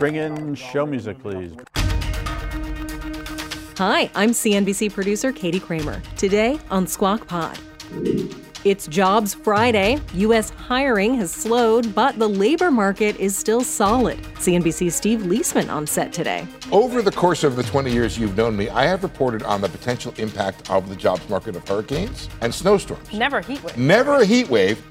Bring 0.00 0.16
in 0.16 0.54
show 0.54 0.86
music, 0.86 1.18
please. 1.18 1.54
Hi, 3.76 4.10
I'm 4.14 4.30
CNBC 4.30 4.94
producer 4.94 5.30
Katie 5.30 5.60
Kramer. 5.60 6.00
Today 6.16 6.58
on 6.70 6.86
Squawk 6.86 7.28
Pod. 7.28 7.58
It's 8.64 8.86
Jobs 8.86 9.34
Friday. 9.34 9.98
U.S. 10.14 10.50
hiring 10.50 11.14
has 11.16 11.30
slowed, 11.30 11.94
but 11.94 12.18
the 12.18 12.28
labor 12.28 12.70
market 12.70 13.16
is 13.16 13.36
still 13.36 13.62
solid. 13.62 14.18
CNBC's 14.36 14.94
Steve 14.94 15.20
Liesman 15.20 15.70
on 15.70 15.86
set 15.86 16.14
today. 16.14 16.46
Over 16.72 17.02
the 17.02 17.10
course 17.12 17.44
of 17.44 17.56
the 17.56 17.62
20 17.62 17.92
years 17.92 18.18
you've 18.18 18.36
known 18.38 18.56
me, 18.56 18.70
I 18.70 18.84
have 18.84 19.02
reported 19.02 19.42
on 19.42 19.60
the 19.60 19.68
potential 19.68 20.14
impact 20.16 20.70
of 20.70 20.88
the 20.88 20.96
jobs 20.96 21.26
market 21.28 21.56
of 21.56 21.68
hurricanes 21.68 22.30
and 22.40 22.54
snowstorms. 22.54 23.12
Never 23.12 23.38
a 23.38 23.42
heat 23.42 23.62
wave. 23.62 23.76
Never 23.76 24.16
a 24.16 24.24
heat 24.24 24.48
wave. 24.48 24.82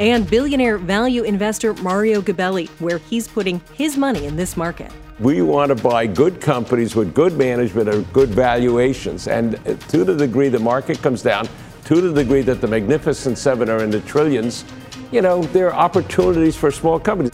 And 0.00 0.28
billionaire 0.28 0.78
value 0.78 1.24
investor 1.24 1.74
Mario 1.74 2.20
Gabelli, 2.20 2.68
where 2.80 2.98
he's 2.98 3.26
putting 3.26 3.60
his 3.74 3.96
money 3.96 4.26
in 4.26 4.36
this 4.36 4.56
market. 4.56 4.92
We 5.18 5.42
want 5.42 5.76
to 5.76 5.82
buy 5.82 6.06
good 6.06 6.40
companies 6.40 6.94
with 6.94 7.12
good 7.12 7.36
management 7.36 7.88
and 7.88 8.12
good 8.12 8.28
valuations. 8.28 9.26
And 9.26 9.56
uh, 9.56 9.74
to 9.74 10.04
the 10.04 10.14
degree 10.14 10.48
the 10.48 10.60
market 10.60 11.02
comes 11.02 11.22
down, 11.22 11.48
to 11.86 12.00
the 12.00 12.12
degree 12.12 12.42
that 12.42 12.60
the 12.60 12.68
Magnificent 12.68 13.38
Seven 13.38 13.68
are 13.68 13.82
in 13.82 13.90
the 13.90 14.00
trillions, 14.02 14.64
you 15.10 15.22
know, 15.22 15.42
there 15.42 15.72
are 15.72 15.74
opportunities 15.74 16.54
for 16.54 16.70
small 16.70 17.00
companies. 17.00 17.32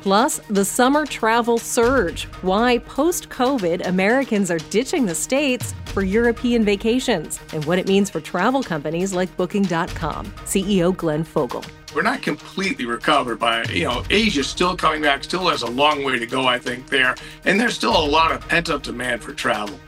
Plus, 0.00 0.38
the 0.48 0.64
summer 0.64 1.04
travel 1.04 1.58
surge. 1.58 2.24
Why 2.42 2.78
post 2.78 3.28
COVID 3.30 3.86
Americans 3.86 4.50
are 4.50 4.58
ditching 4.70 5.06
the 5.06 5.14
States 5.14 5.74
for 5.86 6.02
European 6.02 6.64
vacations, 6.64 7.40
and 7.52 7.64
what 7.64 7.78
it 7.78 7.88
means 7.88 8.08
for 8.08 8.20
travel 8.20 8.62
companies 8.62 9.12
like 9.12 9.34
Booking.com. 9.36 10.26
CEO 10.44 10.96
Glenn 10.96 11.24
Fogel. 11.24 11.64
We're 11.94 12.02
not 12.02 12.22
completely 12.22 12.84
recovered 12.84 13.38
by, 13.38 13.64
you 13.64 13.84
know, 13.84 14.04
Asia's 14.10 14.46
still 14.46 14.76
coming 14.76 15.02
back, 15.02 15.24
still 15.24 15.48
has 15.48 15.62
a 15.62 15.70
long 15.70 16.04
way 16.04 16.18
to 16.18 16.26
go, 16.26 16.46
I 16.46 16.58
think, 16.58 16.88
there. 16.88 17.14
And 17.44 17.58
there's 17.58 17.74
still 17.74 17.96
a 17.96 18.06
lot 18.06 18.30
of 18.30 18.46
pent 18.46 18.70
up 18.70 18.82
demand 18.82 19.22
for 19.22 19.32
travel. 19.32 19.80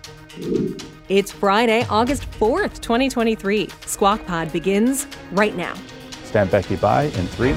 It's 1.09 1.31
Friday, 1.31 1.85
August 1.91 2.31
4th, 2.33 2.81
2023. 2.81 3.69
Squawk 3.87 4.25
Pod 4.27 4.53
begins 4.53 5.07
right 5.33 5.57
now. 5.57 5.75
Stand 6.25 6.51
Becky 6.51 6.77
by 6.77 7.05
in 7.05 7.27
three, 7.27 7.55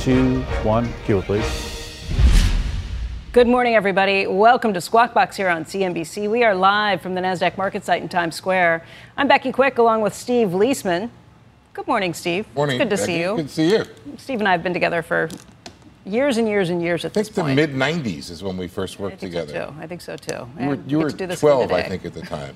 two, 0.00 0.40
one. 0.62 0.90
Cue 1.04 1.20
please. 1.22 1.73
Good 3.34 3.48
morning, 3.48 3.74
everybody. 3.74 4.28
Welcome 4.28 4.72
to 4.74 4.80
Squawk 4.80 5.12
Box 5.12 5.36
here 5.36 5.48
on 5.48 5.64
CNBC. 5.64 6.30
We 6.30 6.44
are 6.44 6.54
live 6.54 7.02
from 7.02 7.16
the 7.16 7.20
NASDAQ 7.20 7.58
market 7.58 7.84
site 7.84 8.00
in 8.00 8.08
Times 8.08 8.36
Square. 8.36 8.84
I'm 9.16 9.26
Becky 9.26 9.50
Quick 9.50 9.78
along 9.78 10.02
with 10.02 10.14
Steve 10.14 10.50
Liesman. 10.50 11.10
Good 11.72 11.88
morning, 11.88 12.14
Steve. 12.14 12.46
Morning. 12.54 12.80
It's 12.80 12.84
good 12.84 12.96
to 12.96 13.02
Becky. 13.02 13.12
see 13.12 13.20
you. 13.20 13.34
Good 13.34 13.48
to 13.48 13.52
see 13.52 13.70
you. 13.72 13.84
Steve 14.18 14.38
and 14.38 14.46
I 14.46 14.52
have 14.52 14.62
been 14.62 14.72
together 14.72 15.02
for 15.02 15.28
years 16.06 16.36
and 16.36 16.46
years 16.46 16.70
and 16.70 16.80
years 16.80 17.04
at 17.04 17.10
I 17.10 17.14
think 17.14 17.26
this 17.26 17.34
the 17.34 17.42
point. 17.42 17.56
mid 17.56 17.70
90s 17.70 18.30
is 18.30 18.44
when 18.44 18.56
we 18.56 18.68
first 18.68 19.00
I 19.00 19.02
worked 19.02 19.18
think 19.18 19.32
together. 19.32 19.52
so 19.52 19.66
too. 19.72 19.76
I 19.80 19.86
think 19.88 20.00
so 20.00 20.16
too. 20.16 20.48
You 20.60 20.68
were, 20.68 20.74
you 20.86 20.98
we 20.98 21.04
were 21.04 21.10
to 21.10 21.16
do 21.16 21.26
this 21.26 21.40
12, 21.40 21.72
I 21.72 21.82
think, 21.82 22.04
at 22.04 22.14
the 22.14 22.22
time. 22.22 22.54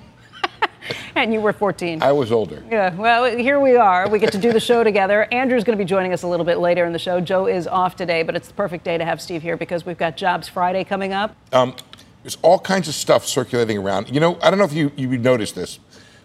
And 1.14 1.32
you 1.32 1.40
were 1.40 1.52
14. 1.52 2.00
I 2.00 2.12
was 2.12 2.30
older. 2.30 2.62
Yeah, 2.70 2.94
well, 2.94 3.24
here 3.24 3.58
we 3.58 3.74
are. 3.76 4.08
We 4.08 4.20
get 4.20 4.30
to 4.32 4.38
do 4.38 4.52
the 4.52 4.60
show 4.60 4.84
together. 4.84 5.26
Andrew's 5.32 5.64
going 5.64 5.76
to 5.76 5.84
be 5.84 5.88
joining 5.88 6.12
us 6.12 6.22
a 6.22 6.28
little 6.28 6.46
bit 6.46 6.58
later 6.58 6.84
in 6.84 6.92
the 6.92 6.98
show. 6.98 7.20
Joe 7.20 7.46
is 7.46 7.66
off 7.66 7.96
today, 7.96 8.22
but 8.22 8.36
it's 8.36 8.46
the 8.46 8.54
perfect 8.54 8.84
day 8.84 8.96
to 8.98 9.04
have 9.04 9.20
Steve 9.20 9.42
here 9.42 9.56
because 9.56 9.84
we've 9.84 9.98
got 9.98 10.16
Jobs 10.16 10.46
Friday 10.46 10.84
coming 10.84 11.12
up. 11.12 11.34
Um, 11.52 11.74
there's 12.22 12.38
all 12.42 12.58
kinds 12.58 12.86
of 12.86 12.94
stuff 12.94 13.26
circulating 13.26 13.78
around. 13.78 14.10
You 14.14 14.20
know, 14.20 14.38
I 14.42 14.50
don't 14.50 14.58
know 14.58 14.64
if 14.64 14.72
you, 14.72 14.92
you 14.96 15.18
noticed 15.18 15.54
this, 15.54 15.80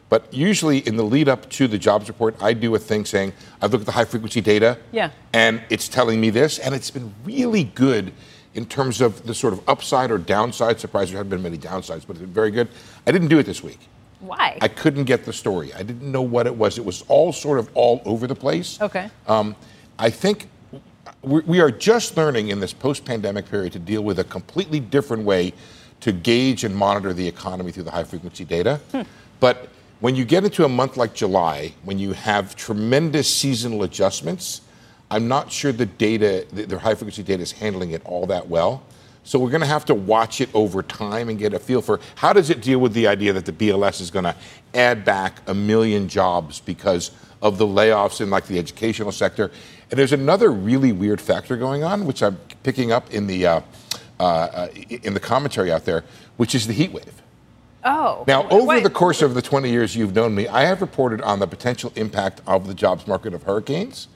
but 0.10 0.32
usually 0.32 0.80
in 0.80 0.96
the 0.96 1.04
lead 1.04 1.28
up 1.28 1.50
to 1.52 1.68
the 1.68 1.78
jobs 1.78 2.08
report, 2.08 2.36
I 2.40 2.54
do 2.54 2.76
a 2.76 2.80
thing 2.80 3.06
saying, 3.06 3.34
I've 3.62 3.72
looked 3.72 3.82
at 3.82 3.86
the 3.88 3.94
high 3.94 4.06
frequency 4.06 4.42
data. 4.42 4.78
Yeah. 4.92 5.10
And 5.34 5.64
it's 5.70 5.88
telling 5.88 6.22
me 6.22 6.30
this, 6.30 6.60
and 6.60 6.76
it's 6.76 6.92
been 6.92 7.14
really 7.26 7.64
good 7.64 8.14
in 8.54 8.66
terms 8.66 9.02
of 9.02 9.26
the 9.26 9.34
sort 9.34 9.54
of 9.54 9.68
upside 9.68 10.12
or 10.12 10.18
downside 10.18 10.80
surprise. 10.80 11.10
There 11.10 11.18
haven't 11.18 11.32
been 11.32 11.42
many 11.42 11.58
downsides, 11.58 12.06
but 12.06 12.12
it's 12.12 12.20
been 12.20 12.34
very 12.34 12.52
good. 12.52 12.68
I 13.08 13.12
didn't 13.12 13.30
do 13.30 13.40
it 13.40 13.46
this 13.46 13.64
week. 13.64 13.80
Why? 14.26 14.58
I 14.62 14.70
couldn't 14.70 15.04
get 15.04 15.26
the 15.26 15.34
story. 15.34 15.74
I 15.74 15.84
didn't 15.84 16.10
know 16.10 16.22
what 16.22 16.48
it 16.48 16.56
was. 16.56 16.78
It 16.78 16.86
was 16.86 17.04
all 17.10 17.34
sort 17.34 17.60
of 17.60 17.70
all 17.74 18.02
over 18.06 18.26
the 18.26 18.36
place. 18.36 18.80
Okay. 18.82 19.10
Um, 19.28 19.56
I 20.00 20.10
think 20.10 20.48
we 21.22 21.42
we 21.42 21.60
are 21.60 21.72
just 21.72 22.16
learning 22.16 22.48
in 22.48 22.60
this 22.60 22.74
post 22.74 23.04
pandemic 23.04 23.50
period 23.50 23.74
to 23.74 23.80
deal 23.80 24.02
with 24.02 24.20
a 24.20 24.24
completely 24.24 24.80
different 24.80 25.24
way 25.24 25.54
to 26.00 26.12
gauge 26.12 26.64
and 26.64 26.76
monitor 26.76 27.14
the 27.14 27.28
economy 27.28 27.72
through 27.72 27.84
the 27.84 27.92
high 27.92 28.04
frequency 28.04 28.46
data. 28.46 28.80
But 29.40 29.70
when 30.00 30.16
you 30.16 30.26
get 30.26 30.44
into 30.44 30.66
a 30.66 30.70
month 30.70 30.98
like 30.98 31.14
July, 31.14 31.74
when 31.84 31.98
you 31.98 32.12
have 32.14 32.56
tremendous 32.56 33.34
seasonal 33.34 33.84
adjustments, 33.84 34.62
I'm 35.10 35.28
not 35.30 35.52
sure 35.52 35.72
the 35.72 35.86
data, 35.86 36.46
the, 36.52 36.66
the 36.66 36.80
high 36.80 36.96
frequency 36.96 37.24
data 37.24 37.42
is 37.42 37.54
handling 37.54 37.92
it 37.92 38.02
all 38.06 38.26
that 38.28 38.48
well. 38.50 38.84
So 39.24 39.40
we're 39.40 39.50
going 39.50 39.62
to 39.62 39.68
have 39.68 39.86
to 39.86 39.96
watch 39.96 40.42
it 40.42 40.50
over 40.54 40.84
time 40.84 41.30
and 41.30 41.40
get 41.40 41.54
a 41.54 41.60
feel 41.60 41.82
for 41.82 42.00
how 42.16 42.34
does 42.34 42.50
it 42.50 42.62
deal 42.62 42.80
with 42.80 42.94
the 42.94 43.08
idea 43.08 43.32
that 43.34 43.46
the 43.46 43.54
BLS 43.54 44.02
is 44.02 44.12
going 44.12 44.26
to 44.26 44.36
add 44.74 45.06
back 45.06 45.42
a 45.48 45.54
million 45.54 46.10
jobs 46.10 46.60
because 46.60 47.12
of 47.42 47.58
the 47.58 47.66
layoffs 47.66 48.22
in 48.22 48.30
like 48.30 48.48
the 48.48 48.60
educational 48.60 49.12
sector. 49.12 49.52
And 49.90 50.00
there's 50.00 50.14
another 50.14 50.52
really 50.52 50.92
weird 50.92 51.22
factor 51.22 51.56
going 51.56 51.84
on, 51.84 52.06
which 52.06 52.22
I'm 52.22 52.38
picking 52.64 52.92
up 52.92 53.14
in 53.14 53.28
the 53.28 53.48
uh, 53.48 53.62
uh, 54.20 54.68
in 54.90 55.14
the 55.14 55.20
commentary 55.20 55.72
out 55.72 55.86
there, 55.86 56.04
which 56.38 56.56
is 56.56 56.68
the 56.68 56.74
heat 56.74 56.92
wave. 56.92 57.22
oh. 57.84 58.24
Now, 58.28 58.48
over 58.50 58.80
the 58.80 58.90
course 58.90 59.22
of 59.22 59.34
the 59.34 59.42
20 59.42 59.70
years 59.70 59.96
you've 59.96 60.16
known 60.16 60.34
me, 60.34 60.48
I 60.48 60.64
have 60.64 60.82
reported 60.82 61.22
on 61.22 61.40
the 61.40 61.48
potential 61.48 61.92
impact 61.96 62.42
of 62.48 62.68
the 62.68 62.74
jobs 62.74 63.08
market 63.08 63.34
of 63.34 63.44
hurricanes 63.44 64.08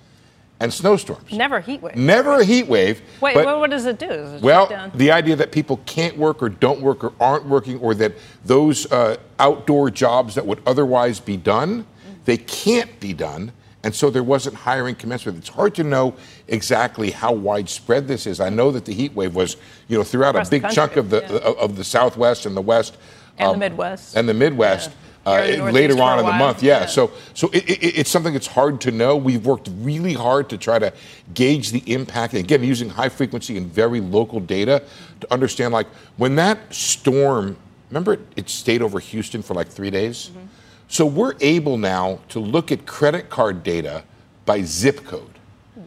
and 0.60 0.74
snowstorms. 0.74 1.32
Never 1.32 1.58
a 1.58 1.62
heat 1.62 1.82
wave. 1.82 1.96
Never 1.96 2.40
a 2.40 2.44
heat 2.44 2.68
wave. 2.68 3.02
Wait, 3.22 3.36
but- 3.36 3.46
what, 3.46 3.60
what 3.60 3.70
does 3.70 3.86
it 3.86 4.00
do? 4.00 4.08
Does 4.08 4.34
it 4.34 4.42
well, 4.42 4.92
the 4.96 5.12
idea 5.12 5.36
that 5.36 5.52
people 5.52 5.78
can't 5.86 6.18
work 6.18 6.42
or 6.42 6.50
don't 6.50 6.82
work 6.82 7.04
or 7.04 7.14
aren't 7.20 7.46
working, 7.46 7.78
or 7.80 7.94
that 7.96 8.14
those 8.46 8.92
uh, 8.92 9.18
outdoor 9.40 9.90
jobs 9.92 10.36
that 10.36 10.46
would 10.46 10.62
otherwise 10.66 11.20
be 11.20 11.38
done, 11.38 11.86
they 12.26 12.38
can't 12.38 13.00
be 13.00 13.14
done, 13.14 13.52
and 13.84 13.94
so 13.94 14.10
there 14.10 14.24
wasn't 14.24 14.56
hiring 14.56 14.96
commensurate. 14.96 15.36
It's 15.38 15.50
hard 15.50 15.76
to 15.76 15.84
know 15.84 16.16
exactly 16.48 17.12
how 17.12 17.32
widespread 17.34 18.08
this 18.08 18.26
is. 18.26 18.40
I 18.40 18.50
know 18.50 18.72
that 18.72 18.86
the 18.86 18.94
heat 18.94 19.14
wave 19.14 19.36
was, 19.36 19.58
you 19.88 19.98
know, 19.98 20.04
throughout 20.04 20.32
Across 20.36 20.48
a 20.48 20.52
the 20.52 20.60
big 20.60 20.72
chunk 20.72 20.96
of 20.98 21.10
the 21.10 21.22
yeah. 21.22 21.54
of 21.64 21.76
the 21.76 21.84
Southwest 21.84 22.46
and 22.46 22.58
the 22.58 22.62
West 22.62 22.98
And 23.38 23.50
the 23.50 23.54
um, 23.54 23.60
Midwest. 23.60 24.18
and 24.18 24.28
the 24.28 24.34
Midwest. 24.34 24.90
Yeah. 24.90 24.96
Uh, 25.28 25.44
in 25.44 25.74
later 25.74 26.02
on 26.02 26.20
in 26.20 26.26
the 26.26 26.32
month, 26.32 26.64
yeah. 26.64 26.82
Yeah. 26.82 26.86
So, 26.86 27.12
so 27.34 27.50
it, 27.50 27.70
it, 27.70 28.00
it's 28.00 28.10
something 28.10 28.32
that's 28.32 28.48
hard 28.48 28.80
to 28.82 28.92
know. 28.92 29.18
We've 29.18 29.46
worked 29.46 29.70
really 29.80 30.14
hard 30.14 30.50
to 30.50 30.58
try 30.58 30.80
to 30.80 30.94
gauge 31.34 31.72
the 31.72 31.84
impact, 31.92 32.34
again, 32.34 32.64
using 32.64 32.90
high 32.90 33.10
frequency 33.10 33.58
and 33.58 33.68
very 33.68 34.00
local 34.00 34.40
data 34.40 34.84
to 35.20 35.34
understand, 35.34 35.74
like, 35.74 35.88
when 36.16 36.36
that 36.36 36.74
storm, 36.74 37.58
remember 37.90 38.14
it, 38.14 38.22
it 38.38 38.50
stayed 38.50 38.82
over 38.82 39.00
Houston 39.00 39.42
for 39.42 39.54
like 39.54 39.68
three 39.68 39.92
days? 39.92 40.30
Mm-hmm. 40.30 40.46
So 40.88 41.06
we're 41.06 41.36
able 41.42 41.78
now 41.78 42.20
to 42.30 42.40
look 42.40 42.72
at 42.72 42.86
credit 42.86 43.30
card 43.30 43.64
data 43.64 44.04
by 44.46 44.62
zip 44.62 45.04
code. 45.04 45.38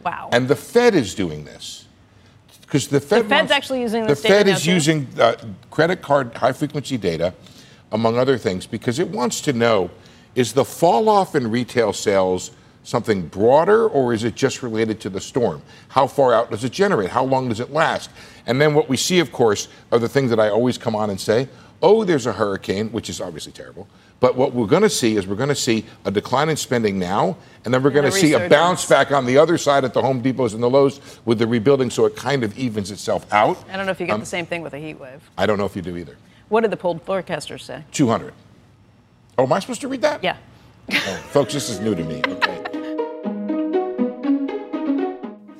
wow. 0.03 0.29
And 0.31 0.47
the 0.47 0.55
Fed 0.55 0.93
is 0.93 1.15
doing 1.15 1.45
this. 1.45 1.87
Because 2.61 2.87
the 2.87 2.99
Fed 3.01 3.25
the 3.25 3.29
Fed's 3.29 3.31
wants- 3.31 3.51
actually 3.51 3.81
using 3.81 4.05
the 4.05 4.15
Fed 4.15 4.47
is 4.47 4.63
too? 4.63 4.71
using 4.71 5.07
uh, 5.19 5.35
credit 5.71 6.01
card 6.01 6.33
high 6.37 6.53
frequency 6.53 6.97
data, 6.97 7.33
among 7.91 8.17
other 8.17 8.37
things, 8.37 8.65
because 8.65 8.99
it 8.99 9.07
wants 9.09 9.41
to 9.41 9.53
know 9.53 9.89
is 10.35 10.53
the 10.53 10.65
fall 10.65 11.09
off 11.09 11.35
in 11.35 11.49
retail 11.49 11.91
sales 11.91 12.51
something 12.83 13.27
broader 13.27 13.87
or 13.87 14.13
is 14.13 14.23
it 14.23 14.33
just 14.35 14.63
related 14.63 14.99
to 15.01 15.09
the 15.09 15.19
storm? 15.19 15.61
How 15.89 16.07
far 16.07 16.33
out 16.33 16.49
does 16.49 16.63
it 16.63 16.71
generate? 16.71 17.09
How 17.09 17.23
long 17.23 17.49
does 17.49 17.59
it 17.59 17.71
last? 17.71 18.09
And 18.47 18.59
then 18.59 18.73
what 18.73 18.89
we 18.89 18.97
see, 18.97 19.19
of 19.19 19.31
course, 19.31 19.67
are 19.91 19.99
the 19.99 20.09
things 20.09 20.29
that 20.31 20.39
I 20.39 20.49
always 20.49 20.77
come 20.77 20.95
on 20.95 21.09
and 21.09 21.19
say 21.19 21.47
oh, 21.81 22.03
there's 22.03 22.25
a 22.25 22.33
hurricane, 22.33 22.89
which 22.91 23.09
is 23.09 23.19
obviously 23.19 23.51
terrible. 23.51 23.87
But 24.19 24.35
what 24.35 24.53
we're 24.53 24.67
going 24.67 24.83
to 24.83 24.89
see 24.89 25.17
is 25.17 25.25
we're 25.25 25.35
going 25.35 25.49
to 25.49 25.55
see 25.55 25.83
a 26.05 26.11
decline 26.11 26.49
in 26.49 26.55
spending 26.55 26.99
now, 26.99 27.37
and 27.65 27.73
then 27.73 27.81
we're 27.81 27.89
going 27.89 28.05
to 28.05 28.11
see 28.11 28.33
a 28.33 28.47
bounce 28.47 28.85
back 28.85 29.11
on 29.11 29.25
the 29.25 29.37
other 29.37 29.57
side 29.57 29.83
at 29.83 29.93
the 29.93 30.01
Home 30.01 30.21
Depots 30.21 30.53
and 30.53 30.61
the 30.61 30.69
Lowe's 30.69 31.01
with 31.25 31.39
the 31.39 31.47
rebuilding, 31.47 31.89
so 31.89 32.05
it 32.05 32.15
kind 32.15 32.43
of 32.43 32.57
evens 32.57 32.91
itself 32.91 33.25
out. 33.33 33.57
I 33.69 33.77
don't 33.77 33.87
know 33.87 33.91
if 33.91 33.99
you 33.99 34.05
get 34.05 34.13
Um, 34.13 34.19
the 34.19 34.25
same 34.27 34.45
thing 34.45 34.61
with 34.61 34.73
a 34.73 34.77
heat 34.77 34.99
wave. 34.99 35.27
I 35.37 35.47
don't 35.47 35.57
know 35.57 35.65
if 35.65 35.75
you 35.75 35.81
do 35.81 35.97
either. 35.97 36.15
What 36.51 36.61
did 36.61 36.71
the 36.71 36.75
polled 36.75 37.05
forecasters 37.05 37.61
say? 37.61 37.85
200. 37.93 38.33
Oh, 39.37 39.43
am 39.43 39.53
I 39.53 39.59
supposed 39.59 39.79
to 39.81 39.87
read 39.87 40.01
that? 40.01 40.21
Yeah. 40.21 40.35
Oh, 40.91 41.23
folks, 41.29 41.53
this 41.53 41.69
is 41.69 41.79
new 41.79 41.95
to 41.95 42.03
me. 42.03 42.21
Okay. 42.27 42.60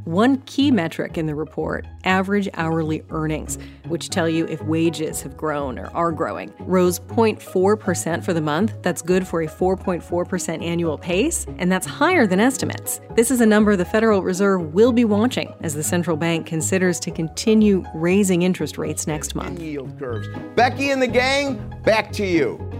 One 0.07 0.37
key 0.43 0.71
metric 0.71 1.17
in 1.17 1.25
the 1.25 1.35
report, 1.35 1.85
average 2.05 2.47
hourly 2.53 3.03
earnings, 3.09 3.57
which 3.87 4.07
tell 4.07 4.29
you 4.29 4.45
if 4.45 4.61
wages 4.63 5.21
have 5.23 5.35
grown 5.35 5.77
or 5.77 5.87
are 5.93 6.13
growing, 6.13 6.53
rose 6.61 6.97
0.4% 6.97 8.23
for 8.23 8.33
the 8.33 8.39
month. 8.39 8.73
That's 8.83 9.01
good 9.01 9.27
for 9.27 9.41
a 9.41 9.47
4.4% 9.47 10.63
annual 10.63 10.97
pace, 10.97 11.45
and 11.57 11.69
that's 11.69 11.85
higher 11.85 12.25
than 12.25 12.39
estimates. 12.39 13.01
This 13.15 13.31
is 13.31 13.41
a 13.41 13.45
number 13.45 13.75
the 13.75 13.83
Federal 13.83 14.21
Reserve 14.21 14.73
will 14.73 14.93
be 14.93 15.03
watching 15.03 15.53
as 15.59 15.73
the 15.73 15.83
central 15.83 16.15
bank 16.15 16.45
considers 16.45 17.01
to 17.01 17.11
continue 17.11 17.83
raising 17.93 18.43
interest 18.43 18.77
rates 18.77 19.07
next 19.07 19.35
month. 19.35 19.59
Yield 19.59 19.99
curves. 19.99 20.29
Becky 20.55 20.91
and 20.91 21.01
the 21.01 21.07
gang, 21.07 21.57
back 21.83 22.13
to 22.13 22.25
you. 22.25 22.76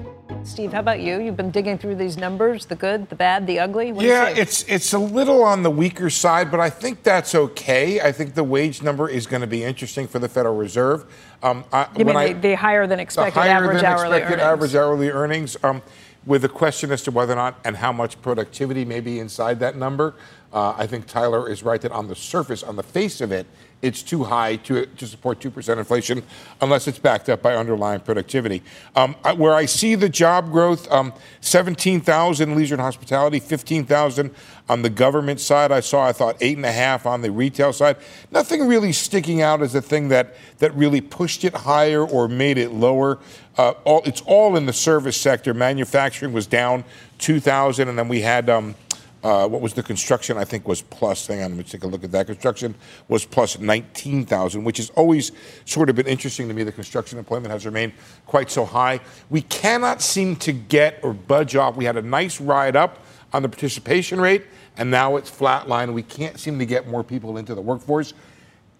Steve, 0.48 0.72
how 0.72 0.80
about 0.80 1.02
you? 1.02 1.20
You've 1.20 1.36
been 1.36 1.52
digging 1.52 1.78
through 1.78 1.96
these 1.96 2.16
numbers, 2.16 2.66
the 2.66 2.76
good, 2.76 3.10
the 3.10 3.16
bad, 3.16 3.46
the 3.46 3.60
ugly. 3.60 3.92
What 3.92 4.06
yeah, 4.06 4.30
it's 4.30 4.64
it's 4.64 4.94
a 4.94 4.98
little 4.98 5.44
on 5.44 5.62
the 5.62 5.70
weaker 5.70 6.10
side, 6.10 6.50
but 6.50 6.62
I 6.62 6.70
think 6.70 7.04
that's 7.04 7.36
okay. 7.36 8.00
I 8.00 8.14
think 8.14 8.34
the 8.34 8.46
wage 8.46 8.82
number 8.82 9.10
is 9.10 9.28
going 9.28 9.42
to 9.42 9.48
be 9.48 9.66
interesting 9.66 10.08
for 10.08 10.20
the 10.20 10.30
Federal 10.30 10.56
Reserve. 10.56 11.06
Um, 11.44 11.66
I, 11.74 11.90
you 11.98 12.06
mean 12.06 12.16
I, 12.16 12.32
the, 12.32 12.40
the, 12.40 12.56
higher 12.56 12.88
than 12.88 12.98
expected 13.00 13.38
higher 13.38 13.50
average 13.50 13.82
than 13.82 13.86
hourly 13.86 14.18
expected 14.20 14.36
earnings? 14.36 14.42
average 14.42 14.76
hourly 14.76 15.10
earnings, 15.10 15.58
um, 15.64 15.82
with 16.26 16.46
a 16.46 16.50
question 16.50 16.94
as 16.94 17.04
to 17.04 17.12
whether 17.12 17.34
or 17.34 17.36
not 17.36 17.60
and 17.66 17.76
how 17.76 17.92
much 17.92 18.20
productivity 18.22 18.86
may 18.86 19.02
be 19.02 19.20
inside 19.20 19.60
that 19.60 19.76
number. 19.76 20.16
Uh, 20.54 20.74
I 20.78 20.88
think 20.88 21.08
Tyler 21.08 21.50
is 21.50 21.62
right 21.62 21.82
that 21.82 21.92
on 21.92 22.08
the 22.08 22.16
surface, 22.16 22.64
on 22.64 22.78
the 22.78 22.84
face 22.84 23.20
of 23.20 23.34
it, 23.34 23.48
it's 23.82 24.02
too 24.02 24.24
high 24.24 24.56
to, 24.56 24.86
to 24.86 25.06
support 25.06 25.40
2% 25.40 25.78
inflation 25.78 26.24
unless 26.62 26.88
it's 26.88 26.98
backed 26.98 27.30
up 27.30 27.42
by 27.42 27.56
underlying 27.56 28.00
productivity. 28.00 28.64
Um, 28.96 29.14
where 29.36 29.54
I 29.54 29.66
see 29.66 29.94
the 29.96 30.10
job 30.10 30.52
growth, 30.52 30.92
um, 30.92 31.14
17,000 31.42 32.56
leisure 32.56 32.76
and 32.76 32.82
hospitality, 32.82 33.40
15,000 33.40 34.34
on 34.68 34.82
the 34.82 34.90
government 34.90 35.40
side. 35.40 35.72
I 35.72 35.80
saw, 35.80 36.06
I 36.06 36.12
thought, 36.12 36.38
eight 36.42 36.58
and 36.58 36.66
a 36.66 36.72
half 36.72 37.06
on 37.06 37.22
the 37.22 37.32
retail 37.32 37.72
side. 37.72 37.98
Nothing 38.32 38.68
really 38.68 38.92
sticking 38.92 39.42
out 39.42 39.62
as 39.62 39.76
a 39.76 39.82
thing 39.82 40.10
that, 40.10 40.36
that 40.58 40.74
really 40.74 41.02
pushed 41.02 41.44
it 41.44 41.54
higher 41.54 42.04
or 42.04 42.28
made 42.28 42.58
it 42.58 42.72
lower. 42.72 43.20
Uh, 43.58 43.74
all, 43.86 44.02
it's 44.06 44.22
all 44.22 44.56
in 44.56 44.66
the 44.66 44.74
service 44.74 45.18
sector. 45.18 45.54
Manufacturing 45.54 46.34
was 46.34 46.48
down 46.48 46.84
2,000, 47.20 47.88
and 47.88 47.98
then 47.98 48.08
we 48.08 48.22
had. 48.22 48.50
Um, 48.50 48.76
uh, 49.24 49.48
what 49.48 49.62
was 49.62 49.74
the 49.74 49.84
construction? 49.84 50.38
I 50.38 50.46
think 50.46 50.68
was 50.68 50.82
plus. 50.82 51.28
Hang 51.28 51.42
on, 51.42 51.52
let 51.52 51.58
me 51.58 51.64
take 51.64 51.84
a 51.84 51.88
look 51.88 52.04
at 52.04 52.12
that. 52.12 52.28
Construction 52.28 52.76
was 53.08 53.26
plus 53.26 53.58
19,000, 53.58 54.64
which 54.64 54.78
has 54.78 54.90
always 54.92 55.32
sort 55.66 55.90
of 55.90 55.96
been 55.96 56.08
interesting 56.08 56.48
to 56.48 56.54
me. 56.54 56.64
The 56.64 56.72
construction 56.72 57.18
employment 57.18 57.52
has 57.52 57.66
remained 57.66 57.94
quite 58.26 58.52
so 58.52 58.64
high. 58.64 59.00
We 59.30 59.42
cannot 59.42 60.02
seem 60.02 60.36
to 60.38 60.52
get 60.52 61.00
or 61.04 61.14
budge 61.14 61.56
off. 61.56 61.76
We 61.76 61.86
had 61.86 61.98
a 61.98 62.02
nice 62.02 62.40
ride 62.40 62.76
up 62.76 63.00
on 63.34 63.42
the 63.42 63.50
participation 63.50 64.22
rate, 64.22 64.46
and 64.78 64.92
now 64.92 65.16
it's 65.16 65.32
flatline. 65.32 65.94
We 65.94 66.04
can't 66.04 66.40
seem 66.40 66.60
to 66.60 66.66
get 66.66 66.88
more 66.88 67.04
people 67.04 67.38
into 67.38 67.56
the 67.56 67.62
workforce. 67.62 68.14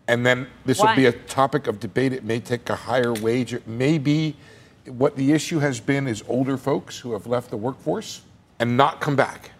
And 0.08 0.26
then 0.26 0.48
this 0.66 0.80
will 0.80 0.96
be 0.96 1.08
a 1.08 1.12
topic 1.12 1.68
of 1.68 1.82
debate. 1.82 2.14
It 2.14 2.24
may 2.24 2.40
take 2.40 2.70
a 2.70 2.76
higher 2.76 3.14
wage. 3.14 3.54
It 3.54 3.68
may 3.68 3.98
be 3.98 4.38
what 4.86 5.18
the 5.18 5.34
issue 5.34 5.60
has 5.60 5.82
been 5.82 6.08
is 6.08 6.24
older 6.30 6.56
folks 6.56 6.98
who 6.98 7.12
have 7.12 7.28
left 7.28 7.50
the 7.50 7.58
workforce 7.58 8.22
and 8.60 8.78
not 8.78 9.02
come 9.02 9.18
back 9.18 9.52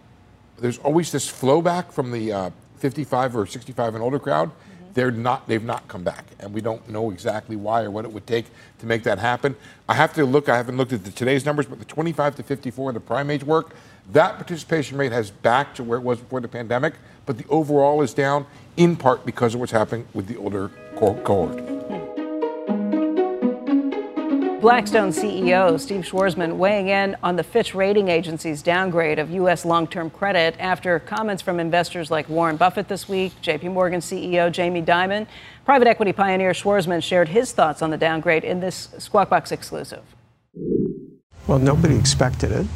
there's 0.60 0.78
always 0.78 1.12
this 1.12 1.28
flow 1.28 1.62
back 1.62 1.92
from 1.92 2.10
the 2.10 2.32
uh, 2.32 2.50
55 2.78 3.36
or 3.36 3.46
65 3.46 3.94
and 3.94 4.02
older 4.02 4.18
crowd. 4.18 4.48
Mm-hmm. 4.48 4.92
They're 4.94 5.10
not, 5.10 5.46
they've 5.46 5.62
not 5.62 5.86
come 5.88 6.02
back, 6.02 6.24
and 6.40 6.52
we 6.52 6.60
don't 6.60 6.88
know 6.88 7.10
exactly 7.10 7.56
why 7.56 7.82
or 7.82 7.90
what 7.90 8.04
it 8.04 8.12
would 8.12 8.26
take 8.26 8.46
to 8.78 8.86
make 8.86 9.02
that 9.04 9.18
happen. 9.18 9.56
I 9.88 9.94
have 9.94 10.12
to 10.14 10.24
look. 10.24 10.48
I 10.48 10.56
haven't 10.56 10.76
looked 10.76 10.92
at 10.92 11.04
the, 11.04 11.10
today's 11.10 11.44
numbers, 11.44 11.66
but 11.66 11.78
the 11.78 11.84
25 11.84 12.36
to 12.36 12.42
54, 12.42 12.92
the 12.92 13.00
prime 13.00 13.30
age 13.30 13.44
work, 13.44 13.74
that 14.12 14.36
participation 14.36 14.96
rate 14.96 15.12
has 15.12 15.30
back 15.30 15.74
to 15.74 15.84
where 15.84 15.98
it 15.98 16.02
was 16.02 16.18
before 16.18 16.40
the 16.40 16.48
pandemic, 16.48 16.94
but 17.26 17.36
the 17.36 17.46
overall 17.48 18.00
is 18.02 18.14
down 18.14 18.46
in 18.76 18.96
part 18.96 19.26
because 19.26 19.54
of 19.54 19.60
what's 19.60 19.72
happening 19.72 20.06
with 20.14 20.26
the 20.26 20.36
older 20.36 20.70
cohort. 20.96 21.97
Blackstone 24.60 25.10
CEO 25.10 25.78
Steve 25.78 26.00
Schwarzman 26.00 26.56
weighing 26.56 26.88
in 26.88 27.16
on 27.22 27.36
the 27.36 27.44
Fitch 27.44 27.76
rating 27.76 28.08
agency's 28.08 28.60
downgrade 28.60 29.20
of 29.20 29.30
U.S. 29.30 29.64
long 29.64 29.86
term 29.86 30.10
credit 30.10 30.56
after 30.58 30.98
comments 30.98 31.40
from 31.40 31.60
investors 31.60 32.10
like 32.10 32.28
Warren 32.28 32.56
Buffett 32.56 32.88
this 32.88 33.08
week, 33.08 33.32
JP 33.40 33.72
Morgan 33.72 34.00
CEO 34.00 34.50
Jamie 34.50 34.82
Dimon. 34.82 35.28
Private 35.64 35.86
equity 35.86 36.12
pioneer 36.12 36.50
Schwarzman 36.50 37.00
shared 37.00 37.28
his 37.28 37.52
thoughts 37.52 37.82
on 37.82 37.90
the 37.90 37.96
downgrade 37.96 38.42
in 38.42 38.58
this 38.58 38.88
Squawk 38.98 39.30
Box 39.30 39.52
exclusive. 39.52 40.02
Well, 41.46 41.60
nobody 41.60 41.94
expected 41.96 42.50
it. 42.50 42.66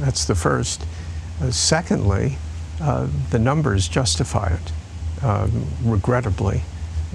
That's 0.00 0.24
the 0.24 0.34
first. 0.34 0.84
Uh, 1.40 1.52
secondly, 1.52 2.36
uh, 2.82 3.06
the 3.30 3.38
numbers 3.38 3.86
justify 3.86 4.54
it. 4.54 4.72
Uh, 5.22 5.46
regrettably, 5.84 6.62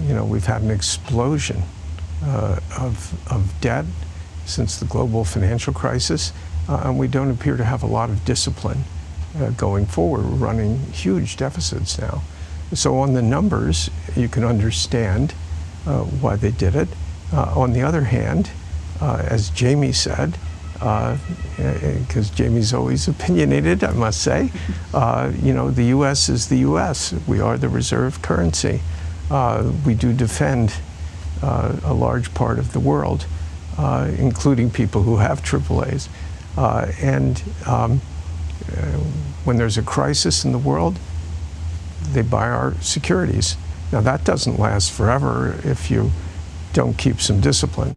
you 0.01 0.13
know, 0.13 0.23
we've 0.23 0.45
had 0.45 0.61
an 0.61 0.71
explosion 0.71 1.61
uh, 2.23 2.61
of, 2.79 3.29
of 3.29 3.53
debt 3.59 3.85
since 4.45 4.77
the 4.77 4.85
global 4.85 5.23
financial 5.23 5.73
crisis, 5.73 6.31
uh, 6.67 6.81
and 6.85 6.97
we 6.97 7.07
don't 7.07 7.29
appear 7.29 7.57
to 7.57 7.63
have 7.63 7.83
a 7.83 7.87
lot 7.87 8.09
of 8.09 8.23
discipline 8.25 8.83
uh, 9.39 9.49
going 9.51 9.85
forward. 9.85 10.23
We're 10.25 10.47
running 10.47 10.79
huge 10.91 11.37
deficits 11.37 11.99
now. 11.99 12.21
So, 12.73 12.97
on 12.97 13.13
the 13.13 13.21
numbers, 13.21 13.89
you 14.15 14.27
can 14.27 14.43
understand 14.43 15.33
uh, 15.85 16.01
why 16.01 16.35
they 16.35 16.51
did 16.51 16.75
it. 16.75 16.87
Uh, 17.31 17.59
on 17.59 17.73
the 17.73 17.81
other 17.81 18.03
hand, 18.03 18.51
uh, 19.01 19.23
as 19.27 19.49
Jamie 19.49 19.91
said, 19.91 20.37
because 20.73 22.31
uh, 22.31 22.35
Jamie's 22.35 22.73
always 22.73 23.07
opinionated, 23.09 23.83
I 23.83 23.91
must 23.93 24.21
say, 24.21 24.51
you 25.41 25.53
know, 25.53 25.71
the 25.71 25.85
U.S. 25.85 26.29
is 26.29 26.47
the 26.47 26.57
U.S. 26.59 27.13
We 27.27 27.39
are 27.39 27.57
the 27.57 27.69
reserve 27.69 28.21
currency. 28.21 28.81
we 29.85 29.93
do 29.93 30.13
defend 30.13 30.75
a 31.41 31.93
large 31.93 32.33
part 32.33 32.59
of 32.59 32.73
the 32.73 32.79
world 32.79 33.25
including 34.19 34.69
people 34.69 35.03
who 35.03 35.17
have 35.17 35.41
AAAs. 35.41 36.09
Uh, 36.57 36.91
and 37.01 37.41
um, 37.67 38.01
uh, 38.71 38.75
when 39.43 39.57
there's 39.57 39.77
a 39.77 39.81
crisis 39.81 40.45
in 40.45 40.51
the 40.51 40.57
world, 40.57 40.97
they 42.11 42.21
buy 42.21 42.49
our 42.49 42.75
securities. 42.81 43.57
Now, 43.91 44.01
that 44.01 44.23
doesn't 44.23 44.59
last 44.59 44.91
forever 44.91 45.59
if 45.63 45.89
you 45.89 46.11
don't 46.73 46.97
keep 46.97 47.21
some 47.21 47.39
discipline. 47.39 47.95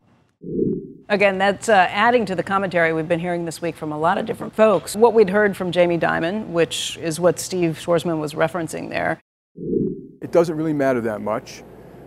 Again, 1.08 1.38
that's 1.38 1.68
uh, 1.68 1.86
adding 1.90 2.26
to 2.26 2.34
the 2.34 2.42
commentary 2.42 2.92
we've 2.92 3.08
been 3.08 3.20
hearing 3.20 3.44
this 3.44 3.62
week 3.62 3.76
from 3.76 3.92
a 3.92 3.98
lot 3.98 4.18
of 4.18 4.26
different 4.26 4.54
folks. 4.54 4.96
What 4.96 5.14
we'd 5.14 5.30
heard 5.30 5.56
from 5.56 5.70
Jamie 5.70 5.98
Dimon, 5.98 6.48
which 6.48 6.96
is 6.98 7.20
what 7.20 7.38
Steve 7.38 7.78
Schwarzman 7.80 8.18
was 8.18 8.34
referencing 8.34 8.88
there. 8.90 9.20
It 10.20 10.32
doesn't 10.32 10.56
really 10.56 10.72
matter 10.72 11.00
that 11.02 11.20
much. 11.20 11.62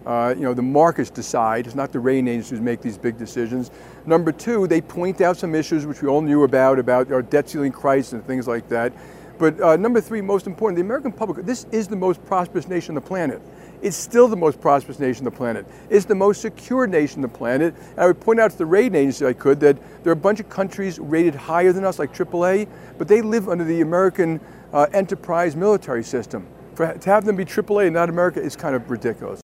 Uh, 0.10 0.34
you 0.36 0.42
know, 0.42 0.56
the 0.56 0.62
markets 0.64 1.12
decide. 1.12 1.68
It's 1.68 1.76
not 1.76 1.92
the 1.92 2.00
rating 2.00 2.28
agencies 2.28 2.58
who 2.58 2.64
make 2.64 2.82
these 2.82 2.98
big 2.98 3.16
decisions. 3.20 3.70
Number 4.08 4.32
two, 4.32 4.66
they 4.66 4.82
point 4.82 5.22
out 5.22 5.38
some 5.38 5.54
issues 5.54 5.86
which 5.86 6.02
we 6.02 6.08
all 6.08 6.22
knew 6.22 6.46
about, 6.46 6.80
about 6.80 7.12
our 7.12 7.22
debt 7.22 7.48
ceiling 7.48 7.72
crisis 7.72 8.14
and 8.14 8.26
things 8.26 8.48
like 8.48 8.68
that. 8.70 8.92
But 9.38 9.62
uh, 9.62 9.78
number 9.78 10.02
three, 10.02 10.22
most 10.22 10.48
important, 10.48 10.78
the 10.78 10.82
American 10.82 11.12
public, 11.12 11.46
this 11.46 11.68
is 11.72 11.88
the 11.88 11.96
most 11.96 12.26
prosperous 12.26 12.68
nation 12.68 12.94
on 12.94 12.96
the 12.96 13.08
planet. 13.08 13.40
It's 13.84 13.96
still 13.96 14.28
the 14.28 14.36
most 14.36 14.60
prosperous 14.60 14.98
nation 14.98 15.28
on 15.28 15.32
the 15.32 15.38
planet. 15.38 15.68
It's 15.92 16.06
the 16.06 16.16
most 16.16 16.42
secure 16.42 16.88
nation 16.88 17.20
on 17.20 17.22
the 17.22 17.38
planet. 17.38 17.76
And 17.92 18.00
I 18.00 18.08
would 18.08 18.20
point 18.20 18.40
out 18.40 18.50
to 18.50 18.58
the 18.58 18.66
rating 18.66 18.96
agency 18.96 19.28
I 19.28 19.34
could 19.34 19.60
that 19.60 19.78
there 20.04 20.10
are 20.10 20.14
a 20.14 20.16
bunch 20.16 20.40
of 20.40 20.50
countries 20.50 20.98
rated 20.98 21.36
higher 21.36 21.72
than 21.72 21.86
us, 21.86 22.00
like 22.00 22.16
AAA, 22.16 22.68
but 22.98 23.08
they 23.08 23.22
live 23.22 23.48
under 23.48 23.64
the 23.64 23.82
American 23.82 24.42
uh, 24.74 24.88
enterprise 24.92 25.56
military 25.56 26.04
system. 26.04 26.48
For, 26.74 26.98
to 26.98 27.10
have 27.12 27.26
them 27.26 27.36
be 27.36 27.46
AAA 27.46 27.86
and 27.86 27.94
not 27.94 28.10
America 28.10 28.42
is 28.42 28.56
kind 28.56 28.76
of 28.76 28.90
ridiculous. 28.90 29.40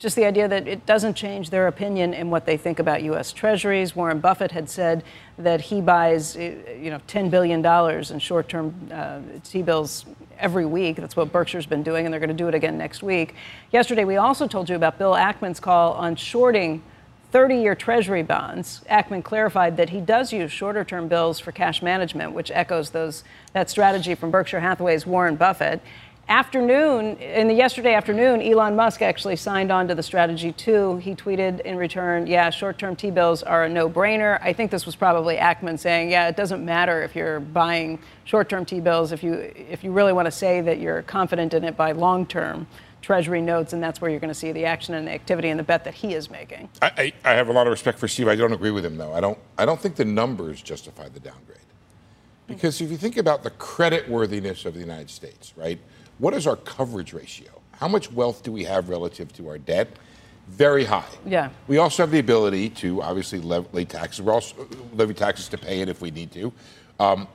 Just 0.00 0.16
the 0.16 0.24
idea 0.24 0.48
that 0.48 0.66
it 0.66 0.86
doesn't 0.86 1.12
change 1.12 1.50
their 1.50 1.66
opinion 1.66 2.14
in 2.14 2.30
what 2.30 2.46
they 2.46 2.56
think 2.56 2.78
about 2.78 3.02
U.S. 3.02 3.34
Treasuries. 3.34 3.94
Warren 3.94 4.18
Buffett 4.18 4.50
had 4.50 4.70
said 4.70 5.04
that 5.36 5.60
he 5.60 5.82
buys, 5.82 6.38
uh, 6.38 6.54
you 6.80 6.90
know, 6.90 7.00
$10 7.06 7.30
billion 7.30 7.62
in 8.10 8.18
short-term 8.18 8.74
uh, 8.90 9.20
T-bills 9.44 10.06
every 10.38 10.64
week. 10.64 10.96
That's 10.96 11.16
what 11.16 11.30
Berkshire's 11.30 11.66
been 11.66 11.82
doing, 11.82 12.06
and 12.06 12.12
they're 12.14 12.18
going 12.18 12.28
to 12.28 12.34
do 12.34 12.48
it 12.48 12.54
again 12.54 12.78
next 12.78 13.02
week. 13.02 13.34
Yesterday, 13.72 14.06
we 14.06 14.16
also 14.16 14.48
told 14.48 14.70
you 14.70 14.74
about 14.74 14.96
Bill 14.96 15.12
Ackman's 15.12 15.60
call 15.60 15.92
on 15.92 16.16
shorting 16.16 16.82
30 17.30 17.56
year 17.56 17.74
Treasury 17.74 18.22
bonds. 18.22 18.80
Ackman 18.88 19.22
clarified 19.22 19.76
that 19.76 19.90
he 19.90 20.00
does 20.00 20.32
use 20.32 20.50
shorter 20.50 20.82
term 20.82 21.08
bills 21.08 21.38
for 21.38 21.52
cash 21.52 21.82
management, 21.82 22.32
which 22.32 22.50
echoes 22.52 22.88
those, 22.88 23.22
that 23.52 23.68
strategy 23.68 24.14
from 24.14 24.30
Berkshire 24.30 24.60
Hathaway's 24.60 25.06
Warren 25.06 25.36
Buffett 25.36 25.82
afternoon, 26.30 27.16
in 27.16 27.48
the 27.48 27.54
yesterday 27.54 27.92
afternoon, 27.92 28.40
Elon 28.40 28.76
Musk 28.76 29.02
actually 29.02 29.34
signed 29.34 29.72
on 29.72 29.88
to 29.88 29.96
the 29.96 30.02
strategy 30.02 30.52
too. 30.52 30.96
He 30.98 31.14
tweeted 31.16 31.60
in 31.62 31.76
return, 31.76 32.28
yeah, 32.28 32.50
short-term 32.50 32.94
T-bills 32.94 33.42
are 33.42 33.64
a 33.64 33.68
no-brainer. 33.68 34.40
I 34.40 34.52
think 34.52 34.70
this 34.70 34.86
was 34.86 34.94
probably 34.94 35.36
Ackman 35.36 35.76
saying, 35.76 36.10
yeah, 36.10 36.28
it 36.28 36.36
doesn't 36.36 36.64
matter 36.64 37.02
if 37.02 37.16
you're 37.16 37.40
buying 37.40 37.98
short-term 38.24 38.64
T-bills 38.64 39.10
if 39.10 39.24
you 39.24 39.34
if 39.34 39.82
you 39.82 39.90
really 39.90 40.12
want 40.12 40.26
to 40.26 40.30
say 40.30 40.60
that 40.60 40.78
you're 40.78 41.02
confident 41.02 41.52
in 41.52 41.64
it 41.64 41.76
by 41.76 41.92
long-term 41.92 42.66
Treasury 43.02 43.40
notes, 43.40 43.72
and 43.72 43.82
that's 43.82 44.00
where 44.00 44.10
you're 44.10 44.20
going 44.20 44.28
to 44.28 44.38
see 44.38 44.52
the 44.52 44.66
action 44.66 44.94
and 44.94 45.08
the 45.08 45.12
activity 45.12 45.48
and 45.48 45.58
the 45.58 45.64
bet 45.64 45.84
that 45.84 45.94
he 45.94 46.14
is 46.14 46.30
making. 46.30 46.68
I, 46.82 47.12
I, 47.24 47.30
I 47.30 47.32
have 47.32 47.48
a 47.48 47.52
lot 47.52 47.66
of 47.66 47.70
respect 47.70 47.98
for 47.98 48.06
Steve. 48.06 48.28
I 48.28 48.36
don't 48.36 48.52
agree 48.52 48.70
with 48.70 48.84
him 48.84 48.96
though. 48.96 49.12
I 49.12 49.20
don't. 49.20 49.38
I 49.58 49.64
don't 49.64 49.80
think 49.80 49.96
the 49.96 50.04
numbers 50.04 50.62
justify 50.62 51.08
the 51.08 51.18
downgrade. 51.18 51.58
Because 52.46 52.80
if 52.80 52.90
you 52.90 52.96
think 52.96 53.16
about 53.16 53.42
the 53.42 53.50
credit 53.50 54.08
worthiness 54.08 54.64
of 54.64 54.74
the 54.74 54.80
United 54.80 55.08
States, 55.08 55.54
right? 55.56 55.78
What 56.20 56.34
is 56.34 56.46
our 56.46 56.56
coverage 56.56 57.14
ratio? 57.14 57.48
How 57.72 57.88
much 57.88 58.12
wealth 58.12 58.42
do 58.42 58.52
we 58.52 58.64
have 58.64 58.90
relative 58.90 59.32
to 59.34 59.48
our 59.48 59.56
debt? 59.56 59.88
Very 60.48 60.84
high. 60.84 61.08
Yeah. 61.24 61.48
We 61.66 61.78
also 61.78 62.02
have 62.02 62.10
the 62.10 62.18
ability 62.18 62.68
to 62.70 63.00
obviously 63.00 63.38
levy 63.38 63.86
taxes. 63.86 64.20
We're 64.20 64.34
also 64.34 64.68
levy 64.92 65.14
taxes 65.14 65.48
to 65.48 65.58
pay 65.58 65.80
it 65.80 65.88
if 65.88 66.02
we 66.02 66.10
need 66.10 66.30
to. 66.32 66.52
Um, 66.98 67.26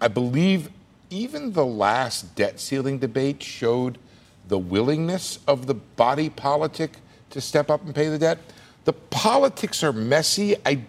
I 0.00 0.08
believe 0.08 0.70
even 1.10 1.52
the 1.52 1.66
last 1.66 2.34
debt 2.34 2.60
ceiling 2.60 2.98
debate 2.98 3.42
showed 3.42 3.98
the 4.48 4.58
willingness 4.58 5.40
of 5.46 5.66
the 5.66 5.74
body 5.74 6.30
politic 6.30 6.96
to 7.30 7.42
step 7.42 7.70
up 7.70 7.84
and 7.84 7.94
pay 7.94 8.08
the 8.08 8.18
debt. 8.18 8.38
The 8.84 8.94
politics 8.94 9.84
are 9.84 9.92
messy. 9.92 10.56
I 10.64 10.82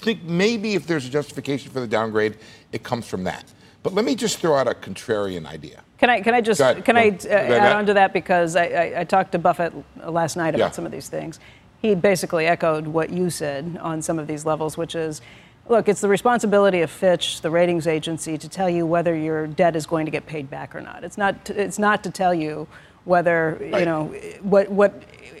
think 0.00 0.22
maybe 0.24 0.74
if 0.74 0.86
there's 0.86 1.06
a 1.06 1.10
justification 1.10 1.72
for 1.72 1.80
the 1.80 1.86
downgrade, 1.86 2.36
it 2.72 2.82
comes 2.82 3.08
from 3.08 3.24
that. 3.24 3.44
But 3.82 3.94
let 3.94 4.04
me 4.04 4.14
just 4.14 4.38
throw 4.38 4.54
out 4.54 4.68
a 4.68 4.72
contrarian 4.74 5.46
idea. 5.46 5.82
Can 5.98 6.10
I 6.10 6.20
can 6.20 6.34
I 6.34 6.40
just 6.40 6.60
ahead. 6.60 6.84
can 6.84 6.96
I 6.96 7.08
uh, 7.08 7.28
add 7.34 7.72
on 7.72 7.86
to 7.86 7.94
that 7.94 8.12
because 8.12 8.54
I, 8.56 8.66
I, 8.66 9.00
I 9.00 9.04
talked 9.04 9.32
to 9.32 9.38
Buffett 9.38 9.72
last 10.04 10.36
night 10.36 10.50
about 10.54 10.66
Yeah. 10.66 10.70
some 10.70 10.86
of 10.86 10.92
these 10.92 11.08
things. 11.08 11.40
He 11.82 11.94
basically 11.94 12.46
echoed 12.46 12.86
what 12.86 13.10
you 13.10 13.30
said 13.30 13.78
on 13.80 14.02
some 14.02 14.18
of 14.18 14.26
these 14.26 14.44
levels, 14.44 14.76
which 14.76 14.94
is, 14.94 15.20
look, 15.68 15.88
it's 15.88 16.00
the 16.00 16.08
responsibility 16.08 16.80
of 16.82 16.90
Fitch, 16.90 17.40
the 17.40 17.50
ratings 17.50 17.86
agency, 17.86 18.36
to 18.38 18.48
tell 18.48 18.68
you 18.70 18.84
whether 18.86 19.14
your 19.14 19.46
debt 19.46 19.76
is 19.76 19.86
going 19.86 20.04
to 20.04 20.10
get 20.10 20.26
paid 20.26 20.50
back 20.50 20.74
or 20.74 20.80
not. 20.80 21.04
It's 21.04 21.18
not 21.18 21.44
to, 21.46 21.60
it's 21.60 21.78
not 21.78 22.02
to 22.04 22.10
tell 22.10 22.34
you 22.34 22.66
whether 23.08 23.58
you 23.60 23.86
know 23.86 24.06
what 24.42 24.68
what 24.68 24.92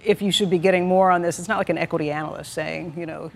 if 0.04 0.22
you 0.22 0.32
should 0.32 0.48
be 0.48 0.58
getting 0.58 0.86
more 0.86 1.10
on 1.10 1.20
this. 1.22 1.38
It's 1.38 1.48
not 1.48 1.58
like 1.58 1.68
an 1.68 1.76
equity 1.76 2.10
analyst 2.10 2.54
saying, 2.54 2.94
you 2.96 3.04
know, 3.04 3.30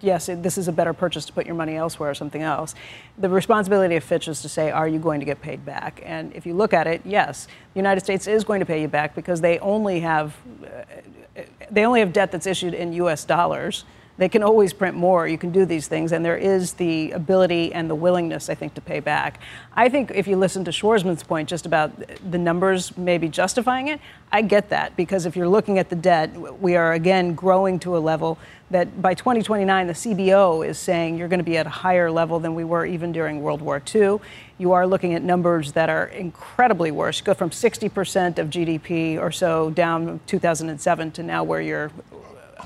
yes, 0.00 0.28
it, 0.28 0.42
this 0.42 0.58
is 0.58 0.66
a 0.66 0.72
better 0.72 0.92
purchase 0.92 1.24
to 1.26 1.32
put 1.32 1.46
your 1.46 1.54
money 1.54 1.76
elsewhere 1.76 2.10
or 2.10 2.14
something 2.14 2.42
else. 2.42 2.74
The 3.18 3.28
responsibility 3.28 3.94
of 3.94 4.02
Fitch 4.02 4.26
is 4.26 4.42
to 4.42 4.48
say, 4.48 4.70
are 4.70 4.88
you 4.88 4.98
going 4.98 5.20
to 5.20 5.26
get 5.26 5.40
paid 5.40 5.64
back? 5.64 6.02
And 6.04 6.34
if 6.34 6.46
you 6.46 6.54
look 6.54 6.72
at 6.72 6.88
it, 6.88 7.02
yes, 7.04 7.46
the 7.46 7.78
United 7.78 8.00
States 8.00 8.26
is 8.26 8.42
going 8.42 8.58
to 8.60 8.66
pay 8.66 8.80
you 8.80 8.88
back 8.88 9.14
because 9.14 9.40
they 9.40 9.58
only 9.60 10.00
have 10.00 10.34
uh, 10.64 11.42
they 11.70 11.84
only 11.84 12.00
have 12.00 12.12
debt 12.12 12.32
that's 12.32 12.46
issued 12.46 12.74
in 12.74 12.92
U.S. 12.94 13.24
dollars. 13.24 13.84
They 14.18 14.28
can 14.28 14.42
always 14.42 14.72
print 14.72 14.96
more. 14.96 15.28
You 15.28 15.36
can 15.36 15.50
do 15.50 15.66
these 15.66 15.88
things, 15.88 16.12
and 16.12 16.24
there 16.24 16.38
is 16.38 16.74
the 16.74 17.10
ability 17.12 17.72
and 17.74 17.90
the 17.90 17.94
willingness, 17.94 18.48
I 18.48 18.54
think, 18.54 18.74
to 18.74 18.80
pay 18.80 19.00
back. 19.00 19.40
I 19.74 19.88
think 19.88 20.10
if 20.14 20.26
you 20.26 20.36
listen 20.36 20.64
to 20.64 20.70
Schwarzman's 20.70 21.22
point 21.22 21.48
just 21.48 21.66
about 21.66 21.92
the 22.30 22.38
numbers 22.38 22.96
maybe 22.96 23.28
justifying 23.28 23.88
it, 23.88 24.00
I 24.32 24.42
get 24.42 24.70
that 24.70 24.96
because 24.96 25.26
if 25.26 25.36
you're 25.36 25.48
looking 25.48 25.78
at 25.78 25.90
the 25.90 25.96
debt, 25.96 26.34
we 26.60 26.76
are 26.76 26.94
again 26.94 27.34
growing 27.34 27.78
to 27.80 27.96
a 27.96 27.98
level 27.98 28.38
that 28.70 29.00
by 29.00 29.14
2029, 29.14 29.86
the 29.86 29.92
CBO 29.92 30.66
is 30.66 30.78
saying 30.78 31.18
you're 31.18 31.28
going 31.28 31.38
to 31.38 31.44
be 31.44 31.56
at 31.56 31.66
a 31.66 31.70
higher 31.70 32.10
level 32.10 32.40
than 32.40 32.54
we 32.54 32.64
were 32.64 32.84
even 32.84 33.12
during 33.12 33.42
World 33.42 33.62
War 33.62 33.80
II. 33.94 34.18
You 34.58 34.72
are 34.72 34.86
looking 34.86 35.14
at 35.14 35.22
numbers 35.22 35.72
that 35.72 35.88
are 35.88 36.06
incredibly 36.06 36.90
worse. 36.90 37.20
You 37.20 37.24
go 37.24 37.34
from 37.34 37.50
60% 37.50 38.38
of 38.38 38.48
GDP 38.48 39.20
or 39.20 39.30
so 39.30 39.70
down 39.70 40.20
2007 40.26 41.12
to 41.12 41.22
now 41.22 41.44
where 41.44 41.60
you're 41.60 41.92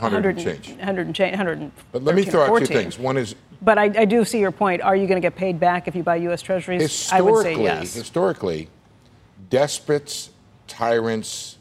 100 0.01 0.37
and 0.37 0.45
change. 0.45 0.69
100 0.71 1.07
and 1.07 1.15
change, 1.15 1.33
100. 1.33 1.71
But 1.93 2.03
let 2.03 2.15
me 2.15 2.25
throw 2.25 2.43
out 2.43 2.59
two 2.59 2.67
things. 2.67 2.99
One 2.99 3.17
is 3.17 3.35
But 3.63 3.79
I, 3.79 3.85
I 3.85 4.05
do 4.05 4.25
see 4.25 4.41
your 4.41 4.53
point. 4.53 4.83
Are 4.83 4.97
you 4.97 5.07
going 5.07 5.21
to 5.21 5.25
get 5.25 5.37
paid 5.37 5.61
back 5.61 5.89
if 5.89 5.95
you 5.95 6.03
buy 6.03 6.17
U.S. 6.17 6.43
Treasuries? 6.43 7.11
I 7.13 7.21
would 7.21 7.43
say 7.43 7.51
historically, 7.51 7.65
yes. 7.65 7.95
historically, 7.95 8.69
despots, 9.51 10.31
tyrants 10.67 11.59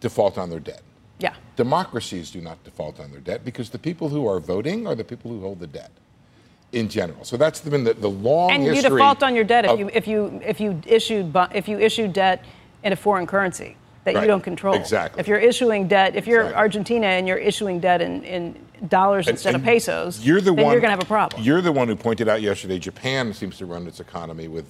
default 0.00 0.38
on 0.38 0.50
their 0.50 0.60
debt. 0.60 0.82
Yeah. 1.18 1.34
Democracies 1.56 2.30
do 2.30 2.40
not 2.40 2.62
default 2.64 3.00
on 3.00 3.10
their 3.10 3.20
debt 3.20 3.44
because 3.44 3.70
the 3.70 3.78
people 3.78 4.08
who 4.08 4.26
are 4.26 4.38
voting 4.38 4.86
are 4.86 4.94
the 4.94 5.04
people 5.04 5.30
who 5.30 5.40
hold 5.40 5.60
the 5.60 5.66
debt 5.66 5.90
in 6.72 6.88
general. 6.88 7.24
So 7.24 7.36
that's 7.36 7.60
been 7.60 7.84
the, 7.84 7.94
the 7.94 8.10
long 8.10 8.50
And 8.50 8.64
you 8.64 8.80
default 8.80 9.22
on 9.22 9.34
your 9.34 9.44
debt 9.44 9.64
if 9.64 9.78
you 9.78 9.90
if 9.92 10.06
you 10.06 10.40
if 10.44 10.60
you 10.60 10.80
issued 10.86 11.34
if 11.54 11.68
you 11.68 11.78
issued 11.78 12.12
debt 12.12 12.44
in 12.82 12.92
a 12.92 12.96
foreign 12.96 13.26
currency 13.26 13.76
that 14.06 14.14
Right. 14.14 14.22
you 14.22 14.26
don't 14.28 14.42
control. 14.42 14.74
Exactly. 14.74 15.20
If 15.20 15.28
you're 15.28 15.38
issuing 15.38 15.88
debt, 15.88 16.14
if 16.16 16.26
you're 16.26 16.42
Exactly. 16.42 16.58
Argentina 16.60 17.06
and 17.08 17.28
you're 17.28 17.36
issuing 17.36 17.80
debt 17.80 18.00
in, 18.00 18.22
in 18.24 18.56
dollars 18.88 19.26
And- 19.26 19.34
instead 19.34 19.54
of 19.54 19.62
pesos, 19.62 20.24
You're 20.24 20.40
the 20.40 20.54
then 20.54 20.64
one. 20.64 20.72
you're 20.72 20.80
going 20.80 20.88
to 20.92 20.96
have 20.96 21.02
a 21.02 21.06
problem. 21.06 21.42
You're 21.42 21.60
the 21.60 21.72
one 21.72 21.88
who 21.88 21.96
pointed 21.96 22.28
out 22.28 22.40
yesterday. 22.40 22.78
Japan 22.78 23.34
seems 23.34 23.58
to 23.58 23.66
run 23.66 23.86
its 23.86 23.98
economy 24.00 24.46
with, 24.48 24.64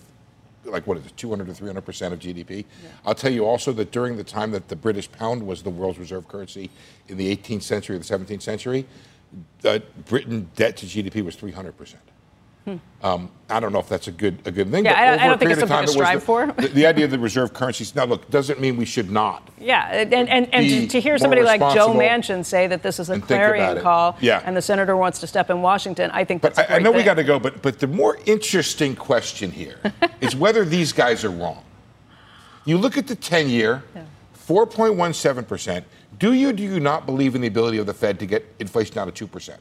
like, 0.65 0.87
what 0.87 0.97
is 0.97 1.05
it, 1.07 1.17
200 1.19 1.47
to 1.49 1.55
300 1.55 1.83
percent 1.83 2.15
of 2.15 2.19
GDP. 2.19 2.65
I'll 3.05 3.15
tell 3.15 3.31
you 3.33 3.45
also 3.45 3.73
that 3.75 3.93
during 3.93 4.17
the 4.17 4.25
time 4.25 4.51
that 4.53 4.69
the 4.69 4.77
British 4.77 5.13
pound 5.13 5.47
was 5.47 5.63
the 5.63 5.71
world's 5.71 5.99
reserve 5.99 6.27
currency 6.29 6.71
in 7.09 7.19
the 7.19 7.31
18th 7.37 7.63
century 7.63 7.97
or 7.97 7.99
the 7.99 8.05
17th 8.07 8.43
century, 8.43 8.87
uh, 9.67 9.81
Britain 10.07 10.49
debt 10.57 10.79
to 10.79 10.87
GDP 10.87 11.23
was 11.23 11.37
300 11.37 11.77
percent. 11.77 12.03
Um, 13.03 13.31
I 13.49 13.61
don't 13.61 13.73
know 13.73 13.79
if 13.79 13.89
that's 13.89 14.09
a 14.09 14.13
good 14.13 14.39
a 14.45 14.51
good 14.51 14.71
thing. 14.73 14.83
Hmm. 14.83 14.87
Yeah, 14.87 15.13
but 15.15 15.21
I 15.21 15.25
I 15.25 15.29
don't 15.29 15.39
think 15.39 15.53
it's 15.53 15.63
of 15.63 15.69
time, 15.69 15.87
something 15.87 16.03
to 16.03 16.05
strive 16.07 16.21
the, 16.21 16.27
for. 16.27 16.47
The, 16.67 16.69
the 16.69 16.87
idea 16.87 17.05
of 17.05 17.13
the 17.13 17.19
reserve 17.19 17.53
currencies. 17.55 17.95
Now, 17.95 18.05
look, 18.05 18.29
doesn't 18.31 18.61
mean 18.61 18.77
we 18.77 18.85
should 18.85 19.11
not. 19.11 19.49
Yeah, 19.59 19.87
and, 19.93 20.13
and, 20.13 20.53
and 20.53 20.69
to, 20.69 20.87
to 20.89 21.01
hear 21.01 21.17
somebody 21.19 21.43
like 21.43 21.61
Joe 21.73 21.95
Manchin 21.95 22.45
say 22.45 22.67
that 22.67 22.83
this 22.83 22.99
is 22.99 23.09
a 23.09 23.15
and 23.15 23.23
think 23.25 23.39
about 23.41 23.55
clarion 23.55 23.83
call 23.83 24.17
Yeah. 24.21 24.43
and 24.45 24.57
the 24.57 24.63
senator 24.63 24.97
wants 24.97 25.21
to 25.21 25.27
step 25.29 25.51
in 25.51 25.63
Washington, 25.63 26.11
I 26.13 26.25
think 26.25 26.43
that's 26.43 26.57
But 26.57 26.71
I, 26.71 26.77
I 26.77 26.79
know 26.81 26.91
we 26.91 27.05
got 27.05 27.15
to 27.15 27.25
go, 27.25 27.39
but 27.39 27.63
but 27.63 27.79
the 27.79 27.87
more 27.87 28.19
interesting 28.27 28.97
question 28.97 29.53
here 29.53 29.79
is 30.21 30.35
whether 30.35 30.65
these 30.65 30.93
guys 30.93 31.25
are 31.25 31.31
wrong. 31.31 31.63
You 32.65 32.79
look 32.79 32.99
at 32.99 33.07
the 33.07 33.15
10 33.15 33.49
year, 33.49 33.85
4.17%. 34.49 35.85
Do 36.19 36.33
you 36.33 36.53
do 36.53 36.63
you 36.63 36.81
not 36.81 37.07
believe 37.07 37.35
in 37.37 37.41
the 37.43 37.49
ability 37.49 37.79
of 37.79 37.87
the 37.87 37.95
Fed 37.95 38.19
to 38.21 38.27
get 38.27 38.45
inflation 38.59 38.95
down 38.95 39.13
to 39.13 39.27
2%? 39.29 39.57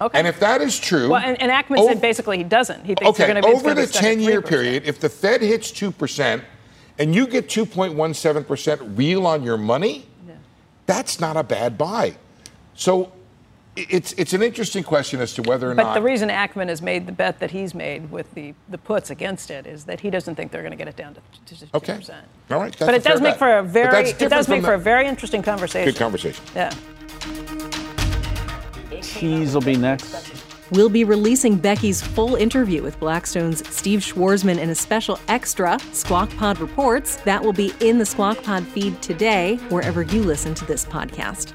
Okay. 0.00 0.18
And 0.18 0.26
if 0.26 0.38
that 0.40 0.60
is 0.60 0.78
true, 0.78 1.08
well, 1.10 1.22
and, 1.24 1.40
and 1.40 1.50
Ackman 1.50 1.86
said 1.86 2.00
basically 2.02 2.36
he 2.36 2.44
doesn't. 2.44 2.80
He 2.84 2.94
thinks 2.94 3.02
okay, 3.18 3.32
they're 3.32 3.40
going 3.40 3.42
to 3.42 3.48
be 3.48 3.54
it's 3.54 3.64
over 3.64 3.74
the 3.74 3.86
10 3.86 4.20
year 4.20 4.42
period, 4.42 4.82
if 4.84 5.00
the 5.00 5.08
Fed 5.08 5.40
hits 5.40 5.70
2% 5.72 6.42
and 6.98 7.14
you 7.14 7.26
get 7.26 7.48
2.17% 7.48 8.98
real 8.98 9.26
on 9.26 9.42
your 9.42 9.56
money, 9.56 10.06
that's 10.84 11.18
not 11.18 11.36
a 11.36 11.42
bad 11.42 11.78
buy. 11.78 12.14
So 12.74 13.12
it's 13.76 14.12
it's 14.12 14.32
an 14.32 14.42
interesting 14.42 14.82
question 14.82 15.20
as 15.20 15.34
to 15.34 15.42
whether 15.42 15.70
or 15.70 15.74
But 15.74 15.82
not 15.82 15.88
But 15.94 16.00
the 16.00 16.06
reason 16.06 16.28
Ackman 16.30 16.68
has 16.68 16.80
made 16.80 17.06
the 17.06 17.12
bet 17.12 17.38
that 17.40 17.50
he's 17.50 17.74
made 17.74 18.10
with 18.10 18.32
the, 18.34 18.54
the 18.68 18.78
puts 18.78 19.10
against 19.10 19.50
it 19.50 19.66
is 19.66 19.84
that 19.84 20.00
he 20.00 20.08
doesn't 20.10 20.34
think 20.34 20.50
they're 20.50 20.62
going 20.62 20.72
to 20.72 20.78
get 20.78 20.88
it 20.88 20.96
down 20.96 21.14
to, 21.14 21.54
to 21.56 21.66
Okay. 21.74 21.94
2%. 21.94 22.14
All 22.50 22.60
right, 22.60 22.72
that's 22.72 22.86
but 22.86 22.94
it 22.94 23.04
does 23.04 23.20
make 23.20 23.32
bet. 23.32 23.38
for 23.38 23.58
a 23.58 23.62
very 23.62 24.10
it 24.10 24.18
does 24.18 24.48
make 24.48 24.62
for 24.62 24.68
the- 24.68 24.74
a 24.74 24.78
very 24.78 25.06
interesting 25.06 25.42
conversation. 25.42 25.90
good 25.92 25.98
conversation. 25.98 26.44
Yeah. 26.54 26.72
Cheese 29.18 29.54
will 29.54 29.62
be 29.62 29.76
next. 29.76 30.32
We'll 30.72 30.88
be 30.88 31.04
releasing 31.04 31.56
Becky's 31.56 32.02
full 32.02 32.34
interview 32.34 32.82
with 32.82 32.98
Blackstone's 32.98 33.66
Steve 33.68 34.00
Schwarzman 34.00 34.58
in 34.58 34.70
a 34.70 34.74
special 34.74 35.18
extra 35.28 35.78
Squawk 35.92 36.28
Pod 36.36 36.58
Reports. 36.58 37.16
That 37.18 37.42
will 37.42 37.52
be 37.52 37.72
in 37.80 37.98
the 37.98 38.06
Squawk 38.06 38.42
Pod 38.42 38.66
feed 38.66 39.00
today, 39.00 39.56
wherever 39.68 40.02
you 40.02 40.22
listen 40.22 40.54
to 40.54 40.64
this 40.64 40.84
podcast. 40.84 41.54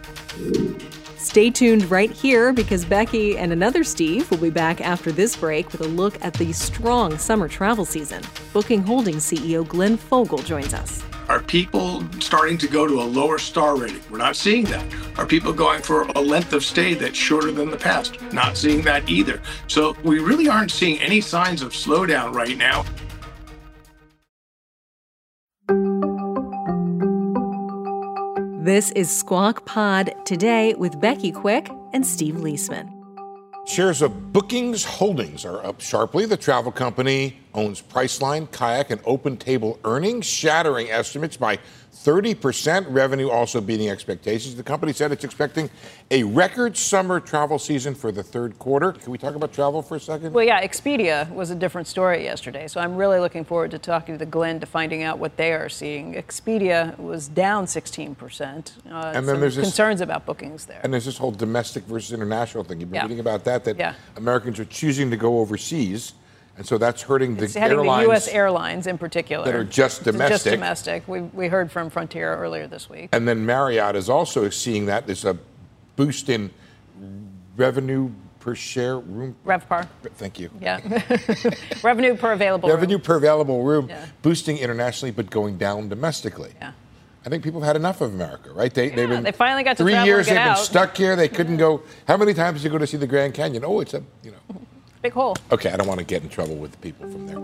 Stay 1.17 1.49
tuned 1.49 1.91
right 1.91 2.09
here 2.09 2.53
because 2.53 2.85
Becky 2.85 3.37
and 3.37 3.51
another 3.51 3.83
Steve 3.83 4.29
will 4.31 4.37
be 4.37 4.49
back 4.49 4.81
after 4.81 5.11
this 5.11 5.35
break 5.35 5.71
with 5.71 5.81
a 5.81 5.87
look 5.87 6.17
at 6.23 6.33
the 6.33 6.51
strong 6.53 7.17
summer 7.17 7.47
travel 7.47 7.85
season. 7.85 8.23
Booking 8.53 8.81
Holdings 8.81 9.23
CEO 9.29 9.67
Glenn 9.67 9.97
Fogel 9.97 10.39
joins 10.39 10.73
us. 10.73 11.03
Are 11.31 11.39
people 11.39 12.03
starting 12.19 12.57
to 12.57 12.67
go 12.67 12.85
to 12.85 12.95
a 12.95 13.07
lower 13.07 13.39
star 13.39 13.77
rating? 13.77 14.01
We're 14.11 14.17
not 14.17 14.35
seeing 14.35 14.65
that. 14.65 14.83
Are 15.17 15.25
people 15.25 15.53
going 15.53 15.81
for 15.81 16.01
a 16.01 16.19
length 16.19 16.51
of 16.51 16.61
stay 16.61 16.93
that's 16.93 17.17
shorter 17.17 17.53
than 17.53 17.69
the 17.69 17.77
past? 17.77 18.21
Not 18.33 18.57
seeing 18.57 18.81
that 18.81 19.09
either. 19.09 19.41
So 19.67 19.95
we 20.03 20.19
really 20.19 20.49
aren't 20.49 20.71
seeing 20.71 20.99
any 20.99 21.21
signs 21.21 21.61
of 21.61 21.71
slowdown 21.71 22.33
right 22.33 22.57
now. 22.57 22.83
This 28.61 28.91
is 28.91 29.09
Squawk 29.09 29.65
Pod 29.65 30.13
today 30.25 30.73
with 30.73 30.99
Becky 30.99 31.31
Quick 31.31 31.69
and 31.93 32.05
Steve 32.05 32.35
Liesman. 32.35 33.00
Shares 33.71 34.01
of 34.01 34.33
Bookings 34.33 34.83
Holdings 34.83 35.45
are 35.45 35.65
up 35.65 35.79
sharply. 35.79 36.25
The 36.25 36.35
travel 36.35 36.73
company 36.73 37.37
owns 37.53 37.81
Priceline, 37.81 38.51
Kayak, 38.51 38.89
and 38.89 38.99
Open 39.05 39.37
Table 39.37 39.79
earnings, 39.85 40.25
shattering 40.25 40.91
estimates 40.91 41.37
by 41.37 41.57
30%. 41.93 42.85
Revenue 42.89 43.29
also 43.29 43.61
beating 43.61 43.89
expectations. 43.89 44.55
The 44.55 44.63
company 44.63 44.93
said 44.93 45.11
it's 45.11 45.23
expecting 45.23 45.69
a 46.09 46.23
record 46.23 46.77
summer 46.77 47.19
travel 47.19 47.59
season 47.59 47.93
for 47.95 48.11
the 48.11 48.23
third 48.23 48.57
quarter. 48.59 48.93
Can 48.93 49.11
we 49.11 49.17
talk 49.17 49.35
about 49.35 49.53
travel 49.53 49.81
for 49.81 49.95
a 49.95 49.99
second? 49.99 50.33
Well, 50.33 50.43
yeah, 50.45 50.65
Expedia 50.65 51.29
was 51.31 51.51
a 51.51 51.55
different 51.55 51.87
story 51.87 52.23
yesterday, 52.23 52.67
so 52.67 52.79
I'm 52.81 52.95
really 52.95 53.19
looking 53.19 53.43
forward 53.45 53.71
to 53.71 53.79
talking 53.79 54.17
to 54.17 54.25
Glenn 54.25 54.59
to 54.61 54.65
finding 54.65 55.03
out 55.03 55.19
what 55.19 55.37
they 55.37 55.53
are 55.53 55.69
seeing. 55.69 56.13
Expedia 56.15 56.97
was 56.97 57.27
down 57.27 57.65
16%. 57.65 58.73
Uh, 58.89 59.11
And 59.13 59.15
then 59.15 59.25
some 59.35 59.39
there's 59.41 59.55
this- 59.55 59.65
concerns 59.65 60.01
about 60.01 60.25
bookings 60.25 60.65
there. 60.65 60.79
And 60.83 60.91
there's 60.93 61.05
this 61.05 61.17
whole 61.17 61.31
domestic 61.31 61.83
versus 61.83 62.13
international 62.13 62.63
thing. 62.63 62.79
You've 62.79 62.89
been 62.89 62.95
Yeah. 62.95 63.01
reading 63.03 63.19
about 63.19 63.43
that, 63.45 63.63
that 63.65 63.77
Yeah. 63.77 63.93
Americans 64.15 64.59
are 64.59 64.65
choosing 64.65 65.09
to 65.11 65.17
go 65.17 65.39
overseas 65.39 66.13
And 66.61 66.67
so 66.67 66.77
that's 66.77 67.01
hurting 67.01 67.37
the 67.37 67.45
it's 67.45 67.55
airlines. 67.55 68.03
the 68.05 68.09
U.S. 68.11 68.27
airlines 68.27 68.85
in 68.85 68.99
particular. 68.99 69.45
that 69.45 69.55
are 69.55 69.63
just 69.63 70.03
domestic. 70.03 70.29
Just 70.29 70.45
domestic. 70.45 71.07
We, 71.07 71.21
we 71.21 71.47
heard 71.47 71.71
from 71.71 71.89
Frontier 71.89 72.35
earlier 72.35 72.67
this 72.67 72.87
week. 72.87 73.09
And 73.13 73.27
then 73.27 73.47
Marriott 73.47 73.95
is 73.95 74.09
also 74.11 74.47
seeing 74.51 74.85
that. 74.85 75.07
There's 75.07 75.25
a 75.25 75.35
boost 75.95 76.29
in 76.29 76.51
revenue 77.57 78.11
per 78.39 78.53
share 78.53 78.99
room. 78.99 79.35
RevPAR. 79.43 79.87
Thank 80.17 80.39
you. 80.39 80.51
Yeah. 80.61 80.81
Revenue 81.83 82.15
per 82.15 82.33
available 82.33 82.69
Revenue 82.69 82.97
room. 82.97 83.01
per 83.01 83.15
available 83.15 83.63
room 83.63 83.89
Yeah. 83.89 84.05
boosting 84.21 84.59
internationally, 84.59 85.09
but 85.11 85.31
going 85.31 85.57
down 85.57 85.89
domestically. 85.89 86.51
Yeah. 86.61 86.73
I 87.25 87.29
think 87.29 87.43
people 87.43 87.59
have 87.61 87.67
had 87.69 87.75
enough 87.75 88.01
of 88.01 88.13
America, 88.13 88.51
right? 88.51 88.71
They, 88.71 88.89
they've 88.89 89.09
been 89.09 89.23
they 89.23 89.31
finally 89.31 89.63
got 89.63 89.77
to 89.77 89.83
three 89.83 89.93
travel 89.93 90.05
years. 90.07 90.27
and 90.27 90.35
get 90.35 90.43
they've 90.43 90.51
out. 90.51 90.57
been 90.57 90.65
stuck 90.65 90.95
here. 90.95 91.15
They 91.15 91.27
couldn't 91.27 91.57
go. 91.57 91.81
How 92.07 92.17
many 92.17 92.35
times 92.35 92.59
did 92.61 92.65
you 92.65 92.69
go 92.71 92.77
to 92.77 92.85
see 92.85 92.97
the 92.97 93.07
Grand 93.07 93.33
Canyon? 93.33 93.63
Oh, 93.65 93.79
it's 93.79 93.95
a 93.95 94.03
you 94.23 94.29
know. 94.29 94.37
Big 95.01 95.13
hole. 95.13 95.35
Okay, 95.51 95.71
I 95.71 95.77
don't 95.77 95.87
want 95.87 95.99
to 95.99 96.05
get 96.05 96.21
in 96.21 96.29
trouble 96.29 96.55
with 96.55 96.73
the 96.73 96.77
people 96.77 97.09
from 97.09 97.25
there. 97.25 97.37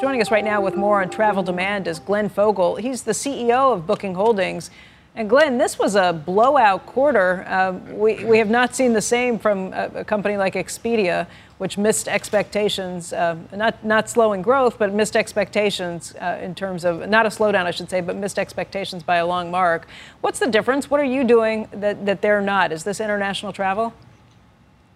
Joining 0.00 0.22
us 0.22 0.30
right 0.30 0.44
now 0.44 0.62
with 0.62 0.76
more 0.76 1.02
on 1.02 1.10
travel 1.10 1.42
demand 1.42 1.86
is 1.86 1.98
Glenn 1.98 2.30
Fogel. 2.30 2.76
He's 2.76 3.02
the 3.02 3.12
CEO 3.12 3.74
of 3.74 3.86
Booking 3.86 4.14
Holdings. 4.14 4.70
And 5.14 5.28
Glenn, 5.28 5.58
this 5.58 5.78
was 5.78 5.94
a 5.94 6.14
blowout 6.14 6.86
quarter. 6.86 7.44
Uh, 7.46 7.72
we, 7.92 8.24
we 8.24 8.38
have 8.38 8.48
not 8.48 8.74
seen 8.74 8.94
the 8.94 9.02
same 9.02 9.38
from 9.38 9.74
a, 9.74 9.90
a 9.96 10.04
company 10.04 10.38
like 10.38 10.54
Expedia, 10.54 11.26
which 11.62 11.78
missed 11.78 12.08
expectations, 12.08 13.12
uh, 13.12 13.36
not, 13.54 13.84
not 13.84 14.10
slowing 14.10 14.42
growth, 14.42 14.80
but 14.80 14.92
missed 14.92 15.14
expectations 15.14 16.12
uh, 16.20 16.36
in 16.42 16.56
terms 16.56 16.84
of, 16.84 17.08
not 17.08 17.24
a 17.24 17.28
slowdown, 17.28 17.66
I 17.66 17.70
should 17.70 17.88
say, 17.88 18.00
but 18.00 18.16
missed 18.16 18.36
expectations 18.36 19.04
by 19.04 19.18
a 19.18 19.26
long 19.26 19.48
mark. 19.48 19.86
What's 20.22 20.40
the 20.40 20.48
difference? 20.48 20.90
What 20.90 20.98
are 20.98 21.04
you 21.04 21.22
doing 21.22 21.68
that, 21.70 22.04
that 22.04 22.20
they're 22.20 22.40
not? 22.40 22.72
Is 22.72 22.82
this 22.82 22.98
international 22.98 23.52
travel? 23.52 23.94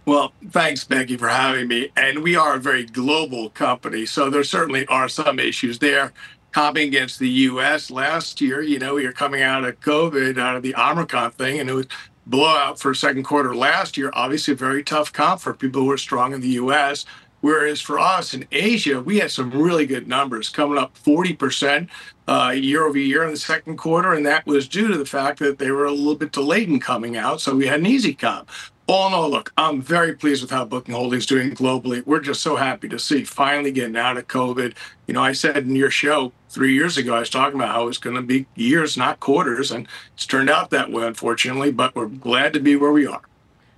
Well, 0.07 0.33
thanks, 0.51 0.83
Becky, 0.83 1.17
for 1.17 1.29
having 1.29 1.69
me. 1.69 1.91
And 1.97 2.25
we 2.25 2.35
are 2.35 2.57
a 2.57 2.59
very 2.59 2.85
global 2.85 3.51
company, 3.51 4.05
so 4.05 4.29
there 4.29 4.43
certainly 4.43 4.89
are 4.89 5.09
some 5.09 5.39
issues 5.39 5.79
there. 5.79 6.13
Comping 6.53 6.89
against 6.89 7.21
the 7.21 7.29
U.S. 7.29 7.93
last 7.93 8.41
year, 8.41 8.61
you 8.61 8.81
know, 8.81 8.95
we 8.95 9.07
were 9.07 9.13
coming 9.13 9.41
out 9.41 9.65
of 9.65 9.79
COVID, 9.79 10.37
out 10.37 10.57
of 10.57 10.65
the 10.65 10.75
Omicron 10.75 11.31
thing, 11.31 11.61
and 11.61 11.71
it 11.71 11.75
was 11.75 11.87
blowout 12.27 12.79
for 12.79 12.93
second 12.93 13.23
quarter 13.23 13.55
last 13.55 13.97
year. 13.97 14.11
Obviously, 14.13 14.53
a 14.53 14.57
very 14.57 14.83
tough 14.83 15.13
comp 15.13 15.41
for 15.41 15.55
people 15.55 15.83
who 15.83 15.91
are 15.91 15.99
strong 15.99 16.33
in 16.33 16.41
the 16.41 16.49
U.S. 16.49 17.05
Whereas 17.41 17.81
for 17.81 17.99
us 17.99 18.35
in 18.35 18.47
Asia, 18.51 19.01
we 19.01 19.19
had 19.19 19.31
some 19.31 19.51
really 19.51 19.87
good 19.87 20.09
numbers 20.09 20.49
coming 20.49 20.79
up 20.79 20.99
40% 20.99 21.89
uh, 22.27 22.53
year 22.57 22.85
over 22.85 22.99
year 22.99 23.23
in 23.25 23.31
the 23.31 23.37
second 23.37 23.77
quarter. 23.77 24.13
And 24.15 24.27
that 24.27 24.47
was 24.47 24.67
due 24.67 24.89
to 24.89 24.99
the 24.99 25.07
fact 25.07 25.39
that 25.39 25.59
they 25.59 25.71
were 25.71 25.85
a 25.85 25.93
little 25.93 26.17
bit 26.17 26.33
delayed 26.33 26.69
in 26.69 26.81
coming 26.81 27.17
out. 27.17 27.41
So 27.41 27.55
we 27.55 27.67
had 27.67 27.81
an 27.81 27.87
easy 27.87 28.15
comp. 28.15 28.51
All 28.89 29.09
in 29.09 29.15
all, 29.15 29.29
look, 29.29 29.53
I'm 29.57 29.83
very 29.83 30.13
pleased 30.13 30.43
with 30.43 30.53
how 30.53 30.65
Booking 30.65 30.95
Holdings 30.95 31.27
doing 31.27 31.51
globally. 31.57 32.07
We're 32.07 32.21
just 32.21 32.41
so 32.41 32.55
happy 32.55 32.89
to 32.91 33.01
see 33.01 33.25
finally 33.25 33.73
getting 33.73 33.97
out 33.97 34.17
of 34.17 34.29
COVID. 34.29 34.77
You 35.09 35.15
know, 35.15 35.23
I 35.23 35.33
said 35.33 35.57
in 35.57 35.75
your 35.75 35.91
show 35.91 36.33
three 36.51 36.73
years 36.73 36.97
ago, 36.97 37.17
I 37.17 37.19
was 37.19 37.31
talking 37.31 37.59
about 37.59 37.75
how 37.75 37.83
it 37.83 37.87
was 37.87 37.99
going 37.99 38.15
to 38.15 38.23
be 38.23 38.47
years, 38.55 38.97
not 38.97 39.19
quarters. 39.19 39.73
And 39.73 39.89
it's 40.15 40.25
turned 40.25 40.49
out 40.49 40.71
that 40.71 40.93
way, 40.93 41.05
unfortunately, 41.05 41.73
but 41.73 41.97
we're 41.97 42.07
glad 42.07 42.53
to 42.53 42.61
be 42.61 42.77
where 42.77 42.93
we 42.93 43.09
are. 43.09 43.23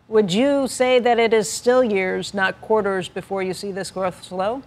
Would 0.08 0.30
you 0.30 0.68
say 0.68 0.98
that 0.98 1.18
it 1.18 1.32
is 1.32 1.50
still 1.50 1.82
years, 1.82 2.34
not 2.34 2.60
quarters, 2.60 3.08
before 3.08 3.42
you 3.42 3.54
see 3.54 3.72
this 3.72 3.90
growth 3.90 4.22
slow? 4.22 4.62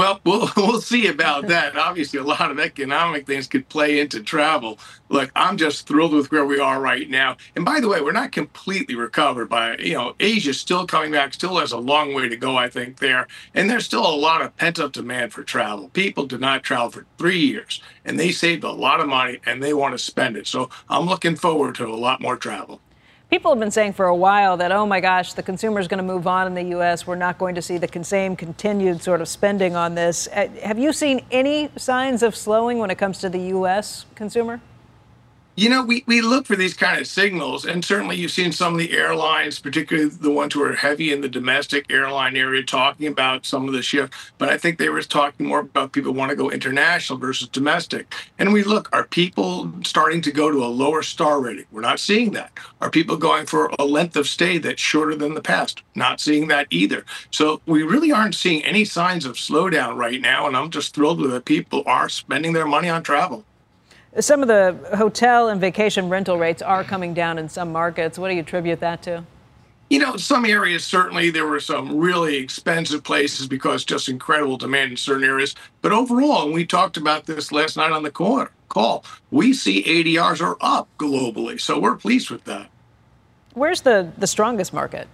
Well, 0.00 0.18
we'll 0.24 0.48
we'll 0.56 0.80
see 0.80 1.08
about 1.08 1.48
that. 1.48 1.76
Obviously, 1.76 2.18
a 2.18 2.24
lot 2.24 2.50
of 2.50 2.58
economic 2.58 3.26
things 3.26 3.46
could 3.46 3.68
play 3.68 4.00
into 4.00 4.22
travel. 4.22 4.78
Look, 5.10 5.30
I'm 5.36 5.58
just 5.58 5.86
thrilled 5.86 6.14
with 6.14 6.32
where 6.32 6.46
we 6.46 6.58
are 6.58 6.80
right 6.80 7.10
now. 7.10 7.36
And 7.54 7.66
by 7.66 7.80
the 7.80 7.88
way, 7.88 8.00
we're 8.00 8.12
not 8.12 8.32
completely 8.32 8.94
recovered. 8.94 9.50
By 9.50 9.76
you 9.76 9.92
know, 9.92 10.14
Asia's 10.18 10.58
still 10.58 10.86
coming 10.86 11.12
back. 11.12 11.34
Still 11.34 11.58
has 11.58 11.72
a 11.72 11.76
long 11.76 12.14
way 12.14 12.30
to 12.30 12.36
go, 12.38 12.56
I 12.56 12.70
think 12.70 12.98
there. 12.98 13.26
And 13.52 13.68
there's 13.68 13.84
still 13.84 14.06
a 14.06 14.16
lot 14.16 14.40
of 14.40 14.56
pent 14.56 14.78
up 14.78 14.92
demand 14.92 15.34
for 15.34 15.44
travel. 15.44 15.90
People 15.90 16.24
did 16.24 16.40
not 16.40 16.62
travel 16.62 16.88
for 16.88 17.06
three 17.18 17.40
years, 17.40 17.82
and 18.06 18.18
they 18.18 18.32
saved 18.32 18.64
a 18.64 18.72
lot 18.72 19.00
of 19.00 19.08
money, 19.08 19.40
and 19.44 19.62
they 19.62 19.74
want 19.74 19.92
to 19.92 19.98
spend 19.98 20.34
it. 20.38 20.46
So 20.46 20.70
I'm 20.88 21.04
looking 21.04 21.36
forward 21.36 21.74
to 21.74 21.86
a 21.86 21.94
lot 21.94 22.22
more 22.22 22.38
travel. 22.38 22.80
People 23.30 23.52
have 23.52 23.60
been 23.60 23.70
saying 23.70 23.92
for 23.92 24.06
a 24.06 24.16
while 24.16 24.56
that, 24.56 24.72
oh 24.72 24.84
my 24.84 24.98
gosh, 24.98 25.34
the 25.34 25.42
consumer 25.44 25.78
is 25.78 25.86
going 25.86 25.98
to 25.98 26.04
move 26.04 26.26
on 26.26 26.48
in 26.48 26.54
the 26.54 26.74
U.S. 26.74 27.06
We're 27.06 27.14
not 27.14 27.38
going 27.38 27.54
to 27.54 27.62
see 27.62 27.78
the 27.78 28.02
same 28.02 28.34
continued 28.34 29.04
sort 29.04 29.20
of 29.20 29.28
spending 29.28 29.76
on 29.76 29.94
this. 29.94 30.26
Uh, 30.26 30.48
have 30.64 30.80
you 30.80 30.92
seen 30.92 31.24
any 31.30 31.70
signs 31.76 32.24
of 32.24 32.34
slowing 32.34 32.78
when 32.78 32.90
it 32.90 32.98
comes 32.98 33.18
to 33.18 33.28
the 33.28 33.38
U.S. 33.38 34.04
consumer? 34.16 34.60
You 35.56 35.68
know, 35.68 35.82
we, 35.82 36.04
we 36.06 36.22
look 36.22 36.46
for 36.46 36.54
these 36.54 36.74
kind 36.74 37.00
of 37.00 37.06
signals, 37.06 37.66
and 37.66 37.84
certainly 37.84 38.16
you've 38.16 38.30
seen 38.30 38.52
some 38.52 38.72
of 38.72 38.78
the 38.78 38.96
airlines, 38.96 39.58
particularly 39.58 40.08
the 40.08 40.30
ones 40.30 40.54
who 40.54 40.62
are 40.62 40.76
heavy 40.76 41.12
in 41.12 41.20
the 41.20 41.28
domestic 41.28 41.90
airline 41.90 42.36
area, 42.36 42.62
talking 42.62 43.08
about 43.08 43.44
some 43.44 43.66
of 43.66 43.74
the 43.74 43.82
shift. 43.82 44.14
But 44.38 44.48
I 44.48 44.56
think 44.56 44.78
they 44.78 44.88
were 44.88 45.02
talking 45.02 45.46
more 45.46 45.58
about 45.58 45.92
people 45.92 46.14
want 46.14 46.30
to 46.30 46.36
go 46.36 46.50
international 46.50 47.18
versus 47.18 47.48
domestic. 47.48 48.14
And 48.38 48.52
we 48.52 48.62
look, 48.62 48.88
are 48.92 49.04
people 49.04 49.70
starting 49.84 50.22
to 50.22 50.30
go 50.30 50.50
to 50.50 50.64
a 50.64 50.66
lower 50.66 51.02
star 51.02 51.40
rating? 51.40 51.66
We're 51.72 51.80
not 51.80 52.00
seeing 52.00 52.30
that. 52.32 52.52
Are 52.80 52.90
people 52.90 53.16
going 53.16 53.46
for 53.46 53.70
a 53.78 53.84
length 53.84 54.16
of 54.16 54.28
stay 54.28 54.56
that's 54.58 54.80
shorter 54.80 55.16
than 55.16 55.34
the 55.34 55.42
past? 55.42 55.82
Not 55.96 56.20
seeing 56.20 56.48
that 56.48 56.68
either. 56.70 57.04
So 57.32 57.60
we 57.66 57.82
really 57.82 58.12
aren't 58.12 58.36
seeing 58.36 58.64
any 58.64 58.84
signs 58.84 59.26
of 59.26 59.34
slowdown 59.34 59.96
right 59.96 60.20
now, 60.20 60.46
and 60.46 60.56
I'm 60.56 60.70
just 60.70 60.94
thrilled 60.94 61.20
that 61.20 61.44
people 61.44 61.82
are 61.86 62.08
spending 62.08 62.52
their 62.52 62.66
money 62.66 62.88
on 62.88 63.02
travel. 63.02 63.44
Some 64.18 64.42
of 64.42 64.48
the 64.48 64.96
hotel 64.96 65.48
and 65.48 65.60
vacation 65.60 66.08
rental 66.08 66.36
rates 66.36 66.62
are 66.62 66.82
coming 66.82 67.14
down 67.14 67.38
in 67.38 67.48
some 67.48 67.70
markets. 67.70 68.18
What 68.18 68.28
do 68.28 68.34
you 68.34 68.40
attribute 68.40 68.80
that 68.80 69.02
to? 69.02 69.24
You 69.88 70.00
know, 70.00 70.16
some 70.16 70.44
areas 70.44 70.84
certainly 70.84 71.30
there 71.30 71.46
were 71.46 71.60
some 71.60 71.96
really 71.96 72.36
expensive 72.36 73.04
places 73.04 73.46
because 73.46 73.84
just 73.84 74.08
incredible 74.08 74.56
demand 74.56 74.92
in 74.92 74.96
certain 74.96 75.24
areas. 75.24 75.54
But 75.80 75.92
overall, 75.92 76.44
and 76.44 76.54
we 76.54 76.66
talked 76.66 76.96
about 76.96 77.26
this 77.26 77.52
last 77.52 77.76
night 77.76 77.92
on 77.92 78.02
the 78.02 78.10
call, 78.10 78.48
call 78.68 79.04
we 79.30 79.52
see 79.52 79.82
ADRs 79.82 80.40
are 80.40 80.56
up 80.60 80.88
globally. 80.98 81.60
So 81.60 81.78
we're 81.78 81.96
pleased 81.96 82.30
with 82.30 82.44
that. 82.44 82.68
Where's 83.54 83.82
the, 83.82 84.12
the 84.18 84.26
strongest 84.26 84.72
market? 84.72 85.08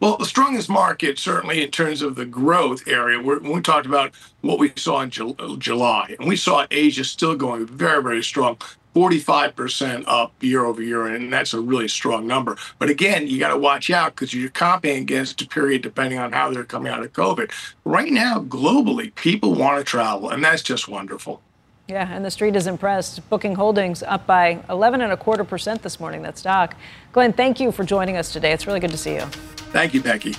Well, 0.00 0.16
the 0.16 0.26
strongest 0.26 0.68
market, 0.68 1.18
certainly 1.18 1.62
in 1.62 1.70
terms 1.70 2.02
of 2.02 2.14
the 2.14 2.26
growth 2.26 2.86
area, 2.86 3.20
we 3.20 3.60
talked 3.60 3.86
about 3.86 4.12
what 4.42 4.58
we 4.58 4.72
saw 4.76 5.00
in 5.00 5.10
Ju- 5.10 5.36
uh, 5.38 5.56
July, 5.56 6.16
and 6.18 6.28
we 6.28 6.36
saw 6.36 6.66
Asia 6.70 7.04
still 7.04 7.36
going 7.36 7.66
very, 7.66 8.02
very 8.02 8.22
strong. 8.22 8.58
45% 8.94 10.04
up 10.06 10.32
year 10.40 10.64
over 10.64 10.80
year, 10.80 11.06
and 11.06 11.32
that's 11.32 11.52
a 11.52 11.60
really 11.60 11.88
strong 11.88 12.26
number. 12.26 12.56
But 12.78 12.90
again, 12.90 13.26
you 13.26 13.38
got 13.40 13.48
to 13.48 13.58
watch 13.58 13.90
out 13.90 14.14
because 14.14 14.32
you're 14.32 14.50
comping 14.50 15.00
against 15.00 15.42
a 15.42 15.48
period 15.48 15.82
depending 15.82 16.18
on 16.18 16.32
how 16.32 16.50
they're 16.50 16.64
coming 16.64 16.92
out 16.92 17.02
of 17.02 17.12
COVID. 17.12 17.50
Right 17.84 18.12
now, 18.12 18.38
globally, 18.38 19.12
people 19.16 19.54
want 19.54 19.78
to 19.78 19.84
travel, 19.84 20.30
and 20.30 20.44
that's 20.44 20.62
just 20.62 20.86
wonderful. 20.86 21.42
Yeah, 21.88 22.08
and 22.10 22.24
the 22.24 22.30
street 22.30 22.56
is 22.56 22.66
impressed. 22.66 23.28
Booking 23.28 23.56
Holdings 23.56 24.02
up 24.04 24.26
by 24.26 24.60
11 24.70 25.00
and 25.00 25.12
a 25.12 25.16
quarter 25.16 25.44
percent 25.44 25.82
this 25.82 26.00
morning. 26.00 26.22
That 26.22 26.38
stock. 26.38 26.76
Glenn, 27.12 27.32
thank 27.32 27.60
you 27.60 27.72
for 27.72 27.84
joining 27.84 28.16
us 28.16 28.32
today. 28.32 28.52
It's 28.52 28.66
really 28.66 28.80
good 28.80 28.92
to 28.92 28.96
see 28.96 29.16
you. 29.16 29.26
Thank 29.74 29.92
you, 29.92 30.00
Becky. 30.00 30.36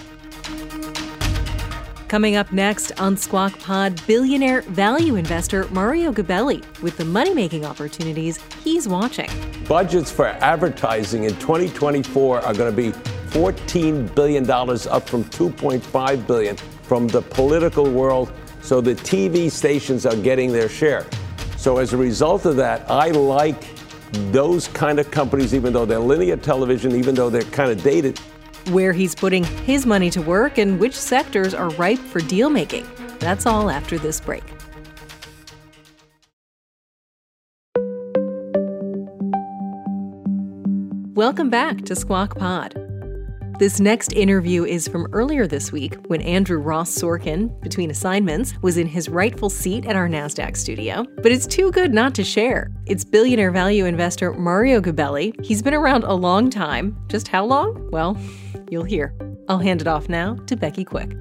Coming 2.07 2.37
up 2.37 2.53
next 2.53 2.97
on 3.01 3.17
Squawk 3.17 3.59
Pod, 3.59 4.01
billionaire 4.07 4.61
value 4.61 5.15
investor 5.15 5.67
Mario 5.71 6.13
Gabelli 6.13 6.63
with 6.81 6.95
the 6.95 7.03
money 7.03 7.33
making 7.33 7.65
opportunities 7.65 8.39
he's 8.63 8.87
watching. 8.87 9.29
Budgets 9.67 10.09
for 10.09 10.27
advertising 10.27 11.25
in 11.25 11.31
2024 11.31 12.45
are 12.45 12.53
going 12.53 12.73
to 12.73 12.81
be 12.81 12.97
$14 13.31 14.15
billion, 14.15 14.49
up 14.49 15.09
from 15.09 15.25
2.5 15.25 16.27
billion 16.27 16.55
from 16.55 17.09
the 17.09 17.21
political 17.21 17.91
world. 17.91 18.31
So 18.61 18.79
the 18.79 18.95
TV 18.95 19.51
stations 19.51 20.05
are 20.05 20.15
getting 20.15 20.53
their 20.53 20.69
share. 20.69 21.05
So 21.57 21.79
as 21.79 21.91
a 21.91 21.97
result 21.97 22.45
of 22.45 22.55
that, 22.55 22.89
I 22.89 23.09
like 23.09 23.67
those 24.31 24.69
kind 24.69 24.97
of 24.97 25.11
companies, 25.11 25.53
even 25.53 25.73
though 25.73 25.85
they're 25.85 25.99
linear 25.99 26.37
television, 26.37 26.95
even 26.95 27.15
though 27.15 27.29
they're 27.29 27.41
kind 27.41 27.69
of 27.69 27.83
dated. 27.83 28.17
Where 28.71 28.93
he's 28.93 29.13
putting 29.13 29.43
his 29.43 29.85
money 29.85 30.09
to 30.09 30.23
work 30.23 30.57
and 30.57 30.79
which 30.79 30.95
sectors 30.95 31.53
are 31.53 31.69
ripe 31.71 31.99
for 31.99 32.19
deal 32.19 32.49
making. 32.49 32.87
That's 33.19 33.45
all 33.45 33.69
after 33.69 33.99
this 33.99 34.19
break. 34.19 34.43
Welcome 41.13 41.51
back 41.51 41.85
to 41.85 41.95
Squawk 41.95 42.37
Pod. 42.37 42.73
This 43.59 43.79
next 43.79 44.11
interview 44.11 44.65
is 44.65 44.87
from 44.87 45.07
earlier 45.13 45.47
this 45.47 45.71
week 45.71 45.95
when 46.07 46.21
Andrew 46.23 46.57
Ross 46.57 46.91
Sorkin, 46.91 47.61
between 47.61 47.89
assignments, 47.89 48.53
was 48.63 48.77
in 48.77 48.87
his 48.87 49.07
rightful 49.07 49.49
seat 49.49 49.85
at 49.85 49.95
our 49.95 50.09
NASDAQ 50.09 50.57
studio. 50.57 51.05
But 51.21 51.31
it's 51.31 51.47
too 51.47 51.71
good 51.71 51.93
not 51.93 52.15
to 52.15 52.23
share. 52.23 52.69
It's 52.85 53.05
billionaire 53.05 53.51
value 53.51 53.85
investor 53.85 54.33
Mario 54.33 54.81
Gabelli. 54.81 55.33
He's 55.45 55.61
been 55.61 55.75
around 55.75 56.03
a 56.03 56.13
long 56.13 56.49
time. 56.49 56.97
Just 57.07 57.29
how 57.29 57.45
long? 57.45 57.89
Well, 57.91 58.17
you'll 58.69 58.83
hear. 58.83 59.13
I'll 59.47 59.59
hand 59.59 59.81
it 59.81 59.87
off 59.87 60.09
now 60.09 60.35
to 60.47 60.55
Becky 60.55 60.83
Quick. 60.83 61.15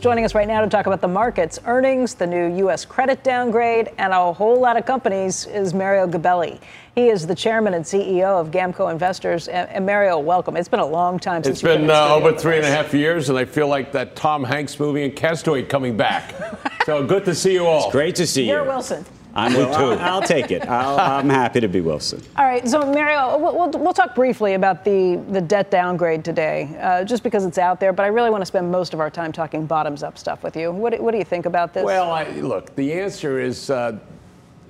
Joining 0.00 0.24
us 0.24 0.34
right 0.34 0.48
now 0.48 0.60
to 0.60 0.68
talk 0.68 0.86
about 0.86 1.00
the 1.00 1.08
markets, 1.08 1.58
earnings, 1.66 2.14
the 2.14 2.26
new 2.26 2.54
U.S. 2.58 2.84
credit 2.84 3.24
downgrade, 3.24 3.90
and 3.96 4.12
a 4.12 4.32
whole 4.32 4.60
lot 4.60 4.76
of 4.76 4.84
companies 4.84 5.46
is 5.46 5.72
Mario 5.72 6.06
Gabelli. 6.06 6.60
He 6.94 7.08
is 7.08 7.26
the 7.26 7.34
chairman 7.34 7.74
and 7.74 7.84
CEO 7.84 8.40
of 8.40 8.50
Gamco 8.50 8.90
Investors. 8.90 9.48
And, 9.48 9.86
Mario, 9.86 10.18
welcome. 10.18 10.56
It's 10.56 10.68
been 10.68 10.80
a 10.80 10.86
long 10.86 11.18
time 11.18 11.42
since 11.42 11.58
it's 11.58 11.62
been 11.62 11.88
uh, 11.88 12.08
over 12.08 12.36
three 12.36 12.56
and 12.56 12.66
a 12.66 12.70
half 12.70 12.92
years, 12.92 13.30
and 13.30 13.38
I 13.38 13.44
feel 13.44 13.68
like 13.68 13.92
that 13.92 14.14
Tom 14.14 14.44
Hanks 14.44 14.78
movie 14.78 15.04
in 15.04 15.12
Castaway 15.12 15.62
coming 15.62 15.96
back. 15.96 16.34
so 16.84 17.06
good 17.06 17.24
to 17.24 17.34
see 17.34 17.52
you 17.52 17.66
all. 17.66 17.84
It's 17.84 17.92
great 17.92 18.16
to 18.16 18.26
see 18.26 18.46
You're 18.46 18.58
you. 18.58 18.64
You're 18.64 18.72
Wilson. 18.72 19.06
I'm 19.34 19.52
well, 19.54 19.74
too. 19.74 20.00
I'll, 20.00 20.14
I'll, 20.14 20.22
take 20.22 20.50
it. 20.52 20.68
i 20.68 21.20
am 21.20 21.28
happy 21.42 21.60
to 21.60 21.68
be 21.68 21.80
Wilson. 21.80 22.22
All 22.36 22.44
right. 22.44 22.66
So, 22.68 22.80
Mario, 22.80 23.36
we'll, 23.38 23.70
we'll 23.70 23.92
talk 23.92 24.14
briefly 24.14 24.54
about 24.54 24.84
the, 24.84 25.22
the 25.30 25.40
debt 25.40 25.70
downgrade 25.70 26.24
today, 26.24 26.76
uh, 26.80 27.04
just 27.04 27.22
because 27.22 27.44
it's 27.44 27.58
out 27.58 27.80
there. 27.80 27.92
But 27.92 28.04
I 28.04 28.08
really 28.08 28.30
want 28.30 28.42
to 28.42 28.46
spend 28.46 28.70
most 28.70 28.94
of 28.94 29.00
our 29.00 29.10
time 29.10 29.32
talking 29.32 29.66
bottoms 29.66 30.02
up 30.02 30.18
stuff 30.18 30.42
with 30.44 30.56
you. 30.56 30.70
What, 30.70 30.98
what 31.00 31.10
do 31.10 31.18
you 31.18 31.24
think 31.24 31.46
about 31.46 31.74
this? 31.74 31.84
Well, 31.84 32.12
I, 32.12 32.24
look, 32.30 32.74
the 32.76 32.92
answer 32.92 33.40
is 33.40 33.70
uh, 33.70 33.98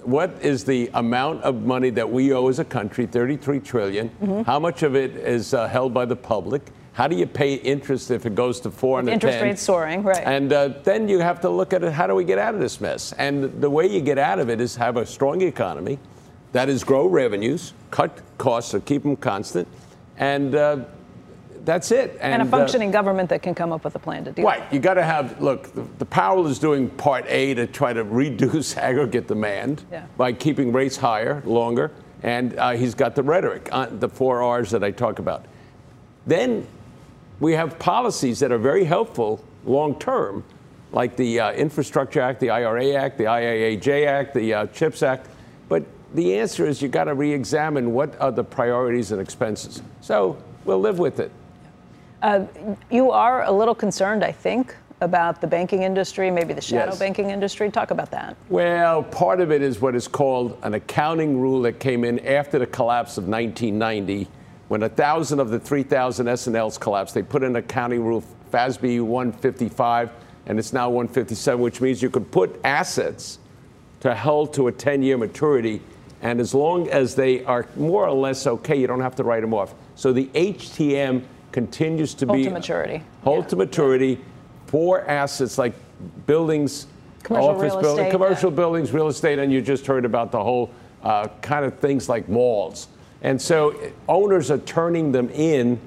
what 0.03 0.31
is 0.41 0.65
the 0.65 0.91
amount 0.95 1.43
of 1.43 1.63
money 1.63 1.91
that 1.91 2.11
we 2.11 2.33
owe 2.33 2.49
as 2.49 2.59
a 2.59 2.65
country, 2.65 3.07
33 3.07 3.61
trillion? 3.61 4.09
Mm-hmm. 4.09 4.43
How 4.43 4.59
much 4.59 4.83
of 4.83 4.97
it 4.97 5.17
is 5.17 5.53
uh, 5.53 5.69
held 5.69 5.93
by 5.93 6.07
the 6.07 6.17
public? 6.17 6.63
How 6.95 7.09
do 7.09 7.17
you 7.17 7.27
pay 7.27 7.55
interest 7.55 8.13
if 8.13 8.25
it 8.25 8.37
goes 8.37 8.61
to 8.61 8.71
four 8.71 9.01
and 9.01 9.09
interest 9.09 9.43
rates 9.43 9.61
soaring, 9.61 10.05
right? 10.05 10.23
And 10.25 10.53
uh, 10.53 10.69
then 10.85 11.09
you 11.09 11.19
have 11.19 11.41
to 11.41 11.51
look 11.51 11.73
at 11.73 11.83
it. 11.83 11.93
How 11.93 12.07
do 12.07 12.15
we 12.15 12.23
get 12.23 12.39
out 12.39 12.55
of 12.55 12.61
this 12.61 12.81
mess? 12.81 13.13
And 13.15 13.61
the 13.61 13.69
way 13.69 13.89
you 13.89 14.01
get 14.01 14.17
out 14.17 14.39
of 14.39 14.49
it 14.49 14.61
is 14.61 14.77
have 14.77 14.97
a 14.97 15.05
strong 15.05 15.41
economy, 15.43 15.99
that 16.53 16.69
is 16.69 16.85
grow 16.85 17.07
revenues, 17.07 17.73
cut 17.91 18.23
costs, 18.39 18.75
or 18.75 18.81
keep 18.81 19.03
them 19.03 19.17
constant, 19.17 19.67
and 20.19 20.55
uh, 20.55 20.85
that's 21.65 21.91
it. 21.91 22.13
And, 22.21 22.35
and 22.35 22.43
a 22.43 22.47
uh, 22.47 22.49
functioning 22.49 22.91
uh, 22.91 22.93
government 22.93 23.29
that 23.31 23.43
can 23.43 23.57
come 23.57 23.73
up 23.73 23.83
with 23.83 23.97
a 23.97 23.99
plan 23.99 24.25
to 24.27 24.31
do 24.31 24.45
right. 24.45 24.63
You 24.73 24.79
got 24.79 24.95
to 24.95 25.03
have 25.03 25.41
look. 25.43 25.75
The, 25.75 25.83
the, 25.99 26.07
Powell 26.07 26.47
is 26.47 26.61
doing 26.61 26.89
part 26.91 27.25
A 27.27 27.55
to 27.55 27.67
try 27.67 27.93
to 27.93 28.05
reduce 28.05 28.77
aggregate 28.77 29.27
demand 29.27 29.83
yeah. 29.91 30.07
by 30.17 30.33
keeping 30.33 30.73
rates 30.73 30.97
higher 30.97 31.43
longer, 31.45 31.91
and 32.23 32.57
uh, 32.57 32.71
he's 32.71 32.95
got 32.95 33.17
the 33.17 33.25
rhetoric, 33.25 33.69
uh, 33.73 33.87
the 33.87 34.09
four 34.09 34.43
R's 34.43 34.71
that 34.71 34.85
I 34.85 34.93
talk 34.93 35.19
about. 35.19 35.47
Then 36.25 36.69
we 37.41 37.53
have 37.53 37.79
policies 37.79 38.41
that 38.41 38.53
are 38.53 38.59
very 38.59 38.85
helpful 38.85 39.43
long 39.65 39.99
term, 39.99 40.45
like 40.93 41.17
the 41.17 41.41
uh, 41.41 41.53
Infrastructure 41.53 42.21
Act, 42.21 42.41
the 42.41 42.51
IRA 42.51 42.93
Act, 42.93 43.19
the 43.19 43.25
IIJA 43.25 44.07
Act, 44.07 44.35
the 44.35 44.55
uh, 44.55 44.67
CHIPS 44.69 45.03
Act. 45.03 45.29
But 45.69 45.85
the 46.15 46.39
answer 46.39 46.67
is 46.67 46.81
you 46.81 46.89
got 46.89 47.05
to 47.05 47.15
re 47.15 47.33
examine 47.33 47.93
what 47.93 48.19
are 48.21 48.31
the 48.31 48.45
priorities 48.45 49.11
and 49.11 49.21
expenses. 49.21 49.83
So 50.01 50.37
we'll 50.65 50.81
live 50.81 50.99
with 50.99 51.21
it. 51.21 51.31
Uh, 52.23 52.47
you 52.91 53.11
are 53.11 53.45
a 53.45 53.53
little 53.53 53.75
concerned, 53.75 54.25
I 54.25 54.33
think, 54.33 54.75
about 55.01 55.41
the 55.41 55.47
banking 55.47 55.83
industry, 55.83 56.31
maybe 56.31 56.55
the 56.55 56.61
shadow 56.61 56.93
yes. 56.93 56.99
banking 56.99 57.31
industry. 57.31 57.71
Talk 57.71 57.91
about 57.91 58.11
that. 58.13 58.37
Well, 58.49 59.03
part 59.03 59.41
of 59.41 59.51
it 59.51 59.61
is 59.61 59.81
what 59.81 59.95
is 59.95 60.09
called 60.09 60.57
an 60.63 60.75
accounting 60.75 61.39
rule 61.39 61.61
that 61.63 61.81
came 61.81 62.05
in 62.05 62.25
after 62.27 62.59
the 62.59 62.67
collapse 62.67 63.19
of 63.19 63.29
1990 63.29 64.29
when 64.75 64.83
a 64.83 64.89
thousand 64.89 65.39
of 65.39 65.51
the 65.51 65.61
3,000 65.61 66.27
S&Ls 66.27 66.79
collapsed, 66.79 67.15
they 67.15 67.23
put 67.23 67.45
in 67.45 67.55
a 67.55 67.63
county 67.63 67.99
rule, 67.99 68.25
FASB 68.51 69.01
155, 69.01 70.11
and 70.47 70.59
it's 70.59 70.73
now 70.73 70.91
157, 70.91 71.61
which 71.63 71.81
means 71.81 72.03
you 72.03 72.11
could 72.11 72.29
put 72.33 72.59
assets 72.65 73.39
to 74.01 74.13
held 74.13 74.53
to 74.55 74.67
a 74.67 74.73
10-year 74.73 75.17
maturity, 75.17 75.81
and 76.23 76.41
as 76.41 76.55
long 76.55 76.89
as 76.89 77.15
they 77.15 77.45
are 77.45 77.69
more 77.77 78.09
or 78.09 78.17
less 78.17 78.49
okay, 78.49 78.75
you 78.75 78.89
don't 78.89 79.01
have 79.01 79.15
to 79.15 79.23
write 79.23 79.43
them 79.43 79.55
off. 79.55 79.77
So 79.95 80.13
the 80.13 80.27
HTM 80.35 81.23
continues 81.53 82.13
to 82.15 82.27
hold 82.27 82.37
be 82.37 82.43
Hold 82.43 82.51
to 82.51 82.59
maturity. 82.59 83.03
Hold 83.23 83.45
yeah. 83.45 83.49
to 83.51 83.57
maturity 83.57 84.21
for 84.67 85.03
assets 85.03 85.57
like 85.57 85.75
buildings, 86.27 86.89
commercial 87.23 87.51
office 87.51 87.77
buildings, 87.77 88.11
commercial 88.11 88.51
yeah. 88.51 88.57
buildings, 88.57 88.91
real 88.91 89.07
estate, 89.07 89.39
and 89.39 89.53
you 89.53 89.63
just 89.63 89.87
heard 89.87 90.05
about 90.05 90.33
the 90.33 90.43
whole 90.43 90.75
uh, 91.05 91.29
kind 91.43 91.65
of 91.65 91.79
things 91.79 92.09
like 92.09 92.29
malls. 92.29 92.89
And 93.25 93.41
so 93.41 93.75
owners 94.07 94.51
are 94.51 94.59
turning 94.59 95.11
them 95.11 95.31
in, 95.31 95.81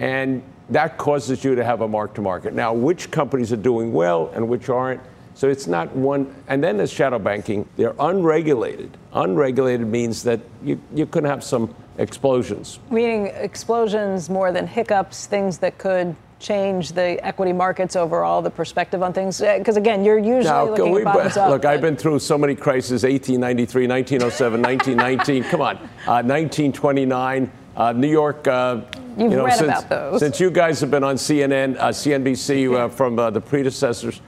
and 0.00 0.42
that 0.68 0.98
causes 0.98 1.44
you 1.44 1.54
to 1.54 1.64
have 1.64 1.80
a 1.80 1.88
mark 1.88 2.14
to 2.14 2.20
market. 2.20 2.52
Now, 2.52 2.74
which 2.74 3.10
companies 3.10 3.52
are 3.52 3.56
doing 3.56 3.92
well 3.92 4.30
and 4.34 4.48
which 4.48 4.68
aren't? 4.68 5.00
So 5.34 5.48
it's 5.48 5.68
not 5.68 5.94
one. 5.94 6.34
And 6.48 6.62
then 6.62 6.76
there's 6.76 6.92
shadow 6.92 7.18
banking. 7.18 7.66
They're 7.76 7.94
unregulated. 7.98 8.96
Unregulated 9.12 9.86
means 9.86 10.24
that 10.24 10.40
you, 10.62 10.80
you 10.92 11.06
could 11.06 11.24
have 11.24 11.44
some 11.44 11.74
explosions. 11.98 12.80
Meaning 12.90 13.28
explosions 13.28 14.28
more 14.28 14.50
than 14.50 14.66
hiccups, 14.66 15.26
things 15.26 15.58
that 15.58 15.78
could 15.78 16.16
change 16.40 16.92
the 16.92 17.24
equity 17.24 17.52
markets 17.52 17.94
overall, 17.94 18.42
the 18.42 18.50
perspective 18.50 19.02
on 19.02 19.12
things? 19.12 19.40
Because 19.40 19.76
uh, 19.76 19.80
again, 19.80 20.04
you're 20.04 20.18
usually 20.18 20.44
now, 20.44 20.64
looking 20.64 20.90
we, 20.90 21.04
bottoms 21.04 21.36
up. 21.36 21.50
Look. 21.50 21.64
I've 21.64 21.80
been 21.80 21.96
through 21.96 22.18
so 22.18 22.36
many 22.36 22.56
crises: 22.56 23.04
1893, 23.04 23.86
1907, 23.86 24.62
1919. 24.62 25.44
Come 25.50 25.60
on, 25.60 25.76
uh, 25.76 26.24
1929. 26.26 27.52
Uh, 27.76 27.92
New 27.92 28.08
York. 28.08 28.48
Uh, 28.48 28.80
You've 29.16 29.30
you 29.32 29.38
know, 29.38 29.44
read 29.44 29.56
since, 29.56 29.70
about 29.70 29.88
those. 29.88 30.20
Since 30.20 30.40
you 30.40 30.50
guys 30.50 30.80
have 30.80 30.90
been 30.90 31.04
on 31.04 31.16
CNN, 31.16 31.76
uh, 31.76 31.88
CNBC 31.88 32.74
uh, 32.74 32.88
from 32.88 33.16
the 33.16 33.40
predecessors, 33.40 34.20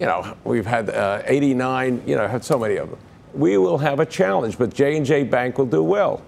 you 0.00 0.06
know, 0.06 0.36
we've 0.44 0.66
had 0.66 0.90
89. 1.26 2.02
You 2.06 2.16
know, 2.16 2.26
had 2.26 2.44
so 2.44 2.58
many 2.58 2.76
of 2.76 2.90
them. 2.90 2.98
We 3.34 3.58
will 3.58 3.78
have 3.78 4.00
a 4.00 4.06
challenge, 4.06 4.58
but 4.58 4.74
J 4.74 4.96
and 4.96 5.06
J 5.06 5.22
Bank 5.22 5.58
will 5.58 5.66
do 5.66 5.82
well. 5.82 6.22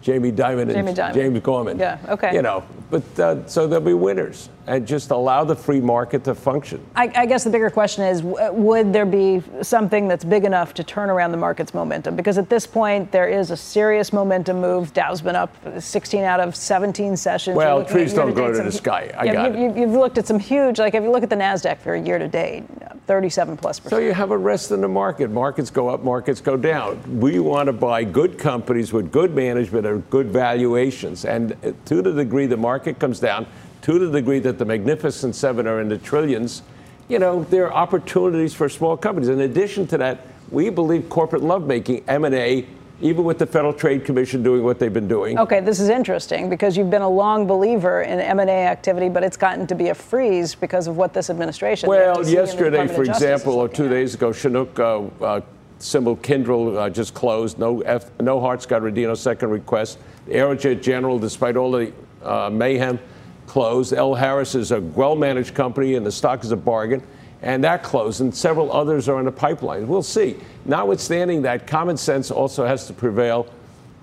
Jamie 0.00 0.32
Dimon 0.32 0.62
and 0.62 0.72
Jamie 0.72 0.92
Dimon. 0.94 1.14
James 1.14 1.40
Gorman. 1.40 1.78
Yeah, 1.78 1.98
okay. 2.08 2.32
You 2.34 2.42
know, 2.42 2.64
but 2.90 3.20
uh, 3.20 3.46
so 3.46 3.66
there'll 3.66 3.84
be 3.84 3.94
winners 3.94 4.48
and 4.66 4.86
just 4.86 5.10
allow 5.10 5.44
the 5.44 5.56
free 5.56 5.80
market 5.80 6.24
to 6.24 6.34
function. 6.34 6.84
I, 6.94 7.10
I, 7.14 7.26
guess 7.26 7.42
the 7.44 7.50
bigger 7.50 7.70
question 7.70 8.04
is 8.04 8.22
would 8.22 8.92
there 8.92 9.06
be 9.06 9.42
something 9.62 10.08
that's 10.08 10.24
big 10.24 10.44
enough 10.44 10.74
to 10.74 10.84
turn 10.84 11.08
around 11.10 11.32
the 11.32 11.38
market's 11.38 11.72
momentum? 11.72 12.16
Because 12.16 12.38
at 12.38 12.50
this 12.50 12.66
point, 12.66 13.10
there 13.10 13.28
is 13.28 13.50
a 13.50 13.56
serious 13.56 14.12
momentum 14.12 14.60
move. 14.60 14.92
Dow's 14.92 15.22
been 15.22 15.36
up 15.36 15.54
16 15.78 16.22
out 16.22 16.40
of 16.40 16.54
17 16.54 17.16
sessions. 17.16 17.56
Well, 17.56 17.84
trees 17.84 18.12
don't 18.12 18.34
grow 18.34 18.52
to 18.52 18.62
the 18.62 18.72
sky. 18.72 19.12
I 19.16 19.24
yeah, 19.24 19.32
got 19.32 19.58
you, 19.58 19.70
it. 19.70 19.76
You've 19.76 19.90
looked 19.90 20.18
at 20.18 20.26
some 20.26 20.38
huge, 20.38 20.78
like 20.78 20.94
if 20.94 21.02
you 21.02 21.10
look 21.10 21.22
at 21.22 21.30
the 21.30 21.36
NASDAQ 21.36 21.78
for 21.78 21.94
a 21.94 22.00
year 22.00 22.18
to 22.18 22.28
date, 22.28 22.64
37 23.06 23.56
plus 23.56 23.80
percent. 23.80 23.90
So 23.90 23.98
you 23.98 24.12
have 24.12 24.30
a 24.30 24.38
rest 24.38 24.70
in 24.70 24.82
the 24.82 24.88
market. 24.88 25.30
Markets 25.30 25.70
go 25.70 25.88
up, 25.88 26.04
markets 26.04 26.42
go 26.42 26.56
down. 26.58 27.18
We 27.18 27.38
want 27.40 27.66
to 27.68 27.72
buy 27.72 28.04
good 28.04 28.38
companies 28.38 28.92
with 28.92 29.10
good 29.10 29.34
management 29.34 29.86
or 29.88 29.98
good 29.98 30.28
valuations. 30.28 31.24
And 31.24 31.56
to 31.86 32.02
the 32.02 32.12
degree 32.12 32.46
the 32.46 32.56
market 32.56 32.98
comes 32.98 33.18
down, 33.18 33.46
to 33.82 33.98
the 33.98 34.10
degree 34.10 34.38
that 34.40 34.58
the 34.58 34.64
magnificent 34.64 35.34
seven 35.34 35.66
are 35.66 35.80
in 35.80 35.88
the 35.88 35.98
trillions, 35.98 36.62
you 37.08 37.18
know, 37.18 37.44
there 37.44 37.66
are 37.66 37.72
opportunities 37.72 38.54
for 38.54 38.68
small 38.68 38.96
companies. 38.96 39.28
In 39.28 39.40
addition 39.40 39.86
to 39.88 39.98
that, 39.98 40.26
we 40.50 40.70
believe 40.70 41.08
corporate 41.08 41.42
lovemaking, 41.42 42.04
M&A, 42.06 42.66
even 43.00 43.24
with 43.24 43.38
the 43.38 43.46
Federal 43.46 43.72
Trade 43.72 44.04
Commission 44.04 44.42
doing 44.42 44.64
what 44.64 44.78
they've 44.78 44.92
been 44.92 45.08
doing. 45.08 45.38
Okay, 45.38 45.60
this 45.60 45.78
is 45.78 45.88
interesting 45.88 46.50
because 46.50 46.76
you've 46.76 46.90
been 46.90 47.02
a 47.02 47.08
long 47.08 47.46
believer 47.46 48.02
in 48.02 48.18
M&A 48.18 48.66
activity, 48.66 49.08
but 49.08 49.22
it's 49.22 49.36
gotten 49.36 49.66
to 49.68 49.74
be 49.74 49.88
a 49.88 49.94
freeze 49.94 50.54
because 50.54 50.86
of 50.86 50.96
what 50.96 51.14
this 51.14 51.30
administration. 51.30 51.88
Well, 51.88 52.26
yesterday, 52.28 52.88
for 52.88 53.04
example, 53.04 53.54
or 53.54 53.68
two 53.68 53.84
at. 53.84 53.90
days 53.90 54.14
ago, 54.14 54.32
Chinook 54.32 54.78
uh, 54.78 55.02
uh, 55.20 55.40
symbol 55.78 56.16
Kyndryl 56.16 56.76
uh, 56.76 56.90
just 56.90 57.14
closed. 57.14 57.58
No, 57.58 57.80
F, 57.82 58.10
no 58.20 58.40
Hart-Scott-Rodino 58.40 59.16
second 59.16 59.50
request. 59.50 59.98
Aerojet 60.28 60.82
General, 60.82 61.18
despite 61.18 61.56
all 61.56 61.70
the 61.70 61.92
uh, 62.22 62.50
mayhem, 62.50 62.98
closed. 63.46 63.92
L. 63.92 64.14
Harris 64.14 64.54
is 64.54 64.72
a 64.72 64.80
well-managed 64.80 65.54
company, 65.54 65.94
and 65.94 66.04
the 66.04 66.12
stock 66.12 66.44
is 66.44 66.52
a 66.52 66.56
bargain. 66.56 67.02
And 67.40 67.62
that 67.62 67.82
closed, 67.82 68.20
and 68.20 68.34
several 68.34 68.72
others 68.72 69.08
are 69.08 69.18
in 69.20 69.24
the 69.24 69.32
pipeline. 69.32 69.86
We'll 69.86 70.02
see. 70.02 70.36
Notwithstanding 70.64 71.42
that, 71.42 71.66
common 71.66 71.96
sense 71.96 72.30
also 72.30 72.66
has 72.66 72.86
to 72.88 72.92
prevail. 72.92 73.46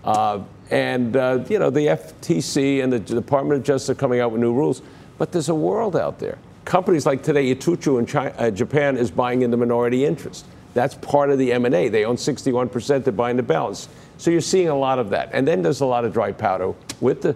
Uh, 0.05 0.39
and, 0.71 1.15
uh, 1.17 1.43
you 1.49 1.59
know, 1.59 1.69
the 1.69 1.87
FTC 1.87 2.81
and 2.83 2.91
the 2.91 2.99
Department 2.99 3.59
of 3.59 3.65
Justice 3.65 3.89
are 3.89 3.95
coming 3.95 4.19
out 4.19 4.31
with 4.31 4.41
new 4.41 4.53
rules. 4.53 4.81
But 5.17 5.31
there's 5.31 5.49
a 5.49 5.55
world 5.55 5.95
out 5.95 6.17
there. 6.19 6.37
Companies 6.63 7.05
like 7.05 7.23
today, 7.23 7.53
Itochu 7.53 7.99
in 7.99 8.05
China, 8.05 8.33
uh, 8.37 8.49
Japan 8.49 8.97
is 8.97 9.11
buying 9.11 9.43
in 9.43 9.51
the 9.51 9.57
minority 9.57 10.05
interest. 10.05 10.45
That's 10.75 10.93
part 10.95 11.29
of 11.29 11.39
the 11.39 11.53
M&A. 11.53 11.87
They 11.87 12.03
own 12.03 12.17
61%. 12.17 13.03
They're 13.05 13.13
buying 13.13 13.37
the 13.37 13.43
balance. 13.43 13.87
So 14.17 14.29
you're 14.29 14.41
seeing 14.41 14.67
a 14.67 14.77
lot 14.77 14.99
of 14.99 15.09
that. 15.09 15.29
And 15.31 15.47
then 15.47 15.61
there's 15.61 15.79
a 15.79 15.85
lot 15.85 16.03
of 16.03 16.13
dry 16.13 16.33
powder 16.33 16.73
with 16.99 17.21
the 17.21 17.35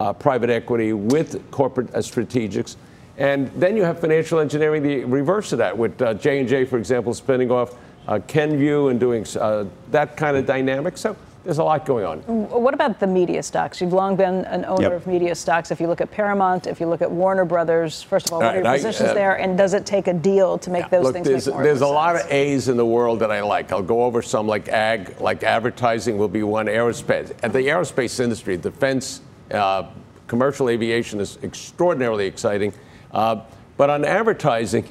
uh, 0.00 0.12
private 0.12 0.50
equity, 0.50 0.92
with 0.92 1.50
corporate 1.52 1.94
uh, 1.94 1.98
strategics. 1.98 2.74
And 3.16 3.48
then 3.52 3.76
you 3.76 3.84
have 3.84 4.00
financial 4.00 4.40
engineering, 4.40 4.82
the 4.82 5.04
reverse 5.04 5.52
of 5.52 5.58
that, 5.58 5.78
with 5.78 6.02
uh, 6.02 6.14
J&J, 6.14 6.64
for 6.64 6.76
example, 6.76 7.14
spinning 7.14 7.52
off 7.52 7.76
uh, 8.08 8.18
Kenvue 8.18 8.90
and 8.90 8.98
doing 8.98 9.24
uh, 9.40 9.66
that 9.92 10.16
kind 10.16 10.36
of 10.36 10.44
dynamic. 10.44 10.98
So 10.98 11.16
there's 11.44 11.58
a 11.58 11.64
lot 11.64 11.84
going 11.84 12.04
on. 12.04 12.18
What 12.48 12.74
about 12.74 12.98
the 12.98 13.06
media 13.06 13.42
stocks? 13.42 13.80
You've 13.80 13.92
long 13.92 14.16
been 14.16 14.44
an 14.46 14.64
owner 14.64 14.82
yep. 14.82 14.92
of 14.92 15.06
media 15.06 15.34
stocks. 15.34 15.70
If 15.70 15.80
you 15.80 15.86
look 15.86 16.00
at 16.00 16.10
Paramount, 16.10 16.66
if 16.66 16.80
you 16.80 16.86
look 16.86 17.02
at 17.02 17.10
Warner 17.10 17.44
Brothers, 17.44 18.02
first 18.02 18.28
of 18.28 18.32
all, 18.32 18.40
what 18.40 18.56
are 18.56 18.62
your 18.62 18.72
positions 18.72 19.10
uh, 19.10 19.14
there? 19.14 19.34
And 19.38 19.56
does 19.56 19.74
it 19.74 19.84
take 19.84 20.06
a 20.08 20.14
deal 20.14 20.56
to 20.58 20.70
make 20.70 20.84
yeah, 20.84 20.88
those 20.88 21.04
look, 21.04 21.14
things 21.14 21.26
there's, 21.26 21.44
There's 21.44 21.82
a 21.82 21.86
lot 21.86 22.16
of 22.16 22.22
A's 22.32 22.68
in 22.68 22.76
the 22.76 22.86
world 22.86 23.20
that 23.20 23.30
I 23.30 23.42
like. 23.42 23.72
I'll 23.72 23.82
go 23.82 24.04
over 24.04 24.22
some 24.22 24.46
like 24.46 24.68
ag, 24.68 25.20
like 25.20 25.42
advertising 25.42 26.16
will 26.16 26.28
be 26.28 26.42
one. 26.42 26.66
Aerospace. 26.66 27.32
At 27.42 27.52
the 27.52 27.60
aerospace 27.60 28.20
industry, 28.20 28.56
defense, 28.56 29.20
uh, 29.50 29.90
commercial 30.26 30.70
aviation 30.70 31.20
is 31.20 31.38
extraordinarily 31.42 32.26
exciting. 32.26 32.72
Uh, 33.12 33.42
But 33.76 33.90
on 33.90 34.04
advertising, 34.04 34.88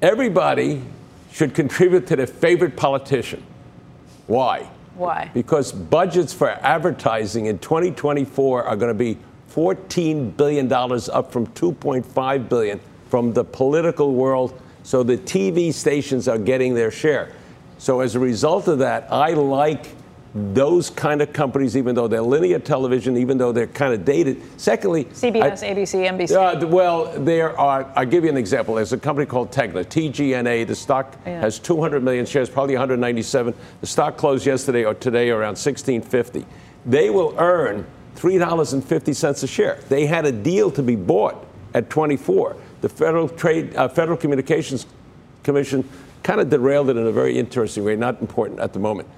everybody 0.00 0.82
should 1.32 1.52
contribute 1.52 2.06
to 2.06 2.16
their 2.16 2.28
favorite 2.28 2.76
politician. 2.76 3.42
Why? 4.28 4.70
Why? 4.98 5.30
Because 5.32 5.70
budgets 5.70 6.34
for 6.34 6.50
advertising 6.50 7.46
in 7.46 7.60
2024 7.60 8.64
are 8.64 8.76
going 8.76 8.88
to 8.92 8.98
be 8.98 9.16
14 9.46 10.30
billion 10.32 10.66
dollars 10.66 11.08
up 11.08 11.32
from 11.32 11.46
2.5 11.48 12.48
billion 12.48 12.80
from 13.08 13.32
the 13.32 13.44
political 13.44 14.14
world. 14.14 14.60
So 14.82 15.04
the 15.04 15.16
TV 15.16 15.72
stations 15.72 16.26
are 16.26 16.38
getting 16.38 16.74
their 16.74 16.90
share. 16.90 17.32
So 17.78 18.00
as 18.00 18.16
a 18.16 18.18
result 18.18 18.66
of 18.66 18.80
that, 18.80 19.06
I 19.12 19.34
like 19.34 19.86
those 20.34 20.90
kind 20.90 21.22
of 21.22 21.32
companies, 21.32 21.76
even 21.76 21.94
though 21.94 22.06
they're 22.06 22.20
linear 22.22 22.58
television, 22.58 23.16
even 23.16 23.38
though 23.38 23.50
they're 23.50 23.66
kind 23.66 23.94
of 23.94 24.04
dated. 24.04 24.40
Secondly, 24.60 25.04
CBS, 25.06 25.62
I- 25.62 25.74
ABC, 25.74 26.04
NBC. 26.06 26.34
uh, 26.62 26.66
well, 26.66 27.06
there 27.18 27.58
are. 27.58 27.90
I'll 27.96 28.04
give 28.06 28.24
you 28.24 28.30
an 28.30 28.36
example. 28.36 28.74
There's 28.74 28.92
a 28.92 28.98
company 28.98 29.26
called 29.26 29.50
Tegna, 29.50 29.84
TGNA. 29.84 30.66
The 30.66 30.74
stock 30.74 31.16
Yeah. 31.26 31.40
has 31.40 31.58
200 31.58 32.02
million 32.02 32.26
shares, 32.26 32.48
probably 32.50 32.74
197. 32.74 33.54
The 33.80 33.86
stock 33.86 34.16
closed 34.16 34.44
yesterday 34.46 34.84
or 34.84 34.94
today 34.94 35.30
around 35.30 35.56
1650. 35.56 36.44
They 36.84 37.10
will 37.10 37.34
earn 37.38 37.86
three 38.14 38.36
dollars 38.38 38.72
and 38.72 38.84
fifty 38.84 39.12
cents 39.14 39.42
a 39.42 39.46
share. 39.46 39.78
They 39.88 40.06
had 40.06 40.26
a 40.26 40.32
deal 40.32 40.70
to 40.72 40.82
be 40.82 40.96
bought 40.96 41.44
at 41.74 41.88
24. 41.90 42.56
The 42.80 42.88
Federal 42.88 43.28
Trade, 43.28 43.74
uh, 43.76 43.88
Federal 43.88 44.16
Communications 44.16 44.86
Commission, 45.42 45.88
kind 46.22 46.40
of 46.40 46.50
derailed 46.50 46.90
it 46.90 46.96
in 46.96 47.06
a 47.06 47.12
very 47.12 47.38
interesting 47.38 47.84
way. 47.84 47.96
Not 47.96 48.20
important 48.20 48.60
at 48.60 48.72
the 48.72 48.78
moment. 48.78 49.08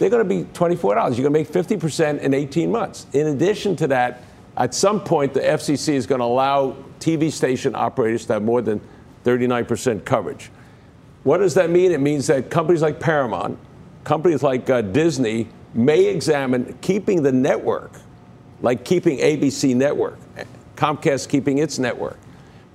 They're 0.00 0.08
going 0.08 0.26
to 0.26 0.34
be 0.34 0.44
$24. 0.54 0.82
You're 0.82 0.94
going 0.94 1.24
to 1.24 1.30
make 1.30 1.48
50% 1.50 2.20
in 2.20 2.32
18 2.32 2.72
months. 2.72 3.06
In 3.12 3.26
addition 3.26 3.76
to 3.76 3.86
that, 3.88 4.22
at 4.56 4.74
some 4.74 5.04
point, 5.04 5.34
the 5.34 5.40
FCC 5.40 5.92
is 5.92 6.06
going 6.06 6.20
to 6.20 6.24
allow 6.24 6.74
TV 7.00 7.30
station 7.30 7.74
operators 7.74 8.24
to 8.24 8.32
have 8.32 8.42
more 8.42 8.62
than 8.62 8.80
39% 9.24 10.02
coverage. 10.06 10.50
What 11.22 11.38
does 11.38 11.52
that 11.52 11.68
mean? 11.68 11.92
It 11.92 12.00
means 12.00 12.28
that 12.28 12.48
companies 12.48 12.80
like 12.80 12.98
Paramount, 12.98 13.58
companies 14.02 14.42
like 14.42 14.70
uh, 14.70 14.80
Disney 14.80 15.48
may 15.74 16.06
examine 16.06 16.78
keeping 16.80 17.22
the 17.22 17.32
network, 17.32 17.92
like 18.62 18.86
keeping 18.86 19.18
ABC 19.18 19.76
network, 19.76 20.18
Comcast 20.76 21.28
keeping 21.28 21.58
its 21.58 21.78
network. 21.78 22.18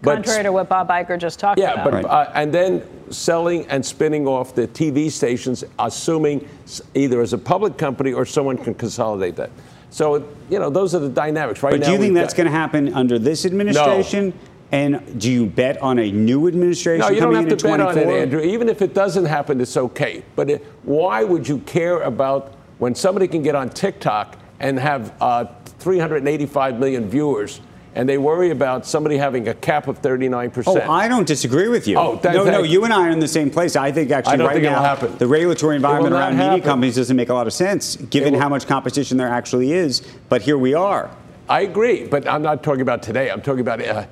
But 0.05 0.15
Contrary 0.15 0.43
to 0.43 0.51
what 0.51 0.69
Bob 0.69 0.89
Iger 0.89 1.19
just 1.19 1.39
talked 1.39 1.59
yeah, 1.59 1.73
about. 1.73 1.93
Yeah, 1.93 2.01
but 2.03 2.09
uh, 2.09 2.31
and 2.35 2.53
then 2.53 2.87
selling 3.11 3.65
and 3.67 3.85
spinning 3.85 4.27
off 4.27 4.55
the 4.55 4.67
TV 4.67 5.11
stations, 5.11 5.63
assuming 5.79 6.47
either 6.93 7.21
as 7.21 7.33
a 7.33 7.37
public 7.37 7.77
company 7.77 8.13
or 8.13 8.25
someone 8.25 8.57
can 8.57 8.73
consolidate 8.75 9.35
that. 9.35 9.49
So 9.89 10.27
you 10.49 10.59
know 10.59 10.69
those 10.69 10.93
are 10.93 10.99
the 10.99 11.09
dynamics 11.09 11.63
right 11.63 11.71
But 11.71 11.79
now. 11.81 11.85
do 11.87 11.91
you 11.93 11.97
think 11.97 12.13
we've 12.13 12.21
that's 12.21 12.33
got- 12.33 12.43
going 12.43 12.53
to 12.53 12.57
happen 12.57 12.93
under 12.93 13.17
this 13.17 13.45
administration? 13.45 14.29
No. 14.29 14.33
And 14.71 15.21
do 15.21 15.31
you 15.31 15.45
bet 15.45 15.81
on 15.81 15.99
a 15.99 16.11
new 16.11 16.47
administration 16.47 16.99
No, 16.99 17.09
you 17.09 17.21
don't 17.21 17.33
coming 17.33 17.49
have 17.49 17.59
to 17.59 17.67
in 17.67 17.77
bet 17.77 17.87
on 17.87 17.97
it, 17.97 18.07
Andrew. 18.07 18.41
Even 18.41 18.67
if 18.67 18.81
it 18.81 18.93
doesn't 18.93 19.25
happen, 19.25 19.61
it's 19.61 19.77
okay. 19.77 20.23
But 20.35 20.49
it, 20.49 20.65
why 20.83 21.23
would 21.23 21.47
you 21.47 21.59
care 21.59 22.01
about 22.01 22.53
when 22.79 22.95
somebody 22.95 23.27
can 23.27 23.41
get 23.41 23.55
on 23.55 23.69
TikTok 23.69 24.37
and 24.59 24.79
have 24.79 25.13
uh, 25.21 25.45
385 25.79 26.79
million 26.79 27.07
viewers, 27.07 27.61
and 27.95 28.07
they 28.09 28.17
worry 28.17 28.49
about 28.49 28.85
somebody 28.85 29.17
having 29.17 29.47
a 29.47 29.53
cap 29.53 29.87
of 29.87 30.01
39%. 30.01 30.63
Oh? 30.67 30.91
I 30.91 31.07
don't 31.07 31.25
disagree 31.25 31.69
with 31.69 31.87
you. 31.87 31.97
Oh, 31.97 32.19
no, 32.23 32.43
no, 32.43 32.61
you 32.61 32.83
and 32.83 32.93
I 32.93 33.07
are 33.07 33.09
in 33.09 33.19
the 33.19 33.27
same 33.27 33.49
place. 33.49 33.77
I 33.77 33.91
think 33.91 34.11
actually 34.11 34.41
I 34.41 34.45
right 34.45 34.53
think 34.53 34.65
now 34.65 34.81
happen. 34.81 35.17
the 35.17 35.27
regulatory 35.27 35.77
environment 35.77 36.13
around 36.13 36.37
media 36.37 36.61
companies 36.61 36.95
doesn't 36.95 37.15
make 37.15 37.29
a 37.29 37.33
lot 37.33 37.47
of 37.47 37.53
sense, 37.53 37.95
given 37.95 38.33
how 38.33 38.49
much 38.49 38.67
competition 38.67 39.17
there 39.17 39.29
actually 39.29 39.71
is. 39.71 40.01
But 40.27 40.41
here 40.41 40.57
we 40.57 40.73
are. 40.73 41.09
I 41.47 41.61
agree, 41.61 42.05
but 42.05 42.27
I'm 42.27 42.41
not 42.41 42.63
talking 42.63 42.81
about 42.81 43.01
today. 43.01 43.29
I'm 43.31 43.41
talking 43.41 43.61
about 43.61 43.81
uh, 43.81 44.05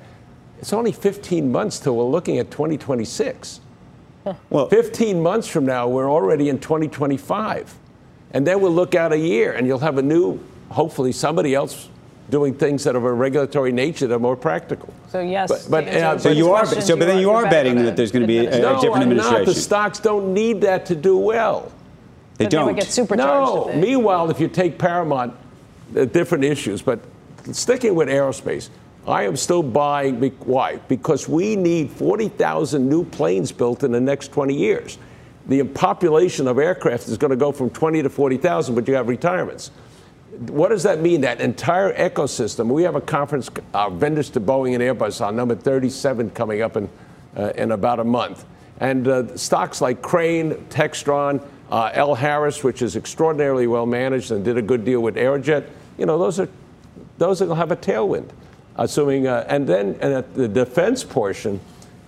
it's 0.60 0.72
only 0.72 0.92
15 0.92 1.52
months 1.52 1.78
till 1.78 1.96
we're 1.96 2.04
looking 2.04 2.38
at 2.38 2.50
2026. 2.50 3.60
Well, 4.48 4.68
15 4.70 5.22
months 5.22 5.46
from 5.46 5.66
now, 5.66 5.86
we're 5.86 6.10
already 6.10 6.48
in 6.48 6.58
2025. 6.58 7.74
And 8.30 8.46
then 8.46 8.62
we'll 8.62 8.72
look 8.72 8.94
out 8.94 9.12
a 9.12 9.18
year 9.18 9.52
and 9.52 9.66
you'll 9.66 9.80
have 9.80 9.98
a 9.98 10.02
new, 10.02 10.40
hopefully, 10.70 11.12
somebody 11.12 11.54
else 11.54 11.90
doing 12.30 12.54
things 12.54 12.84
that 12.84 12.94
are 12.94 12.98
of 12.98 13.04
a 13.04 13.12
regulatory 13.12 13.70
nature 13.72 14.06
that 14.06 14.14
are 14.14 14.18
more 14.18 14.36
practical. 14.36 14.92
So 15.08 15.20
yes. 15.20 15.48
But- 15.48 15.66
but, 15.70 15.84
uh, 15.88 15.90
Ben's 16.12 16.22
So 16.22 16.30
you 16.30 16.52
are, 16.52 16.64
so 16.66 16.96
but 16.96 17.06
then 17.06 17.18
you 17.18 17.30
you're 17.30 17.42
betting 17.44 17.76
that 17.84 17.96
there's 17.96 18.12
going 18.12 18.22
to 18.22 18.26
be 18.26 18.38
a, 18.38 18.58
a 18.58 18.60
no, 18.60 18.80
different 18.80 19.02
I'm 19.02 19.16
not. 19.16 19.26
administration. 19.26 19.44
The 19.46 19.54
stocks 19.60 19.98
don't 20.00 20.32
need 20.32 20.60
that 20.62 20.86
to 20.86 20.94
do 20.94 21.16
well. 21.18 21.70
they 22.38 22.46
But 22.46 22.50
don't. 22.52 22.66
would 22.66 22.76
get 22.76 22.86
supercharged. 22.86 23.74
No. 23.74 23.80
Meanwhile, 23.80 24.30
if 24.30 24.40
you 24.40 24.48
take 24.48 24.78
Paramount, 24.78 25.34
uh, 25.96 26.04
different 26.06 26.44
issues, 26.44 26.82
but 26.82 26.98
sticking 27.52 27.94
with 27.94 28.08
aerospace, 28.08 28.70
I 29.06 29.24
am 29.24 29.36
still 29.36 29.62
buying. 29.62 30.18
Why? 30.40 30.76
Because 30.88 31.28
we 31.28 31.56
need 31.56 31.90
40,000 31.90 32.88
new 32.88 33.04
planes 33.04 33.52
built 33.52 33.84
in 33.84 33.92
the 33.92 34.00
next 34.00 34.32
20 34.32 34.54
years. 34.54 34.96
The 35.46 35.62
population 35.62 36.48
of 36.48 36.58
aircraft 36.58 37.06
is 37.06 37.18
going 37.18 37.30
to 37.30 37.36
go 37.36 37.52
from 37.52 37.68
20 37.68 38.02
to 38.02 38.08
40,000, 38.08 38.74
but 38.74 38.88
you 38.88 38.94
have 38.94 39.08
retirements. 39.08 39.70
What 40.38 40.68
does 40.68 40.82
that 40.82 41.00
mean? 41.00 41.20
That 41.22 41.40
entire 41.40 41.92
ecosystem. 41.94 42.68
We 42.68 42.82
have 42.82 42.94
a 42.94 43.00
conference, 43.00 43.50
uh, 43.72 43.90
vendors 43.90 44.30
to 44.30 44.40
Boeing 44.40 44.74
and 44.74 44.82
Airbus 44.82 45.24
on 45.24 45.36
number 45.36 45.54
37 45.54 46.30
coming 46.30 46.62
up 46.62 46.76
in, 46.76 46.88
uh, 47.36 47.52
in 47.56 47.72
about 47.72 48.00
a 48.00 48.04
month. 48.04 48.44
And 48.80 49.06
uh, 49.06 49.36
stocks 49.36 49.80
like 49.80 50.02
Crane, 50.02 50.52
Textron, 50.70 51.46
uh, 51.70 51.90
L. 51.94 52.14
Harris, 52.14 52.62
which 52.64 52.82
is 52.82 52.96
extraordinarily 52.96 53.66
well 53.66 53.86
managed 53.86 54.30
and 54.30 54.44
did 54.44 54.58
a 54.58 54.62
good 54.62 54.84
deal 54.84 55.00
with 55.00 55.16
Aerojet, 55.16 55.68
you 55.98 56.06
know, 56.06 56.18
those 56.18 56.40
are 56.40 56.48
those 57.18 57.40
will 57.40 57.54
have 57.54 57.70
a 57.70 57.76
tailwind, 57.76 58.28
assuming. 58.76 59.26
Uh, 59.26 59.46
and 59.48 59.66
then 59.66 59.96
and 60.00 60.12
at 60.12 60.34
the 60.34 60.48
defense 60.48 61.04
portion, 61.04 61.60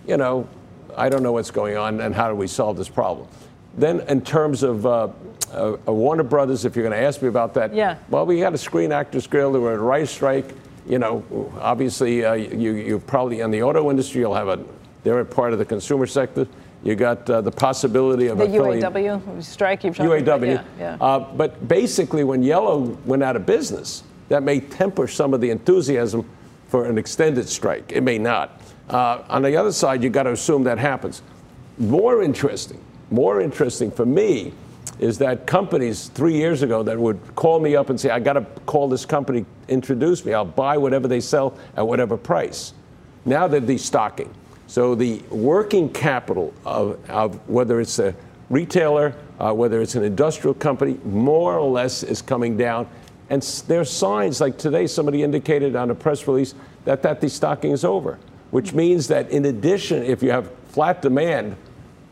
you 0.06 0.16
know, 0.16 0.48
I 0.96 1.08
don't 1.08 1.22
know 1.22 1.32
what's 1.32 1.50
going 1.50 1.76
on 1.76 2.00
and 2.00 2.14
how 2.14 2.28
do 2.28 2.34
we 2.34 2.46
solve 2.46 2.76
this 2.76 2.88
problem. 2.88 3.28
Then, 3.76 4.00
in 4.08 4.22
terms 4.22 4.62
of 4.62 4.86
uh, 4.86 5.08
uh, 5.52 5.76
Warner 5.86 6.22
Brothers, 6.22 6.64
if 6.64 6.74
you're 6.76 6.88
going 6.88 6.98
to 6.98 7.06
ask 7.06 7.20
me 7.22 7.28
about 7.28 7.54
that, 7.54 7.74
Yeah. 7.74 7.98
Well, 8.08 8.24
we 8.26 8.38
had 8.40 8.54
a 8.54 8.58
Screen 8.58 8.92
Actors 8.92 9.26
Guild. 9.26 9.54
There 9.54 9.60
were 9.60 9.74
a 9.74 9.78
writer's 9.78 10.10
strike. 10.10 10.54
You 10.86 10.98
know, 10.98 11.24
obviously, 11.60 12.24
uh, 12.24 12.34
you 12.34 12.72
you 12.74 12.98
probably 13.00 13.40
in 13.40 13.50
the 13.50 13.62
auto 13.62 13.90
industry, 13.90 14.20
you'll 14.20 14.34
have 14.34 14.48
a. 14.48 14.64
They're 15.02 15.20
a 15.20 15.24
part 15.24 15.52
of 15.52 15.58
the 15.58 15.64
consumer 15.64 16.06
sector. 16.06 16.46
You 16.82 16.94
got 16.94 17.28
uh, 17.28 17.40
the 17.40 17.50
possibility 17.50 18.28
of 18.28 18.38
The 18.38 18.46
UAW 18.46 19.42
strike 19.42 19.82
you're 19.82 19.92
talking 19.92 20.22
about. 20.22 20.40
UAW. 20.40 20.46
Yeah, 20.46 20.62
yeah. 20.78 20.96
Uh, 21.00 21.18
but 21.34 21.66
basically, 21.66 22.22
when 22.22 22.42
Yellow 22.42 22.96
went 23.04 23.22
out 23.24 23.34
of 23.34 23.44
business, 23.46 24.04
that 24.28 24.42
may 24.42 24.60
temper 24.60 25.08
some 25.08 25.34
of 25.34 25.40
the 25.40 25.50
enthusiasm 25.50 26.24
for 26.68 26.86
an 26.86 26.98
extended 26.98 27.48
strike. 27.48 27.90
It 27.92 28.02
may 28.02 28.18
not. 28.18 28.60
Uh, 28.88 29.22
on 29.28 29.42
the 29.42 29.56
other 29.56 29.72
side, 29.72 30.02
you've 30.04 30.12
got 30.12 30.24
to 30.24 30.32
assume 30.32 30.62
that 30.64 30.78
happens. 30.78 31.22
More 31.78 32.22
interesting, 32.22 32.80
more 33.10 33.40
interesting 33.40 33.90
for 33.90 34.06
me 34.06 34.52
is 34.98 35.18
that 35.18 35.46
companies 35.46 36.08
three 36.08 36.34
years 36.34 36.62
ago 36.62 36.82
that 36.82 36.98
would 36.98 37.20
call 37.34 37.60
me 37.60 37.76
up 37.76 37.90
and 37.90 38.00
say, 38.00 38.10
I 38.10 38.18
got 38.18 38.34
to 38.34 38.42
call 38.64 38.88
this 38.88 39.04
company, 39.04 39.44
introduce 39.68 40.24
me, 40.24 40.32
I'll 40.32 40.44
buy 40.44 40.78
whatever 40.78 41.06
they 41.06 41.20
sell 41.20 41.56
at 41.76 41.86
whatever 41.86 42.16
price. 42.16 42.72
Now 43.24 43.46
they're 43.46 43.60
destocking. 43.60 44.32
So 44.68 44.94
the 44.94 45.22
working 45.30 45.92
capital 45.92 46.52
of, 46.64 46.98
of 47.10 47.48
whether 47.48 47.80
it's 47.80 47.98
a 47.98 48.14
retailer, 48.48 49.14
uh, 49.38 49.52
whether 49.52 49.80
it's 49.80 49.94
an 49.94 50.02
industrial 50.02 50.54
company, 50.54 50.98
more 51.04 51.58
or 51.58 51.70
less 51.70 52.02
is 52.02 52.22
coming 52.22 52.56
down. 52.56 52.88
And 53.28 53.42
there 53.68 53.80
are 53.80 53.84
signs, 53.84 54.40
like 54.40 54.56
today, 54.56 54.86
somebody 54.86 55.22
indicated 55.22 55.76
on 55.76 55.90
a 55.90 55.94
press 55.94 56.26
release 56.26 56.54
that 56.84 57.02
that 57.02 57.20
destocking 57.20 57.72
is 57.72 57.84
over, 57.84 58.18
which 58.50 58.72
means 58.72 59.08
that 59.08 59.28
in 59.30 59.44
addition, 59.44 60.04
if 60.04 60.22
you 60.22 60.30
have 60.30 60.50
flat 60.68 61.02
demand 61.02 61.56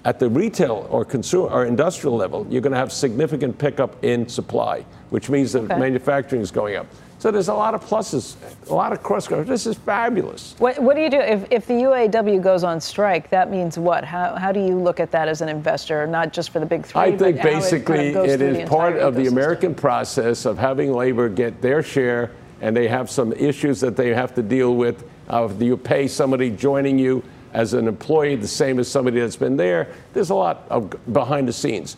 at 0.05 0.19
the 0.19 0.29
retail 0.29 0.87
or 0.91 1.05
consumer 1.05 1.49
or 1.49 1.65
industrial 1.65 2.17
level, 2.17 2.47
you're 2.51 2.61
going 2.61 2.73
to 2.73 2.79
have 2.79 2.93
significant 2.93 3.57
pickup 3.59 4.03
in 4.05 4.29
supply, 4.29 4.85
which 5.11 5.31
means 5.31 5.53
that 5.53 5.65
Okay. 5.65 5.79
manufacturing 5.79 6.43
is 6.43 6.51
going 6.51 6.77
up. 6.77 6.87
So 7.19 7.31
there's 7.31 7.49
a 7.49 7.55
lot 7.55 7.73
of 7.73 7.83
pluses, 7.83 8.37
a 8.69 8.75
lot 8.75 8.93
of 8.93 9.03
cross. 9.03 9.29
This 9.29 9.67
is 9.67 9.79
fabulous. 9.79 10.55
What, 10.59 10.79
what 10.79 10.95
do 10.95 11.01
you 11.01 11.09
do 11.09 11.21
if, 11.21 11.47
if 11.51 11.67
the 11.67 11.73
UAW 11.73 12.43
goes 12.43 12.65
on 12.65 12.83
strike? 12.83 13.31
That 13.31 13.51
means 13.51 13.79
what? 13.79 14.05
How, 14.05 14.35
how 14.37 14.53
do 14.53 14.61
you 14.61 14.77
look 14.79 15.01
at 15.01 15.11
that 15.13 15.27
as 15.27 15.41
an 15.41 15.49
investor, 15.49 16.07
not 16.07 16.35
just 16.35 16.51
for 16.51 16.61
the 16.61 16.67
big 16.67 16.85
three? 16.85 17.01
I 17.01 17.17
think 17.17 17.21
how 17.21 17.27
it 17.29 17.35
kind 17.37 17.47
of 17.49 17.55
basically 17.63 18.09
it 18.09 18.43
is 18.43 18.69
part 18.69 18.97
of 18.97 19.15
the? 19.15 19.29
American 19.29 19.75
process 19.75 20.45
of 20.45 20.59
having 20.59 20.93
labor 20.93 21.31
get 21.31 21.63
their 21.63 21.83
share, 21.83 22.33
and 22.61 22.77
they 22.77 22.89
have 22.89 23.11
some 23.11 23.33
issues 23.33 23.81
that 23.81 23.97
they 23.97 24.13
have 24.13 24.35
to 24.35 24.43
deal 24.43 24.75
with. 24.75 25.09
Uh, 25.27 25.49
you 25.59 25.79
pay 25.79 26.07
somebody 26.07 26.51
joining 26.51 26.99
you 26.99 27.23
as 27.55 27.73
an 27.73 27.89
employee 27.89 28.37
the 28.37 28.49
same 28.49 28.79
as 28.79 28.89
somebody 28.89 29.21
that's 29.21 29.37
been 29.37 29.57
there, 29.57 29.89
there's 30.13 30.31
a 30.31 30.35
lot 30.35 30.65
of 30.69 30.93
behind 31.13 31.49
the 31.49 31.53
scenes. 31.53 31.97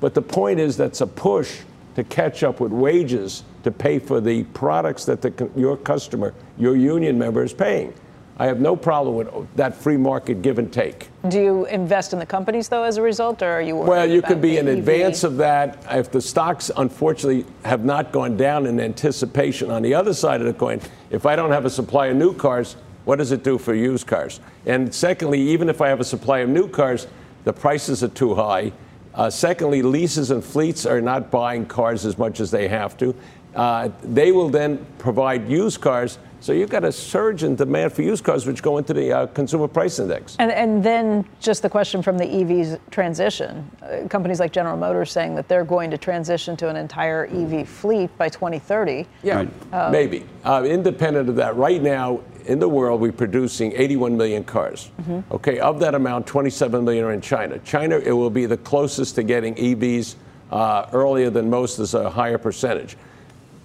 But 0.00 0.14
the 0.14 0.22
point 0.22 0.60
is 0.60 0.76
that's 0.76 1.00
a 1.00 1.06
push 1.06 1.60
to 1.96 2.04
catch 2.04 2.44
up 2.44 2.60
with 2.60 2.70
wages 2.70 3.42
to 3.64 3.72
pay 3.72 3.98
for 3.98 4.20
the 4.20 4.44
products 4.44 5.04
that 5.06 5.20
the, 5.20 5.50
your 5.56 5.76
customer, 5.76 6.34
your 6.56 6.76
union 6.76 7.18
member 7.18 7.42
is 7.42 7.52
paying. 7.52 7.92
I 8.40 8.46
have 8.46 8.60
no 8.60 8.76
problem 8.76 9.16
with 9.16 9.56
that 9.56 9.74
free 9.74 9.96
market 9.96 10.42
give 10.42 10.60
and 10.60 10.72
take. 10.72 11.08
Do 11.28 11.40
you 11.42 11.66
invest 11.66 12.12
in 12.12 12.20
the 12.20 12.26
companies 12.26 12.68
though 12.68 12.84
as 12.84 12.96
a 12.96 13.02
result, 13.02 13.42
or 13.42 13.50
are 13.50 13.62
you? 13.62 13.74
Well, 13.74 14.08
you 14.08 14.22
could 14.22 14.40
be 14.40 14.58
in 14.58 14.68
advance 14.68 15.24
of 15.24 15.38
that. 15.38 15.84
If 15.90 16.12
the 16.12 16.20
stocks, 16.20 16.70
unfortunately, 16.76 17.44
have 17.64 17.84
not 17.84 18.12
gone 18.12 18.36
down 18.36 18.66
in 18.66 18.78
anticipation, 18.78 19.72
on 19.72 19.82
the 19.82 19.92
other 19.92 20.14
side 20.14 20.40
of 20.40 20.46
the 20.46 20.52
coin, 20.52 20.80
if 21.10 21.26
I 21.26 21.34
don't 21.34 21.50
have 21.50 21.64
a 21.64 21.70
supply 21.70 22.06
of 22.08 22.16
new 22.16 22.32
cars, 22.32 22.76
What 23.08 23.16
does 23.16 23.32
it 23.32 23.42
do 23.42 23.56
for 23.56 23.74
used 23.74 24.06
cars? 24.06 24.38
And 24.66 24.94
secondly, 24.94 25.40
even 25.40 25.70
if 25.70 25.80
I 25.80 25.88
have 25.88 25.98
a 25.98 26.04
supply 26.04 26.40
of 26.40 26.50
new 26.50 26.68
cars, 26.68 27.06
the 27.44 27.54
prices 27.54 28.04
are 28.04 28.08
too 28.08 28.34
high. 28.34 28.70
Uh, 29.14 29.30
secondly, 29.30 29.80
leases 29.80 30.30
and 30.30 30.44
fleets 30.44 30.84
are 30.84 31.00
not 31.00 31.30
buying 31.30 31.64
cars 31.64 32.04
as 32.04 32.18
much 32.18 32.38
as 32.38 32.50
they 32.50 32.68
have 32.68 32.98
to. 32.98 33.14
Uh, 33.54 33.90
they 34.02 34.32
will 34.32 34.48
then 34.48 34.84
provide 34.98 35.48
used 35.48 35.80
cars. 35.80 36.18
So 36.40 36.52
you've 36.52 36.70
got 36.70 36.84
a 36.84 36.92
surge 36.92 37.42
in 37.42 37.56
demand 37.56 37.92
for 37.92 38.02
used 38.02 38.22
cars, 38.22 38.46
which 38.46 38.62
go 38.62 38.78
into 38.78 38.94
the 38.94 39.12
uh, 39.12 39.26
consumer 39.28 39.66
price 39.66 39.98
index. 39.98 40.36
And, 40.38 40.52
and 40.52 40.84
then 40.84 41.24
just 41.40 41.62
the 41.62 41.70
question 41.70 42.00
from 42.00 42.16
the 42.16 42.24
EVs 42.24 42.78
transition. 42.92 43.68
Uh, 43.82 44.06
companies 44.08 44.38
like 44.38 44.52
General 44.52 44.76
Motors 44.76 45.10
saying 45.10 45.34
that 45.34 45.48
they're 45.48 45.64
going 45.64 45.90
to 45.90 45.98
transition 45.98 46.56
to 46.58 46.68
an 46.68 46.76
entire 46.76 47.26
EV 47.26 47.68
fleet 47.68 48.16
by 48.16 48.28
2030. 48.28 49.06
Yeah, 49.24 49.46
right. 49.72 49.90
maybe. 49.90 50.24
Uh, 50.44 50.62
independent 50.64 51.28
of 51.28 51.34
that, 51.36 51.56
right 51.56 51.82
now 51.82 52.20
in 52.48 52.60
the 52.60 52.68
world, 52.68 53.00
we're 53.00 53.12
producing 53.12 53.72
81 53.72 54.16
million 54.16 54.44
cars. 54.44 54.90
Mm-hmm. 55.02 55.34
Okay, 55.34 55.58
of 55.58 55.80
that 55.80 55.94
amount, 55.94 56.26
27 56.26 56.84
million 56.84 57.04
are 57.04 57.12
in 57.12 57.20
China. 57.20 57.58
China, 57.58 57.98
it 57.98 58.12
will 58.12 58.30
be 58.30 58.46
the 58.46 58.56
closest 58.56 59.16
to 59.16 59.24
getting 59.24 59.54
EVs 59.56 60.14
uh, 60.50 60.86
earlier 60.92 61.30
than 61.30 61.50
most, 61.50 61.78
is 61.78 61.94
a 61.94 62.08
higher 62.08 62.38
percentage. 62.38 62.96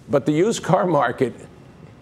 But 0.10 0.26
the 0.26 0.32
used 0.32 0.64
car 0.64 0.86
market 0.86 1.34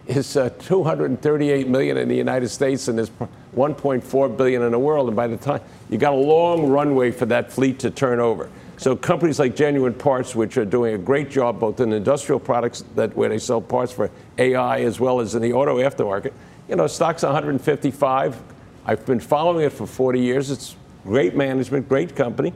is 0.08 0.36
uh, 0.36 0.50
238 0.60 1.68
million 1.68 1.98
in 1.98 2.08
the 2.10 2.16
United 2.16 2.50
States 2.50 2.88
and 2.88 2.98
there's 2.98 3.12
1.4 3.56 4.38
billion 4.38 4.62
in 4.64 4.72
the 4.72 4.80
world. 4.80 5.08
And 5.08 5.16
by 5.16 5.28
the 5.28 5.38
time 5.38 5.62
you 5.90 5.98
got 5.98 6.14
a 6.14 6.16
long 6.16 6.68
runway 6.68 7.12
for 7.12 7.26
that 7.28 7.52
fleet 7.52 7.80
to 7.80 7.92
turn 7.92 8.20
over. 8.20 8.50
So 8.78 8.96
companies 8.96 9.38
like 9.38 9.56
Genuine 9.56 9.94
Parts, 9.94 10.36
which 10.36 10.58
are 10.58 10.66
doing 10.66 10.96
a 10.96 10.98
great 10.98 11.30
job 11.30 11.60
both 11.60 11.80
in 11.80 11.94
industrial 11.94 12.40
products 12.40 12.84
that 12.96 13.16
where 13.16 13.30
they 13.30 13.38
sell 13.38 13.62
parts 13.62 13.92
for 13.92 14.10
AI 14.40 14.82
as 14.82 15.00
well 15.00 15.20
as 15.20 15.36
in 15.36 15.42
the 15.44 15.54
auto 15.54 15.78
aftermarket, 15.78 16.34
you 16.68 16.76
know, 16.76 16.88
stock's 16.88 17.22
155. 17.22 18.42
I've 18.84 19.06
been 19.06 19.20
following 19.20 19.66
it 19.66 19.72
for 19.72 19.86
40 19.86 20.20
years. 20.20 20.50
It's 20.50 20.76
great 21.04 21.36
management, 21.36 21.88
great 21.88 22.16
company, 22.16 22.54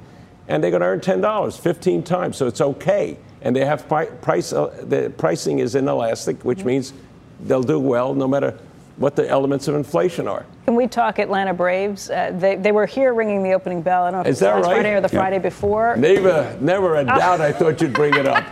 and 0.47 0.63
they're 0.63 0.71
going 0.71 0.81
to 0.81 0.87
earn 0.87 0.99
$10, 0.99 1.59
15 1.59 2.03
times, 2.03 2.37
so 2.37 2.47
it's 2.47 2.61
okay. 2.61 3.17
And 3.45 3.55
they 3.55 3.63
have 3.63 3.87
price, 3.87 4.51
uh, 4.51 4.75
the 4.81 5.13
pricing 5.17 5.59
is 5.59 5.75
inelastic, 5.75 6.43
which 6.43 6.59
mm-hmm. 6.59 6.67
means 6.67 6.93
they'll 7.41 7.63
do 7.63 7.79
well 7.79 8.15
no 8.15 8.27
matter 8.27 8.57
what 8.97 9.15
the 9.15 9.29
elements 9.29 9.67
of 9.67 9.75
inflation 9.75 10.27
are. 10.27 10.47
Can 10.65 10.73
we 10.73 10.87
talk 10.87 11.19
Atlanta 11.19 11.53
Braves? 11.53 12.09
Uh, 12.09 12.31
they, 12.39 12.55
they 12.55 12.71
were 12.71 12.87
here 12.87 13.13
ringing 13.13 13.43
the 13.43 13.53
opening 13.53 13.83
bell. 13.83 14.05
I 14.05 14.11
don't 14.11 14.23
know 14.23 14.29
if 14.29 14.33
Is 14.33 14.39
that 14.39 14.55
last 14.55 14.65
right? 14.65 14.73
Friday 14.73 14.93
or 14.95 15.01
the 15.01 15.09
Friday 15.09 15.37
before. 15.37 15.95
Never, 15.95 16.57
never 16.59 16.95
a 16.95 17.05
doubt 17.05 17.39
I 17.39 17.51
thought 17.51 17.79
you'd 17.81 17.93
bring 17.93 18.15
it 18.15 18.25
up. 18.25 18.43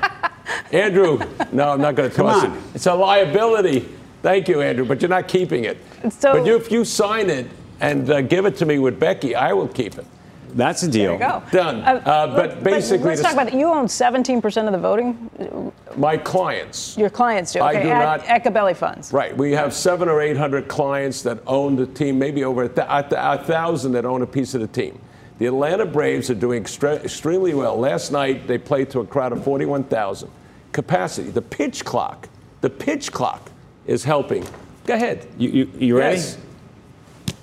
Andrew, 0.71 1.19
no, 1.51 1.71
I'm 1.71 1.82
not 1.82 1.95
going 1.95 2.12
to 2.12 2.15
toss 2.15 2.43
it. 2.43 2.51
It's 2.75 2.86
a 2.86 2.93
liability. 2.93 3.89
Thank 4.21 4.47
you, 4.47 4.62
Andrew, 4.62 4.86
but 4.86 5.01
you're 5.01 5.10
not 5.10 5.27
keeping 5.27 5.65
it. 5.65 5.77
So, 6.12 6.34
but 6.34 6.45
you, 6.45 6.56
if 6.56 6.71
you 6.71 6.86
sign 6.86 7.32
it 7.32 7.47
and 7.79 8.10
uh, 8.10 8.21
give 8.21 8.45
it 8.45 8.58
to 8.58 8.65
me 8.65 8.77
with 8.77 8.99
Becky, 8.99 9.34
I 9.34 9.53
will 9.53 9.67
keep 9.67 9.97
it. 9.97 10.06
That's 10.53 10.83
a 10.83 10.87
deal. 10.87 11.17
There 11.17 11.27
you 11.27 11.41
go. 11.51 11.57
Done. 11.57 11.81
Uh, 11.81 12.01
uh, 12.05 12.35
but 12.35 12.63
basically, 12.63 13.07
let's 13.07 13.21
talk 13.21 13.33
about 13.33 13.47
it. 13.47 13.53
You 13.55 13.67
own 13.67 13.87
17% 13.87 14.65
of 14.65 14.71
the 14.71 14.77
voting. 14.77 15.71
My 15.97 16.17
clients. 16.17 16.97
Your 16.97 17.09
clients 17.09 17.53
do. 17.53 17.59
Okay. 17.59 17.79
I 17.79 17.83
do 17.83 17.89
at 17.89 18.27
not. 18.27 18.43
Gabelli 18.43 18.75
funds. 18.75 19.11
Right. 19.11 19.35
We 19.35 19.51
have 19.51 19.73
seven 19.73 20.07
or 20.09 20.21
eight 20.21 20.37
hundred 20.37 20.67
clients 20.67 21.21
that 21.23 21.39
own 21.47 21.75
the 21.75 21.85
team. 21.87 22.17
Maybe 22.19 22.43
over 22.43 22.63
a, 22.63 22.69
th- 22.69 22.87
a 22.89 23.43
thousand 23.43 23.91
that 23.93 24.05
own 24.05 24.21
a 24.21 24.27
piece 24.27 24.53
of 24.53 24.61
the 24.61 24.67
team. 24.67 24.99
The 25.39 25.47
Atlanta 25.47 25.85
Braves 25.85 26.29
are 26.29 26.35
doing 26.35 26.63
extre- 26.63 27.03
extremely 27.03 27.53
well. 27.53 27.77
Last 27.77 28.11
night 28.11 28.47
they 28.47 28.57
played 28.57 28.89
to 28.91 28.99
a 28.99 29.05
crowd 29.05 29.31
of 29.31 29.43
41,000. 29.43 30.29
Capacity. 30.71 31.29
The 31.31 31.41
pitch 31.41 31.83
clock. 31.83 32.29
The 32.61 32.69
pitch 32.69 33.11
clock 33.11 33.51
is 33.85 34.03
helping. 34.03 34.45
Go 34.85 34.93
ahead. 34.93 35.27
You, 35.37 35.49
you, 35.49 35.71
you 35.77 35.97
ready? 35.97 36.17
Yes. 36.17 36.37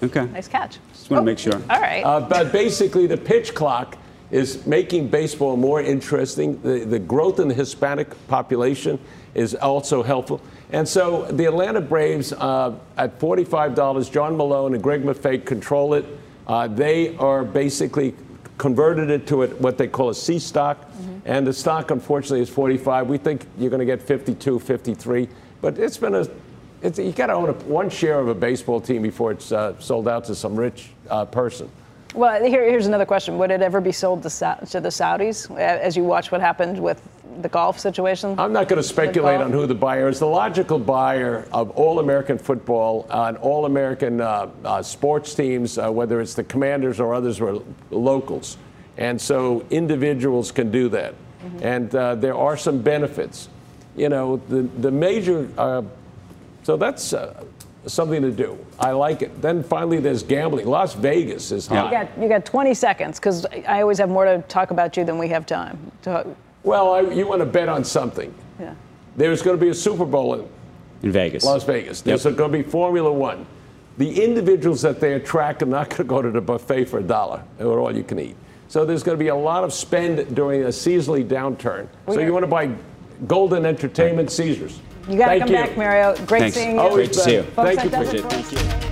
Okay. 0.02 0.24
Nice 0.26 0.48
catch. 0.48 0.78
Just 1.10 1.24
want 1.24 1.26
to 1.26 1.30
oh, 1.30 1.34
make 1.34 1.64
sure. 1.64 1.74
All 1.74 1.80
right. 1.80 2.02
Uh, 2.04 2.20
but 2.20 2.52
basically, 2.52 3.08
the 3.08 3.16
pitch 3.16 3.52
clock 3.52 3.98
is 4.30 4.64
making 4.64 5.08
baseball 5.08 5.56
more 5.56 5.80
interesting. 5.80 6.62
The, 6.62 6.84
the 6.84 7.00
growth 7.00 7.40
in 7.40 7.48
the 7.48 7.54
Hispanic 7.54 8.08
population 8.28 8.96
is 9.34 9.56
also 9.56 10.04
helpful. 10.04 10.40
And 10.70 10.88
so 10.88 11.24
the 11.24 11.46
Atlanta 11.46 11.80
Braves 11.80 12.32
uh, 12.32 12.76
at 12.96 13.18
$45, 13.18 14.12
John 14.12 14.36
Malone 14.36 14.74
and 14.74 14.82
Greg 14.82 15.02
Maffei 15.02 15.44
control 15.44 15.94
it. 15.94 16.04
Uh, 16.46 16.68
they 16.68 17.16
are 17.16 17.42
basically 17.42 18.14
converted 18.56 19.10
it 19.10 19.26
to 19.26 19.42
a, 19.42 19.48
what 19.48 19.78
they 19.78 19.88
call 19.88 20.10
a 20.10 20.14
C 20.14 20.38
stock. 20.38 20.92
Mm-hmm. 20.92 21.18
And 21.24 21.44
the 21.44 21.52
stock, 21.52 21.90
unfortunately, 21.90 22.40
is 22.40 22.48
45. 22.48 23.08
We 23.08 23.18
think 23.18 23.46
you're 23.58 23.70
going 23.70 23.80
to 23.80 23.84
get 23.84 24.00
52, 24.00 24.60
53. 24.60 25.28
But 25.60 25.76
it's 25.76 25.96
been 25.96 26.14
a 26.14 26.28
it's, 26.82 26.98
you 26.98 27.12
got 27.12 27.26
to 27.26 27.34
own 27.34 27.50
a, 27.50 27.52
one 27.52 27.90
share 27.90 28.18
of 28.18 28.28
a 28.28 28.34
baseball 28.34 28.80
team 28.80 29.02
before 29.02 29.32
it's 29.32 29.52
uh, 29.52 29.78
sold 29.78 30.08
out 30.08 30.24
to 30.24 30.34
some 30.34 30.56
rich 30.56 30.90
uh, 31.08 31.24
person. 31.24 31.70
Well, 32.14 32.42
here, 32.44 32.68
here's 32.68 32.86
another 32.86 33.06
question: 33.06 33.38
Would 33.38 33.50
it 33.50 33.62
ever 33.62 33.80
be 33.80 33.92
sold 33.92 34.22
to, 34.24 34.28
to, 34.28 34.80
the 34.80 34.88
Saudis? 34.88 35.56
As 35.58 35.96
you 35.96 36.02
watch 36.02 36.32
what 36.32 36.40
happened 36.40 36.82
with 36.82 37.00
the 37.42 37.48
golf 37.48 37.78
situation. 37.78 38.38
I'm 38.38 38.52
not 38.52 38.68
going 38.68 38.80
to 38.82 38.86
speculate 38.86 39.40
on 39.40 39.52
who 39.52 39.66
the 39.66 39.74
buyer 39.74 40.08
is. 40.08 40.18
The 40.18 40.26
logical 40.26 40.78
buyer 40.78 41.46
of 41.52 41.70
all 41.70 42.00
American 42.00 42.38
football 42.38 43.06
uh, 43.08 43.26
and 43.28 43.36
all 43.38 43.66
American 43.66 44.20
uh, 44.20 44.50
uh, 44.64 44.82
sports 44.82 45.34
teams, 45.34 45.78
uh, 45.78 45.90
whether 45.90 46.20
it's 46.20 46.34
the 46.34 46.44
Commanders 46.44 47.00
or 47.00 47.14
others, 47.14 47.40
were 47.40 47.60
locals, 47.90 48.56
and 48.96 49.20
so 49.20 49.64
individuals 49.70 50.50
can 50.50 50.70
do 50.70 50.88
that. 50.88 51.14
Mm-hmm. 51.14 51.58
And 51.62 52.20
there 52.20 52.36
are 52.36 52.56
some 52.56 52.82
benefits. 52.82 53.48
You 53.96 54.08
know, 54.08 54.36
the 54.48 54.62
the 54.62 54.90
major 54.90 55.48
so 56.62 56.76
that's 56.76 57.12
uh, 57.12 57.44
something 57.86 58.22
to 58.22 58.30
do. 58.30 58.58
I 58.78 58.92
like 58.92 59.22
it. 59.22 59.40
Then 59.40 59.62
finally, 59.62 60.00
there's 60.00 60.22
gambling. 60.22 60.66
Las 60.66 60.94
Vegas 60.94 61.50
is 61.52 61.66
hot. 61.66 61.86
You 61.86 61.90
got, 61.90 62.22
you 62.22 62.28
got 62.28 62.44
20 62.44 62.74
seconds 62.74 63.18
because 63.18 63.46
I 63.46 63.82
always 63.82 63.98
have 63.98 64.08
more 64.08 64.24
to 64.24 64.42
talk 64.42 64.70
about 64.70 64.96
you 64.96 65.04
than 65.04 65.18
we 65.18 65.28
have 65.28 65.46
time. 65.46 65.78
To... 66.02 66.26
Well, 66.62 66.94
I, 66.94 67.00
you 67.00 67.26
want 67.26 67.40
to 67.40 67.46
bet 67.46 67.68
on 67.68 67.84
something. 67.84 68.34
Yeah. 68.58 68.74
There's 69.16 69.42
going 69.42 69.58
to 69.58 69.64
be 69.64 69.70
a 69.70 69.74
Super 69.74 70.04
Bowl 70.04 70.34
in, 70.34 70.48
in 71.02 71.12
Vegas. 71.12 71.44
Las 71.44 71.64
Vegas. 71.64 72.02
There's 72.02 72.24
yep. 72.24 72.36
going 72.36 72.52
to 72.52 72.58
be 72.58 72.64
Formula 72.64 73.12
One. 73.12 73.46
The 73.98 74.22
individuals 74.22 74.80
that 74.82 75.00
they 75.00 75.14
attract 75.14 75.62
are 75.62 75.66
not 75.66 75.90
going 75.90 75.98
to 75.98 76.04
go 76.04 76.22
to 76.22 76.30
the 76.30 76.40
buffet 76.40 76.84
for 76.86 77.00
a 77.00 77.02
dollar 77.02 77.42
or 77.58 77.80
all 77.80 77.94
you 77.94 78.04
can 78.04 78.18
eat. 78.18 78.36
So 78.68 78.84
there's 78.84 79.02
going 79.02 79.18
to 79.18 79.22
be 79.22 79.28
a 79.28 79.34
lot 79.34 79.64
of 79.64 79.74
spend 79.74 80.34
during 80.34 80.62
a 80.62 80.68
seasonally 80.68 81.26
downturn. 81.26 81.88
so 82.06 82.20
you 82.20 82.32
want 82.32 82.44
to 82.44 82.46
buy 82.46 82.72
Golden 83.26 83.66
Entertainment 83.66 84.30
Caesars. 84.30 84.80
You 85.08 85.18
got 85.18 85.32
to 85.32 85.38
come 85.40 85.48
you. 85.48 85.54
back, 85.54 85.76
Mario. 85.76 86.14
Great 86.26 86.40
Thanks. 86.40 86.56
seeing 86.56 86.74
you. 86.74 86.80
Always 86.80 87.08
Great 87.08 87.12
to 87.14 87.20
see 87.20 87.34
you. 87.34 87.42
Folks, 87.42 87.76
Thank 87.76 87.92
you. 87.92 87.98
Appreciate 87.98 88.24
it. 88.24 88.30
Thank 88.30 88.52
you. 88.52 88.90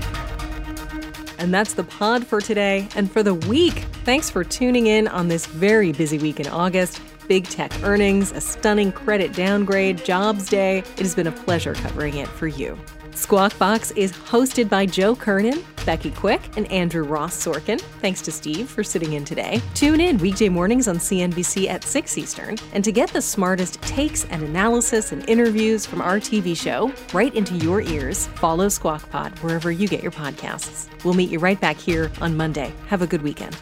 And 1.39 1.55
that's 1.55 1.75
the 1.75 1.85
pod 1.85 2.27
for 2.27 2.41
today 2.41 2.89
and 2.97 3.11
for 3.11 3.23
the 3.23 3.35
week. 3.35 3.85
Thanks 4.05 4.29
for 4.29 4.43
tuning 4.43 4.89
in 4.89 5.07
on 5.07 5.29
this 5.29 5.47
very 5.47 5.93
busy 5.93 6.19
week 6.19 6.41
in 6.41 6.49
August. 6.49 7.01
Big 7.29 7.45
tech 7.45 7.73
earnings, 7.85 8.33
a 8.33 8.41
stunning 8.41 8.91
credit 8.91 9.35
downgrade, 9.35 10.05
jobs 10.05 10.49
day. 10.49 10.79
It 10.79 11.01
has 11.01 11.15
been 11.15 11.27
a 11.27 11.33
pleasure 11.33 11.75
covering 11.75 12.17
it 12.17 12.27
for 12.27 12.49
you. 12.49 12.77
Squawk 13.19 13.59
Box 13.59 13.91
is 13.91 14.13
hosted 14.13 14.69
by 14.69 14.87
Joe 14.87 15.17
Kernan, 15.17 15.65
Becky 15.85 16.13
Quick, 16.13 16.57
and 16.57 16.71
Andrew 16.71 17.03
Ross 17.03 17.35
Sorkin. 17.35 17.81
Thanks 18.01 18.23
to 18.23 18.31
Steve 18.31 18.71
for 18.71 18.85
sitting 18.85 19.15
in 19.15 19.25
today. 19.25 19.61
Tune 19.75 20.01
in 20.01 20.19
weekday 20.19 20.49
mornings 20.49 20.87
on 20.87 20.99
CNBC 20.99 21.69
at 21.69 21.83
6 21.83 22.17
Eastern. 22.17 22.57
And 22.73 22.85
to 22.85 22.93
get 22.93 23.11
the 23.11 23.21
smartest 23.21 23.83
takes 23.83 24.25
and 24.27 24.45
analysis 24.45 25.11
and 25.11 25.29
interviews 25.29 25.85
from 25.85 26.01
our 26.01 26.19
TV 26.21 26.57
show 26.57 26.93
right 27.13 27.35
into 27.35 27.57
your 27.57 27.81
ears, 27.81 28.29
follow 28.37 28.69
Squawk 28.69 29.11
Pod 29.11 29.37
wherever 29.41 29.73
you 29.73 29.89
get 29.89 30.01
your 30.01 30.13
podcasts. 30.13 30.89
We'll 31.05 31.15
meet 31.15 31.29
you 31.29 31.41
right 31.41 31.61
back 31.61 31.77
here 31.77 32.13
on 32.21 32.37
Monday. 32.37 32.73
Have 32.87 33.03
a 33.03 33.07
good 33.07 33.23
weekend. 33.23 33.59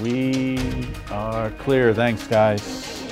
We 0.00 0.88
are 1.10 1.50
clear. 1.50 1.92
Thanks, 1.92 2.24
guys. 2.28 3.02